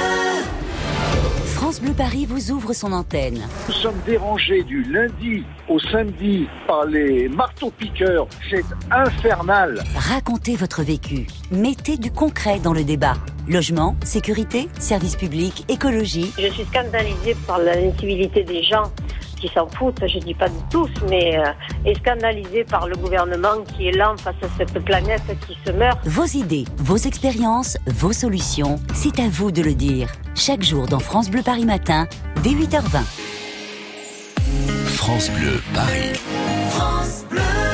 France 1.48 1.82
Bleu 1.82 1.94
Paris 1.94 2.28
vous 2.28 2.52
ouvre 2.52 2.74
son 2.74 2.92
antenne. 2.92 3.40
Nous 3.68 3.74
sommes 3.74 4.00
dérangés 4.06 4.64
du 4.64 4.84
lundi 4.84 5.44
au 5.68 5.80
samedi 5.80 6.46
par 6.68 6.86
les 6.86 7.28
marteaux-piqueurs. 7.30 8.28
C'est 8.50 8.66
infernal. 8.92 9.82
Racontez 9.96 10.56
votre 10.56 10.84
vécu. 10.84 11.26
Mettez 11.52 11.98
du 11.98 12.12
concret 12.12 12.60
dans 12.60 12.74
le 12.74 12.84
débat. 12.84 13.16
Logement, 13.48 13.96
sécurité, 14.04 14.70
services 14.78 15.16
publics, 15.16 15.66
écologie. 15.68 16.32
Je 16.38 16.48
suis 16.54 16.66
scandalisée 16.66 17.36
par 17.48 17.60
l'incivilité 17.60 18.44
des 18.44 18.62
gens 18.62 18.92
qui 19.44 19.54
s'en 19.54 19.68
foutent, 19.68 20.02
je 20.08 20.20
dis 20.20 20.34
pas 20.34 20.48
de 20.48 20.56
tous, 20.72 20.90
mais 21.10 21.38
euh, 21.38 21.52
et 21.86 21.94
scandalisée 21.96 22.64
par 22.64 22.88
le 22.88 22.96
gouvernement 22.96 23.62
qui 23.76 23.88
est 23.88 23.92
lent 23.92 24.16
face 24.18 24.36
à 24.42 24.48
cette 24.58 24.82
planète 24.86 25.22
qui 25.46 25.58
se 25.66 25.72
meurt. 25.74 26.00
Vos 26.06 26.26
idées, 26.26 26.64
vos 26.78 26.96
expériences, 26.96 27.78
vos 27.88 28.14
solutions, 28.14 28.78
c'est 28.94 29.20
à 29.20 29.28
vous 29.28 29.52
de 29.52 29.62
le 29.62 29.74
dire. 29.74 30.08
Chaque 30.34 30.64
jour 30.64 30.86
dans 30.86 31.00
France 31.00 31.30
Bleu 31.30 31.42
Paris 31.44 31.66
Matin, 31.66 32.08
dès 32.42 32.52
8h20. 32.52 33.04
France 34.96 35.30
Bleu 35.32 35.62
Paris. 35.74 36.14
France 36.70 37.26
Bleu 37.30 37.73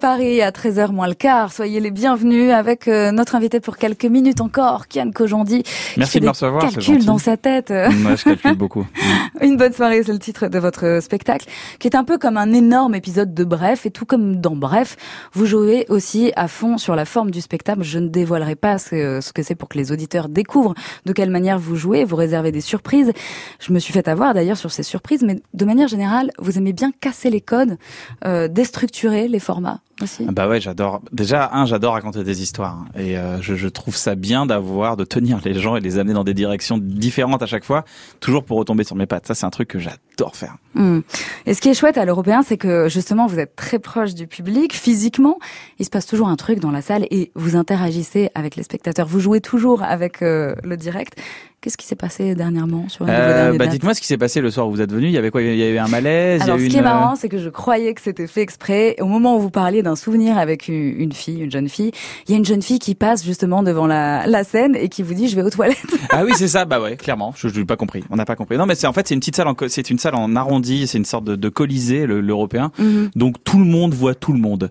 Paris 0.00 0.42
à 0.42 0.50
13h 0.50 0.90
moins 0.92 1.06
le 1.06 1.14
quart. 1.14 1.52
Soyez 1.52 1.78
les 1.80 1.90
bienvenus 1.90 2.52
avec 2.52 2.88
euh, 2.88 3.10
notre 3.10 3.34
invité 3.34 3.60
pour 3.60 3.76
quelques 3.76 4.04
minutes 4.06 4.40
encore, 4.40 4.88
Kian 4.88 5.10
Kojandi. 5.12 5.62
qui 5.62 5.98
Merci 5.98 6.12
fait 6.12 6.20
de 6.20 6.24
me 6.24 6.30
recevoir, 6.30 6.70
gentil. 6.70 7.04
dans 7.04 7.18
sa 7.18 7.36
tête. 7.36 7.70
Moi, 7.70 8.16
je 8.16 8.24
calcule 8.24 8.54
beaucoup. 8.54 8.86
Une 9.40 9.56
bonne 9.56 9.72
soirée, 9.72 10.02
c'est 10.02 10.12
le 10.12 10.18
titre 10.18 10.48
de 10.48 10.58
votre 10.58 11.00
spectacle, 11.02 11.46
qui 11.78 11.88
est 11.88 11.96
un 11.96 12.04
peu 12.04 12.18
comme 12.18 12.36
un 12.36 12.52
énorme 12.52 12.94
épisode 12.94 13.34
de 13.34 13.44
Bref, 13.44 13.86
et 13.86 13.90
tout 13.90 14.06
comme 14.06 14.40
dans 14.40 14.56
Bref, 14.56 14.96
vous 15.32 15.46
jouez 15.46 15.86
aussi 15.88 16.32
à 16.36 16.48
fond 16.48 16.78
sur 16.78 16.96
la 16.96 17.04
forme 17.04 17.30
du 17.30 17.40
spectacle. 17.40 17.82
Je 17.82 17.98
ne 17.98 18.08
dévoilerai 18.08 18.54
pas 18.56 18.78
ce, 18.78 19.20
ce 19.20 19.32
que 19.32 19.42
c'est 19.42 19.54
pour 19.54 19.68
que 19.68 19.78
les 19.78 19.92
auditeurs 19.92 20.28
découvrent 20.28 20.74
de 21.04 21.12
quelle 21.12 21.30
manière 21.30 21.58
vous 21.58 21.76
jouez, 21.76 22.04
vous 22.04 22.16
réservez 22.16 22.52
des 22.52 22.60
surprises. 22.60 23.12
Je 23.60 23.72
me 23.72 23.78
suis 23.78 23.92
fait 23.92 24.08
avoir 24.08 24.34
d'ailleurs 24.34 24.56
sur 24.56 24.70
ces 24.70 24.82
surprises, 24.82 25.22
mais 25.22 25.40
de 25.52 25.64
manière 25.64 25.88
générale, 25.88 26.30
vous 26.38 26.58
aimez 26.58 26.72
bien 26.72 26.90
casser 27.00 27.30
les 27.30 27.40
codes, 27.40 27.76
euh, 28.24 28.48
déstructurer 28.48 29.28
les 29.34 29.42
formats 29.42 29.80
aussi. 30.02 30.24
Ah 30.28 30.32
Bah 30.32 30.48
ouais, 30.48 30.60
j'adore. 30.60 31.00
Déjà, 31.12 31.50
un, 31.52 31.66
j'adore 31.66 31.94
raconter 31.94 32.24
des 32.24 32.42
histoires. 32.42 32.78
hein. 32.80 32.98
Et 33.00 33.16
euh, 33.16 33.40
je, 33.40 33.54
je 33.54 33.68
trouve 33.68 33.96
ça 33.96 34.14
bien 34.14 34.46
d'avoir, 34.46 34.96
de 34.96 35.04
tenir 35.04 35.40
les 35.44 35.54
gens 35.54 35.76
et 35.76 35.80
les 35.80 35.98
amener 35.98 36.14
dans 36.14 36.24
des 36.24 36.34
directions 36.34 36.78
différentes 36.78 37.42
à 37.42 37.46
chaque 37.46 37.64
fois, 37.64 37.84
toujours 38.20 38.44
pour 38.44 38.58
retomber 38.58 38.84
sur 38.84 38.96
mes 38.96 39.06
pattes. 39.06 39.26
Ça, 39.26 39.34
c'est 39.34 39.46
un 39.46 39.50
truc 39.50 39.68
que 39.68 39.78
j'adore 39.78 40.36
faire. 40.36 40.56
Hmm. 40.74 41.00
Et 41.46 41.54
ce 41.54 41.60
qui 41.60 41.68
est 41.68 41.74
chouette 41.74 41.98
à 41.98 42.04
l'européen, 42.04 42.42
c'est 42.42 42.56
que 42.56 42.88
justement, 42.88 43.26
vous 43.26 43.38
êtes 43.38 43.54
très 43.56 43.78
proche 43.78 44.14
du 44.14 44.26
public 44.26 44.74
physiquement. 44.74 45.38
Il 45.78 45.84
se 45.84 45.90
passe 45.90 46.06
toujours 46.06 46.28
un 46.28 46.36
truc 46.36 46.58
dans 46.60 46.70
la 46.70 46.82
salle 46.82 47.06
et 47.10 47.30
vous 47.34 47.56
interagissez 47.56 48.30
avec 48.34 48.56
les 48.56 48.62
spectateurs. 48.62 49.06
Vous 49.06 49.20
jouez 49.20 49.40
toujours 49.40 49.82
avec 49.82 50.22
euh, 50.22 50.54
le 50.64 50.76
direct. 50.76 51.18
Qu'est-ce 51.60 51.78
qui 51.78 51.86
s'est 51.86 51.96
passé 51.96 52.34
dernièrement 52.34 52.90
sur 52.90 53.06
Euh, 53.08 53.56
bah, 53.56 53.66
dites-moi 53.66 53.94
ce 53.94 54.00
qui 54.02 54.06
s'est 54.06 54.18
passé 54.18 54.42
le 54.42 54.50
soir 54.50 54.68
où 54.68 54.70
vous 54.70 54.82
êtes 54.82 54.92
venu. 54.92 55.06
Il 55.06 55.12
y 55.12 55.16
avait 55.16 55.30
quoi? 55.30 55.40
Il 55.40 55.56
y 55.56 55.62
a 55.62 55.70
eu 55.70 55.78
un 55.78 55.88
malaise? 55.88 56.42
Alors, 56.42 56.58
il 56.58 56.62
y 56.62 56.66
a 56.66 56.68
ce 56.68 56.70
qui 56.72 56.76
est 56.76 56.80
une... 56.80 56.86
euh, 56.86 56.90
marrant, 56.90 57.16
c'est 57.16 57.30
que 57.30 57.38
je 57.38 57.48
croyais 57.48 57.94
que 57.94 58.02
c'était 58.02 58.26
fait 58.26 58.42
exprès. 58.42 58.96
Au 59.00 59.06
moment 59.06 59.36
où 59.36 59.40
vous 59.40 59.48
parliez 59.50 59.82
d'un 59.84 59.94
souvenir 59.96 60.36
avec 60.36 60.66
une, 60.68 61.12
fille, 61.12 61.40
une 61.40 61.50
jeune 61.52 61.68
fille, 61.68 61.92
il 62.26 62.32
y 62.32 62.34
a 62.34 62.38
une 62.38 62.44
jeune 62.44 62.62
fille 62.62 62.78
qui 62.80 62.94
passe 62.96 63.24
justement 63.24 63.62
devant 63.62 63.86
la, 63.86 64.26
la 64.26 64.42
scène 64.42 64.74
et 64.74 64.88
qui 64.88 65.02
vous 65.04 65.14
dit 65.14 65.28
«je 65.28 65.36
vais 65.36 65.42
aux 65.42 65.50
toilettes 65.50 65.78
Ah 66.10 66.24
oui, 66.24 66.32
c'est 66.34 66.48
ça. 66.48 66.64
Bah 66.64 66.80
ouais, 66.80 66.96
clairement. 66.96 67.32
Je 67.36 67.46
n'ai 67.48 67.64
pas 67.64 67.76
compris. 67.76 68.02
On 68.10 68.16
n'a 68.16 68.24
pas 68.24 68.34
compris. 68.36 68.56
Non, 68.58 68.66
mais 68.66 68.74
c'est 68.74 68.86
en 68.88 68.92
fait 68.92 69.06
c'est 69.06 69.14
une 69.14 69.20
petite 69.20 69.36
salle. 69.36 69.46
C'est 69.68 69.90
une 69.90 69.98
salle 69.98 70.14
en 70.16 70.34
arrondi. 70.34 70.86
C'est 70.88 70.98
une 70.98 71.04
sorte 71.04 71.24
de, 71.24 71.36
de 71.36 71.48
colisée, 71.48 72.06
le- 72.06 72.20
l'européen. 72.20 72.72
Mhm. 72.78 73.10
Donc 73.14 73.36
tout 73.44 73.58
le 73.58 73.64
monde 73.64 73.94
voit 73.94 74.14
tout 74.14 74.32
le 74.32 74.38
monde. 74.40 74.70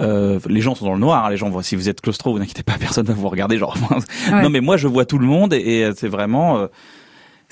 Euh, 0.00 0.38
les 0.48 0.60
gens 0.60 0.74
sont 0.74 0.84
dans 0.86 0.94
le 0.94 1.00
noir. 1.00 1.26
hein, 1.26 1.30
les 1.30 1.36
gens 1.36 1.50
voient. 1.50 1.62
Si 1.62 1.76
vous 1.76 1.88
êtes 1.88 2.00
claustro, 2.00 2.32
vous 2.36 2.40
inquiétez 2.42 2.62
pas. 2.62 2.74
Personne 2.80 3.06
va 3.06 3.14
vous 3.14 3.28
regarder. 3.28 3.58
Genre. 3.58 3.76
Ouais. 3.90 4.42
Non, 4.42 4.48
mais 4.50 4.60
moi 4.60 4.76
je 4.76 4.86
vois 4.88 5.04
tout 5.04 5.18
le 5.18 5.26
monde 5.26 5.52
et, 5.52 5.58
et, 5.80 5.84
euh, 5.84 5.92
c'est 5.96 6.08
vraiment. 6.08 6.58
euh, 6.58 6.66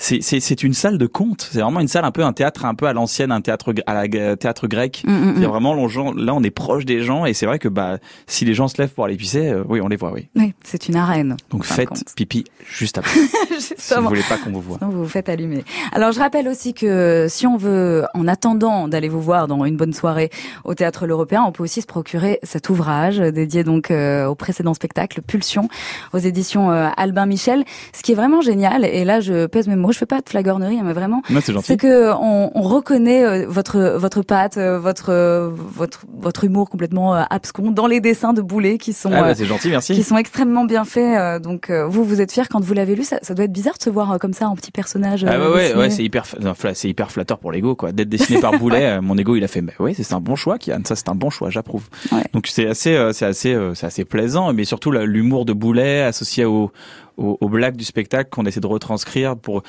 c'est, 0.01 0.21
c'est, 0.21 0.39
c'est 0.39 0.63
une 0.63 0.73
salle 0.73 0.97
de 0.97 1.05
conte. 1.05 1.47
C'est 1.51 1.61
vraiment 1.61 1.79
une 1.79 1.87
salle 1.87 2.05
un 2.05 2.11
peu 2.11 2.23
un 2.23 2.33
théâtre 2.33 2.65
un 2.65 2.73
peu 2.73 2.87
à 2.87 2.93
l'ancienne, 2.93 3.31
un 3.31 3.41
théâtre 3.41 3.73
à 3.85 3.93
la 3.93 4.09
g- 4.09 4.35
théâtre 4.39 4.67
grec. 4.67 5.03
Mm, 5.05 5.11
mm, 5.11 5.33
Il 5.35 5.41
y 5.41 5.45
a 5.45 5.47
mm. 5.47 5.51
vraiment 5.51 5.75
là 5.75 6.33
on 6.33 6.43
est 6.43 6.49
proche 6.49 6.85
des 6.85 7.01
gens 7.01 7.25
et 7.25 7.33
c'est 7.33 7.45
vrai 7.45 7.59
que 7.59 7.67
bah 7.67 7.97
si 8.25 8.43
les 8.43 8.53
gens 8.55 8.67
se 8.67 8.81
lèvent 8.81 8.89
pour 8.93 9.05
aller 9.05 9.15
pisser, 9.15 9.49
euh, 9.49 9.63
oui 9.69 9.79
on 9.79 9.87
les 9.87 9.97
voit, 9.97 10.11
oui.». 10.11 10.27
Oui, 10.35 10.53
c'est 10.63 10.87
une 10.87 10.95
arène. 10.95 11.37
Donc 11.51 11.65
faites 11.65 11.89
compte. 11.89 12.03
pipi 12.15 12.45
juste 12.67 12.97
après. 12.97 13.19
si 13.59 13.93
vous 13.95 14.07
voulez 14.07 14.23
pas 14.27 14.37
qu'on 14.37 14.51
vous 14.51 14.61
voit. 14.61 14.77
Sinon, 14.79 14.89
vous 14.89 15.03
vous 15.03 15.09
faites 15.09 15.29
allumer. 15.29 15.63
Alors, 15.91 16.11
je 16.11 16.19
rappelle 16.19 16.47
aussi 16.47 16.73
que 16.73 17.27
si 17.29 17.45
on 17.45 17.57
veut, 17.57 18.05
en 18.13 18.27
attendant 18.27 18.87
d'aller 18.87 19.09
vous 19.09 19.21
voir 19.21 19.47
dans 19.47 19.63
une 19.65 19.77
bonne 19.77 19.93
soirée 19.93 20.29
au 20.63 20.73
Théâtre 20.73 21.05
L'Européen, 21.05 21.43
on 21.43 21.51
peut 21.51 21.63
aussi 21.63 21.81
se 21.81 21.87
procurer 21.87 22.39
cet 22.43 22.69
ouvrage 22.69 23.19
dédié 23.19 23.63
donc 23.63 23.91
euh, 23.91 24.25
au 24.25 24.35
précédent 24.35 24.73
spectacle, 24.73 25.21
Pulsion, 25.21 25.67
aux 26.13 26.17
éditions 26.17 26.71
euh, 26.71 26.89
Albin 26.97 27.25
Michel. 27.25 27.63
Ce 27.93 28.01
qui 28.01 28.13
est 28.13 28.15
vraiment 28.15 28.41
génial, 28.41 28.85
et 28.85 29.05
là, 29.05 29.19
je 29.19 29.45
pèse 29.45 29.67
mes 29.67 29.75
mots, 29.75 29.90
je 29.91 29.97
fais 29.97 30.05
pas 30.05 30.21
de 30.21 30.29
flagornerie, 30.29 30.77
hein, 30.79 30.83
mais 30.85 30.93
vraiment, 30.93 31.21
Ouais, 31.29 31.39
c'est 31.63 31.77
que 31.77 32.11
on, 32.13 32.51
on 32.55 32.61
reconnaît 32.61 33.23
euh, 33.25 33.45
votre 33.47 33.79
votre 33.97 34.21
patte, 34.21 34.57
euh, 34.57 34.79
votre 34.79 35.09
euh, 35.11 35.49
votre 35.53 36.01
votre 36.19 36.43
humour 36.43 36.69
complètement 36.69 37.15
euh, 37.15 37.23
abscon 37.29 37.71
dans 37.71 37.87
les 37.87 37.99
dessins 37.99 38.33
de 38.33 38.41
Boulet 38.41 38.77
qui 38.77 38.93
sont 38.93 39.11
Ah 39.13 39.21
bah, 39.21 39.27
euh, 39.29 39.33
c'est 39.35 39.45
gentil, 39.45 39.69
merci. 39.69 39.93
qui 39.93 40.03
sont 40.03 40.17
extrêmement 40.17 40.65
bien 40.65 40.85
faits. 40.85 41.17
euh, 41.17 41.39
donc 41.39 41.69
euh, 41.69 41.85
vous 41.87 42.03
vous 42.03 42.21
êtes 42.21 42.31
fier 42.31 42.47
quand 42.49 42.63
vous 42.63 42.73
l'avez 42.73 42.95
lu. 42.95 43.03
Ça, 43.03 43.17
ça 43.21 43.33
doit 43.33 43.45
être 43.45 43.51
bizarre 43.51 43.77
de 43.77 43.83
se 43.83 43.89
voir 43.89 44.11
euh, 44.13 44.17
comme 44.17 44.33
ça 44.33 44.47
en 44.47 44.55
petit 44.55 44.71
personnage. 44.71 45.25
Ah 45.27 45.33
euh, 45.33 45.49
ouais, 45.53 45.73
ouais, 45.73 45.75
ouais, 45.75 45.89
c'est 45.89 46.03
hyper, 46.03 46.25
c'est 46.73 46.89
hyper 46.89 47.11
flatteur 47.11 47.37
pour 47.39 47.51
l'ego, 47.51 47.75
quoi. 47.75 47.91
D'être 47.91 48.09
dessiné 48.09 48.39
par 48.39 48.51
Boulet, 48.59 48.85
euh, 48.85 49.01
mon 49.01 49.17
ego, 49.17 49.35
il 49.35 49.43
a 49.43 49.47
fait, 49.47 49.61
bah 49.61 49.73
oui, 49.79 49.93
c'est 49.95 50.13
un 50.13 50.19
bon 50.21 50.35
choix, 50.35 50.57
Kian. 50.57 50.81
Ça, 50.85 50.95
c'est 50.95 51.09
un 51.09 51.15
bon 51.15 51.29
choix, 51.29 51.49
j'approuve. 51.49 51.83
Ouais. 52.11 52.23
Donc 52.33 52.47
c'est 52.47 52.67
assez, 52.67 52.95
euh, 52.95 53.13
c'est 53.13 53.25
assez, 53.25 53.53
euh, 53.53 53.73
c'est 53.75 53.85
assez 53.85 54.05
plaisant, 54.05 54.53
mais 54.53 54.65
surtout 54.65 54.91
l'humour 54.91 55.45
de 55.45 55.53
Boulet 55.53 56.01
associé 56.01 56.45
au, 56.45 56.71
au, 57.17 57.37
aux 57.39 57.49
blagues 57.49 57.75
du 57.75 57.83
spectacle 57.83 58.29
qu'on 58.29 58.45
essaie 58.45 58.59
de 58.59 58.67
retranscrire 58.67 59.37
pour 59.37 59.63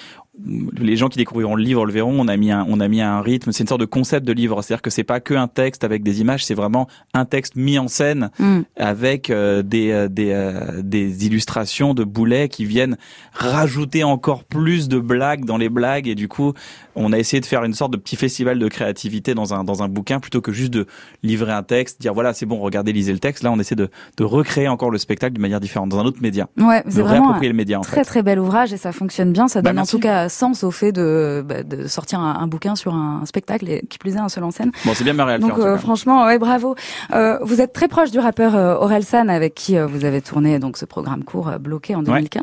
les 0.78 0.96
gens 0.96 1.08
qui 1.08 1.18
découvriront 1.18 1.56
le 1.56 1.62
livre 1.62 1.84
le 1.84 1.92
verront. 1.92 2.18
On 2.18 2.26
a 2.26 2.36
mis 2.38 2.50
un, 2.50 2.64
on 2.68 2.80
a 2.80 2.88
mis 2.88 3.02
un 3.02 3.20
rythme. 3.20 3.52
C'est 3.52 3.64
une 3.64 3.68
sorte 3.68 3.80
de 3.82 3.86
concept 3.86 4.26
de 4.26 4.32
livre, 4.32 4.62
c'est-à-dire 4.62 4.80
que 4.82 4.88
c'est 4.90 5.04
pas 5.04 5.20
que 5.20 5.34
un 5.34 5.46
texte 5.46 5.84
avec 5.84 6.02
des 6.02 6.20
images, 6.22 6.44
c'est 6.44 6.54
vraiment 6.54 6.88
un 7.12 7.26
texte 7.26 7.54
mis 7.56 7.78
en 7.78 7.88
scène 7.88 8.30
Mm. 8.38 8.60
avec 8.76 9.28
euh, 9.30 9.62
des 9.62 9.90
euh, 9.90 10.08
des 10.08 10.30
euh, 10.32 10.80
des 10.82 11.26
illustrations 11.26 11.92
de 11.92 12.02
Boulet 12.04 12.48
qui 12.48 12.64
viennent 12.64 12.96
rajouter 13.34 14.04
encore 14.04 14.44
plus 14.44 14.88
de 14.88 14.98
blagues 14.98 15.44
dans 15.44 15.56
les 15.58 15.68
blagues 15.68 16.08
et 16.08 16.14
du 16.14 16.28
coup 16.28 16.52
on 16.94 17.12
a 17.12 17.18
essayé 17.18 17.40
de 17.40 17.46
faire 17.46 17.64
une 17.64 17.74
sorte 17.74 17.92
de 17.92 17.96
petit 17.96 18.16
festival 18.16 18.58
de 18.58 18.68
créativité 18.68 19.34
dans 19.34 19.54
un 19.54 19.64
dans 19.64 19.82
un 19.82 19.88
bouquin 19.88 20.20
plutôt 20.20 20.40
que 20.40 20.52
juste 20.52 20.72
de 20.72 20.86
livrer 21.22 21.52
un 21.52 21.62
texte 21.62 22.00
dire 22.00 22.14
voilà 22.14 22.32
c'est 22.34 22.46
bon 22.46 22.58
regardez 22.60 22.92
lisez 22.92 23.12
le 23.12 23.18
texte 23.18 23.42
là 23.42 23.50
on 23.50 23.58
essaie 23.58 23.74
de 23.74 23.88
de 24.16 24.24
recréer 24.24 24.68
encore 24.68 24.90
le 24.90 24.98
spectacle 24.98 25.34
d'une 25.34 25.42
manière 25.42 25.60
différente 25.60 25.88
dans 25.88 25.98
un 25.98 26.04
autre 26.04 26.20
média 26.22 26.48
Ouais, 26.58 26.82
c'est 26.88 27.00
vraiment 27.02 27.24
réapproprier 27.32 27.48
un 27.48 27.52
le 27.52 27.56
média 27.56 27.78
en 27.78 27.82
très 27.82 27.96
fait 27.96 28.04
très 28.04 28.22
bel 28.22 28.38
ouvrage 28.38 28.72
et 28.72 28.76
ça 28.76 28.92
fonctionne 28.92 29.32
bien. 29.32 29.48
Ça 29.48 29.62
Bah, 29.62 29.70
donne 29.70 29.80
en 29.80 29.86
tout 29.86 29.98
cas 29.98 30.21
sens 30.28 30.64
au 30.64 30.70
fait 30.70 30.92
de, 30.92 31.44
bah, 31.46 31.62
de 31.62 31.86
sortir 31.86 32.20
un, 32.20 32.36
un 32.40 32.46
bouquin 32.46 32.74
sur 32.76 32.94
un 32.94 33.24
spectacle 33.26 33.68
et 33.68 33.82
qui 33.88 33.98
plus 33.98 34.14
est 34.16 34.18
un 34.18 34.28
seul 34.28 34.44
en 34.44 34.50
scène. 34.50 34.72
bon 34.84 34.92
c'est 34.94 35.04
bien 35.04 35.12
marré 35.12 35.34
à 35.34 35.36
le 35.38 35.42
Donc 35.42 35.50
faire 35.50 35.58
en 35.58 35.62
tout 35.62 35.66
euh, 35.68 35.74
cas. 35.74 35.80
franchement, 35.80 36.24
ouais, 36.26 36.38
bravo. 36.38 36.74
Euh, 37.12 37.38
vous 37.42 37.60
êtes 37.60 37.72
très 37.72 37.88
proche 37.88 38.10
du 38.10 38.18
rappeur 38.18 38.54
euh, 38.54 38.74
Orelsan 38.76 39.28
avec 39.28 39.54
qui 39.54 39.76
vous 39.78 40.04
avez 40.04 40.20
tourné 40.22 40.58
donc 40.58 40.76
ce 40.76 40.84
programme 40.84 41.24
court 41.24 41.50
bloqué 41.60 41.94
en 41.94 42.02
2015. 42.02 42.42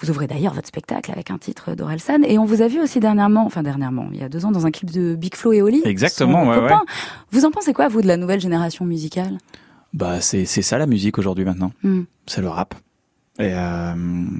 Vous 0.00 0.10
ouvrez 0.10 0.26
d'ailleurs 0.26 0.52
votre 0.54 0.66
spectacle 0.68 1.12
avec 1.12 1.30
un 1.30 1.38
titre 1.38 1.74
d'Orelsan 1.74 2.22
et 2.24 2.38
on 2.38 2.44
vous 2.44 2.60
a 2.62 2.66
vu 2.68 2.80
aussi 2.80 2.98
dernièrement, 3.00 3.44
enfin 3.46 3.62
dernièrement, 3.62 4.08
il 4.12 4.18
y 4.20 4.24
a 4.24 4.28
deux 4.28 4.44
ans 4.44 4.50
dans 4.50 4.66
un 4.66 4.70
clip 4.72 4.90
de 4.90 5.14
Big 5.14 5.34
Flo 5.36 5.52
et 5.52 5.62
Oli. 5.62 5.82
Exactement, 5.84 6.48
ouais. 6.48 6.58
Vous 7.30 7.44
en 7.44 7.50
pensez 7.50 7.72
quoi 7.72 7.88
vous 7.88 8.02
de 8.02 8.06
la 8.08 8.16
nouvelle 8.16 8.40
génération 8.40 8.84
musicale? 8.84 9.38
Bah 9.94 10.20
c'est 10.20 10.44
ça 10.46 10.78
la 10.78 10.86
musique 10.86 11.18
aujourd'hui 11.18 11.44
maintenant 11.44 11.70
Hmm. 11.82 12.02
c'est 12.26 12.40
le 12.40 12.48
rap 12.48 12.74
et 13.38 13.50
euh, 13.54 13.92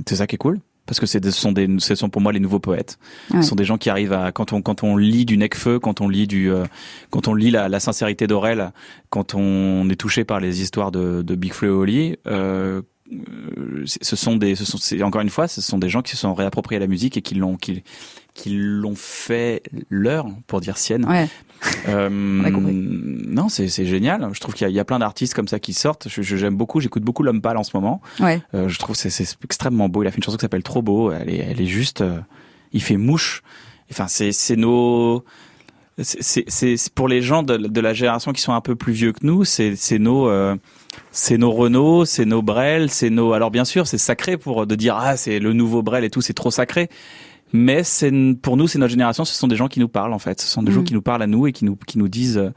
c'est 0.08 0.16
ça 0.16 0.26
qui 0.26 0.36
est 0.36 0.38
cool 0.38 0.58
parce 0.86 0.98
que 1.00 1.06
ce 1.06 1.18
sont 1.30 1.52
des 1.52 1.68
ce 1.78 1.94
sont 1.94 2.08
pour 2.08 2.20
moi 2.22 2.32
les 2.32 2.40
nouveaux 2.40 2.58
poètes 2.58 2.98
Ouais. 3.32 3.42
ce 3.42 3.48
sont 3.48 3.54
des 3.56 3.64
gens 3.64 3.78
qui 3.78 3.88
arrivent 3.90 4.12
à 4.12 4.32
quand 4.32 4.52
on 4.52 4.62
quand 4.62 4.82
on 4.82 4.96
lit 4.96 5.24
du 5.24 5.36
Necfeu 5.36 5.78
quand 5.78 6.00
on 6.00 6.08
lit 6.08 6.26
du 6.26 6.50
euh, 6.50 6.64
quand 7.10 7.28
on 7.28 7.34
lit 7.34 7.50
la, 7.50 7.68
la 7.68 7.80
sincérité 7.80 8.26
d'Aurel 8.26 8.72
quand 9.10 9.34
on 9.34 9.88
est 9.88 9.96
touché 9.96 10.24
par 10.24 10.40
les 10.40 10.60
histoires 10.62 10.90
de, 10.90 11.22
de 11.22 11.34
Big 11.34 11.52
Flo 11.52 11.68
et 11.68 11.70
Oli 11.70 12.16
euh, 12.26 12.82
euh, 13.12 13.84
ce 13.84 14.16
sont 14.16 14.36
des, 14.36 14.54
ce 14.54 14.64
sont, 14.64 14.78
encore 15.02 15.20
une 15.20 15.28
fois, 15.28 15.46
ce 15.46 15.60
sont 15.60 15.78
des 15.78 15.90
gens 15.90 16.00
qui 16.00 16.12
se 16.12 16.16
sont 16.16 16.32
réappropriés 16.32 16.78
la 16.78 16.86
musique 16.86 17.18
et 17.18 17.20
qui 17.22 17.34
l'ont, 17.34 17.56
qui, 17.56 17.82
qui 18.34 18.56
l'ont 18.58 18.94
fait 18.96 19.62
leur, 19.90 20.26
pour 20.46 20.60
dire 20.60 20.78
sienne. 20.78 21.04
Ouais. 21.06 21.28
Euh, 21.88 22.42
a 22.44 22.50
compris. 22.50 22.72
non, 22.74 23.48
c'est, 23.48 23.68
c'est 23.68 23.84
génial. 23.86 24.28
Je 24.32 24.40
trouve 24.40 24.54
qu'il 24.54 24.68
y 24.68 24.72
y 24.72 24.80
a 24.80 24.84
plein 24.84 24.98
d'artistes 24.98 25.34
comme 25.34 25.48
ça 25.48 25.58
qui 25.60 25.74
sortent. 25.74 26.08
Je, 26.08 26.22
je- 26.22 26.36
j'aime 26.36 26.56
beaucoup, 26.56 26.80
j'écoute 26.80 27.02
beaucoup 27.04 27.22
L'Homme 27.22 27.40
Pâle 27.42 27.56
en 27.56 27.62
ce 27.62 27.70
moment. 27.74 28.00
Ouais. 28.20 28.40
Euh, 28.54 28.68
je 28.68 28.78
trouve 28.78 28.96
que 28.96 29.00
c'est, 29.02 29.10
c'est 29.10 29.36
extrêmement 29.44 29.88
beau. 29.88 30.02
Il 30.02 30.06
a 30.06 30.10
fait 30.10 30.16
une 30.16 30.22
chanson 30.22 30.38
qui 30.38 30.42
s'appelle 30.42 30.62
Trop 30.62 30.82
beau. 30.82 31.12
Elle 31.12 31.30
est, 31.30 31.36
elle 31.38 31.60
est 31.60 31.66
juste, 31.66 32.00
euh, 32.00 32.18
il 32.72 32.82
fait 32.82 32.96
mouche. 32.96 33.42
Enfin, 33.90 34.08
c'est, 34.08 34.32
c'est 34.32 34.56
nos, 34.56 35.22
c'est, 35.98 36.44
pour 36.94 37.06
les 37.08 37.20
gens 37.22 37.42
de, 37.42 37.56
de 37.58 37.80
la 37.80 37.92
génération 37.92 38.32
qui 38.32 38.40
sont 38.40 38.54
un 38.54 38.60
peu 38.62 38.74
plus 38.74 38.92
vieux 38.92 39.12
que 39.12 39.24
nous. 39.24 39.44
C'est, 39.44 39.76
c'est 39.76 39.98
nos, 39.98 40.28
euh, 40.28 40.56
c'est 41.10 41.36
nos 41.38 41.52
Renault, 41.52 42.04
c'est 42.06 42.24
nos 42.24 42.42
Brel, 42.42 42.90
c'est 42.90 43.10
nos. 43.10 43.34
Alors 43.34 43.50
bien 43.50 43.64
sûr, 43.64 43.86
c'est 43.86 43.98
sacré 43.98 44.36
pour 44.38 44.66
de 44.66 44.74
dire 44.74 44.96
ah 44.98 45.16
c'est 45.16 45.38
le 45.38 45.52
nouveau 45.52 45.82
Brel 45.82 46.04
et 46.04 46.10
tout, 46.10 46.22
c'est 46.22 46.32
trop 46.34 46.50
sacré. 46.50 46.88
Mais 47.52 47.84
c'est 47.84 48.12
pour 48.40 48.56
nous, 48.56 48.66
c'est 48.66 48.78
notre 48.78 48.90
génération. 48.90 49.24
Ce 49.24 49.34
sont 49.34 49.48
des 49.48 49.56
gens 49.56 49.68
qui 49.68 49.80
nous 49.80 49.88
parlent 49.88 50.12
en 50.12 50.18
fait. 50.18 50.40
Ce 50.40 50.46
sont 50.46 50.62
des 50.62 50.70
Mm. 50.70 50.74
gens 50.74 50.82
qui 50.84 50.94
nous 50.94 51.02
parlent 51.02 51.22
à 51.22 51.26
nous 51.26 51.46
et 51.46 51.52
qui 51.52 51.64
nous 51.64 51.76
qui 51.76 51.98
nous 51.98 52.08
disent 52.08 52.38
euh, 52.38 52.50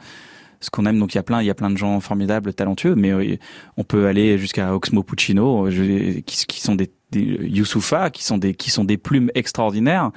ce 0.62 0.70
qu'on 0.70 0.86
aime. 0.86 1.00
Donc 1.00 1.14
il 1.14 1.18
y 1.18 1.20
a 1.20 1.24
plein, 1.24 1.42
il 1.42 1.46
y 1.46 1.50
a 1.50 1.54
plein 1.56 1.70
de 1.70 1.78
gens 1.78 2.00
formidables, 2.00 2.54
talentueux. 2.54 2.96
Mais 2.96 3.12
euh, 3.12 3.38
on 3.78 3.84
peut 3.84 4.08
aller 4.08 4.38
jusqu'à 4.38 4.74
Oxmo 4.74 5.04
Puccino, 5.04 5.68
euh, 5.68 6.22
qui, 6.26 6.46
qui 6.46 6.62
sont 6.62 6.76
des, 6.76 6.92
des 7.12 7.22
Youssoufa, 7.22 8.10
qui 8.10 8.24
sont 8.24 8.38
des 8.38 8.54
qui 8.54 8.72
sont 8.72 8.86
des 8.86 8.98
plumes 8.98 9.32
extraordinaires. 9.36 10.12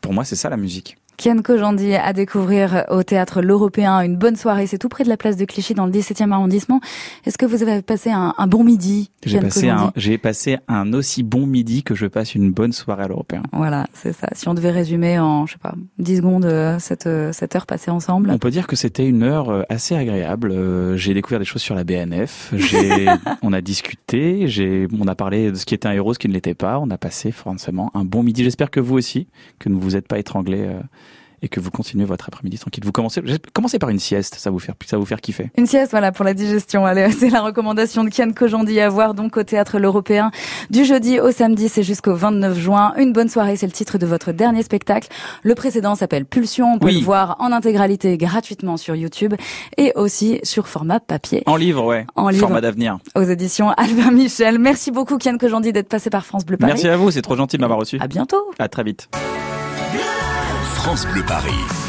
Pour 0.00 0.12
moi, 0.12 0.24
c'est 0.24 0.36
ça 0.36 0.48
la 0.50 0.56
musique. 0.56 0.96
Kian 1.22 1.40
Kojandi 1.40 1.94
à 1.94 2.12
découvrir 2.12 2.84
au 2.90 3.04
théâtre 3.04 3.42
L'Européen. 3.42 4.00
Une 4.00 4.16
bonne 4.16 4.34
soirée. 4.34 4.66
C'est 4.66 4.78
tout 4.78 4.88
près 4.88 5.04
de 5.04 5.08
la 5.08 5.16
place 5.16 5.36
de 5.36 5.44
Clichy 5.44 5.72
dans 5.72 5.86
le 5.86 5.92
17e 5.92 6.32
arrondissement. 6.32 6.80
Est-ce 7.24 7.38
que 7.38 7.46
vous 7.46 7.62
avez 7.62 7.80
passé 7.80 8.10
un, 8.10 8.34
un 8.36 8.46
bon 8.48 8.64
midi, 8.64 9.12
J'ai 9.24 9.38
passé 9.38 9.68
un, 9.68 9.92
j'ai 9.94 10.18
passé 10.18 10.58
un 10.66 10.92
aussi 10.92 11.22
bon 11.22 11.46
midi 11.46 11.84
que 11.84 11.94
je 11.94 12.06
passe 12.06 12.34
une 12.34 12.50
bonne 12.50 12.72
soirée 12.72 13.04
à 13.04 13.08
l'européen. 13.08 13.44
Voilà, 13.52 13.86
c'est 13.92 14.12
ça. 14.12 14.26
Si 14.32 14.48
on 14.48 14.54
devait 14.54 14.72
résumer 14.72 15.20
en, 15.20 15.46
je 15.46 15.52
sais 15.52 15.58
pas, 15.58 15.74
10 15.98 16.16
secondes 16.16 16.44
euh, 16.44 16.80
cette, 16.80 17.06
euh, 17.06 17.30
cette 17.32 17.54
heure 17.54 17.66
passée 17.66 17.92
ensemble. 17.92 18.28
On 18.32 18.38
peut 18.38 18.50
dire 18.50 18.66
que 18.66 18.74
c'était 18.74 19.06
une 19.06 19.22
heure 19.22 19.50
euh, 19.50 19.62
assez 19.68 19.94
agréable. 19.94 20.52
J'ai 20.96 21.14
découvert 21.14 21.38
des 21.38 21.44
choses 21.44 21.62
sur 21.62 21.76
la 21.76 21.84
BNF. 21.84 22.52
On 23.42 23.52
a 23.52 23.60
discuté. 23.60 24.48
J'ai, 24.48 24.88
on 25.00 25.06
a 25.06 25.14
parlé 25.14 25.50
de 25.50 25.56
ce 25.56 25.66
qui 25.66 25.74
était 25.74 25.86
un 25.86 25.92
héros, 25.92 26.14
ce 26.14 26.18
qui 26.18 26.28
ne 26.28 26.32
l'était 26.32 26.54
pas. 26.54 26.78
On 26.80 26.90
a 26.90 26.98
passé 26.98 27.30
forcément 27.30 27.90
un 27.94 28.04
bon 28.04 28.22
midi. 28.22 28.44
J'espère 28.44 28.70
que 28.70 28.80
vous 28.80 28.96
aussi, 28.96 29.28
que 29.58 29.68
ne 29.68 29.74
vous 29.74 29.96
êtes 29.96 30.08
pas 30.08 30.18
étranglés 30.18 30.62
euh, 30.62 30.80
et 31.42 31.48
que 31.48 31.60
vous 31.60 31.70
continuez 31.70 32.04
votre 32.04 32.28
après-midi 32.28 32.58
tranquille. 32.58 32.84
Vous 32.84 32.92
commencez, 32.92 33.20
commencez 33.52 33.78
par 33.78 33.90
une 33.90 33.98
sieste. 33.98 34.36
Ça 34.36 34.50
vous 34.50 34.58
faire, 34.60 34.74
ça 34.86 34.96
vous 34.96 35.04
faire 35.04 35.20
kiffer. 35.20 35.50
Une 35.58 35.66
sieste, 35.66 35.90
voilà, 35.90 36.12
pour 36.12 36.24
la 36.24 36.34
digestion. 36.34 36.86
Allez, 36.86 37.10
c'est 37.18 37.30
la 37.30 37.42
recommandation 37.42 38.04
de 38.04 38.10
Kian 38.10 38.30
Kojandi 38.32 38.78
à 38.80 38.88
voir 38.88 39.14
donc 39.14 39.36
au 39.36 39.42
théâtre 39.42 39.78
L'Européen 39.78 40.30
du 40.70 40.84
jeudi 40.84 41.18
au 41.20 41.30
samedi. 41.32 41.68
C'est 41.68 41.82
jusqu'au 41.82 42.14
29 42.14 42.58
juin. 42.58 42.94
Une 42.96 43.12
bonne 43.12 43.28
soirée, 43.28 43.56
c'est 43.56 43.66
le 43.66 43.72
titre 43.72 43.98
de 43.98 44.06
votre 44.06 44.32
dernier 44.32 44.62
spectacle. 44.62 45.08
Le 45.42 45.54
précédent 45.54 45.94
s'appelle 45.94 46.24
Pulsion. 46.24 46.74
On 46.74 46.78
peut 46.78 46.86
Oui. 46.86 47.00
le 47.00 47.04
voir 47.04 47.36
en 47.40 47.52
intégralité 47.52 48.16
gratuitement 48.18 48.76
sur 48.76 48.94
YouTube 48.94 49.34
et 49.76 49.92
aussi 49.96 50.38
sur 50.44 50.68
format 50.68 51.00
papier. 51.00 51.42
En 51.46 51.56
livre, 51.56 51.84
ouais. 51.84 52.06
En 52.14 52.28
livre. 52.28 52.42
Format 52.46 52.60
d'avenir. 52.60 52.98
Aux 53.16 53.22
éditions 53.22 53.70
Albin 53.70 54.10
Michel. 54.12 54.58
Merci 54.58 54.90
beaucoup 54.90 55.18
Kian 55.18 55.38
Kojandi 55.38 55.72
d'être 55.72 55.88
passé 55.88 56.08
par 56.10 56.24
France 56.24 56.44
Bleu 56.46 56.56
Paris. 56.56 56.72
Merci 56.72 56.88
à 56.88 56.96
vous. 56.96 57.10
C'est 57.10 57.22
trop 57.22 57.36
gentil 57.36 57.56
de 57.56 57.62
m'avoir 57.62 57.78
reçu. 57.80 57.98
À 58.00 58.06
bientôt. 58.06 58.42
À 58.58 58.68
très 58.68 58.84
vite. 58.84 59.08
France 60.82 61.06
Bleu 61.06 61.22
Paris. 61.22 61.81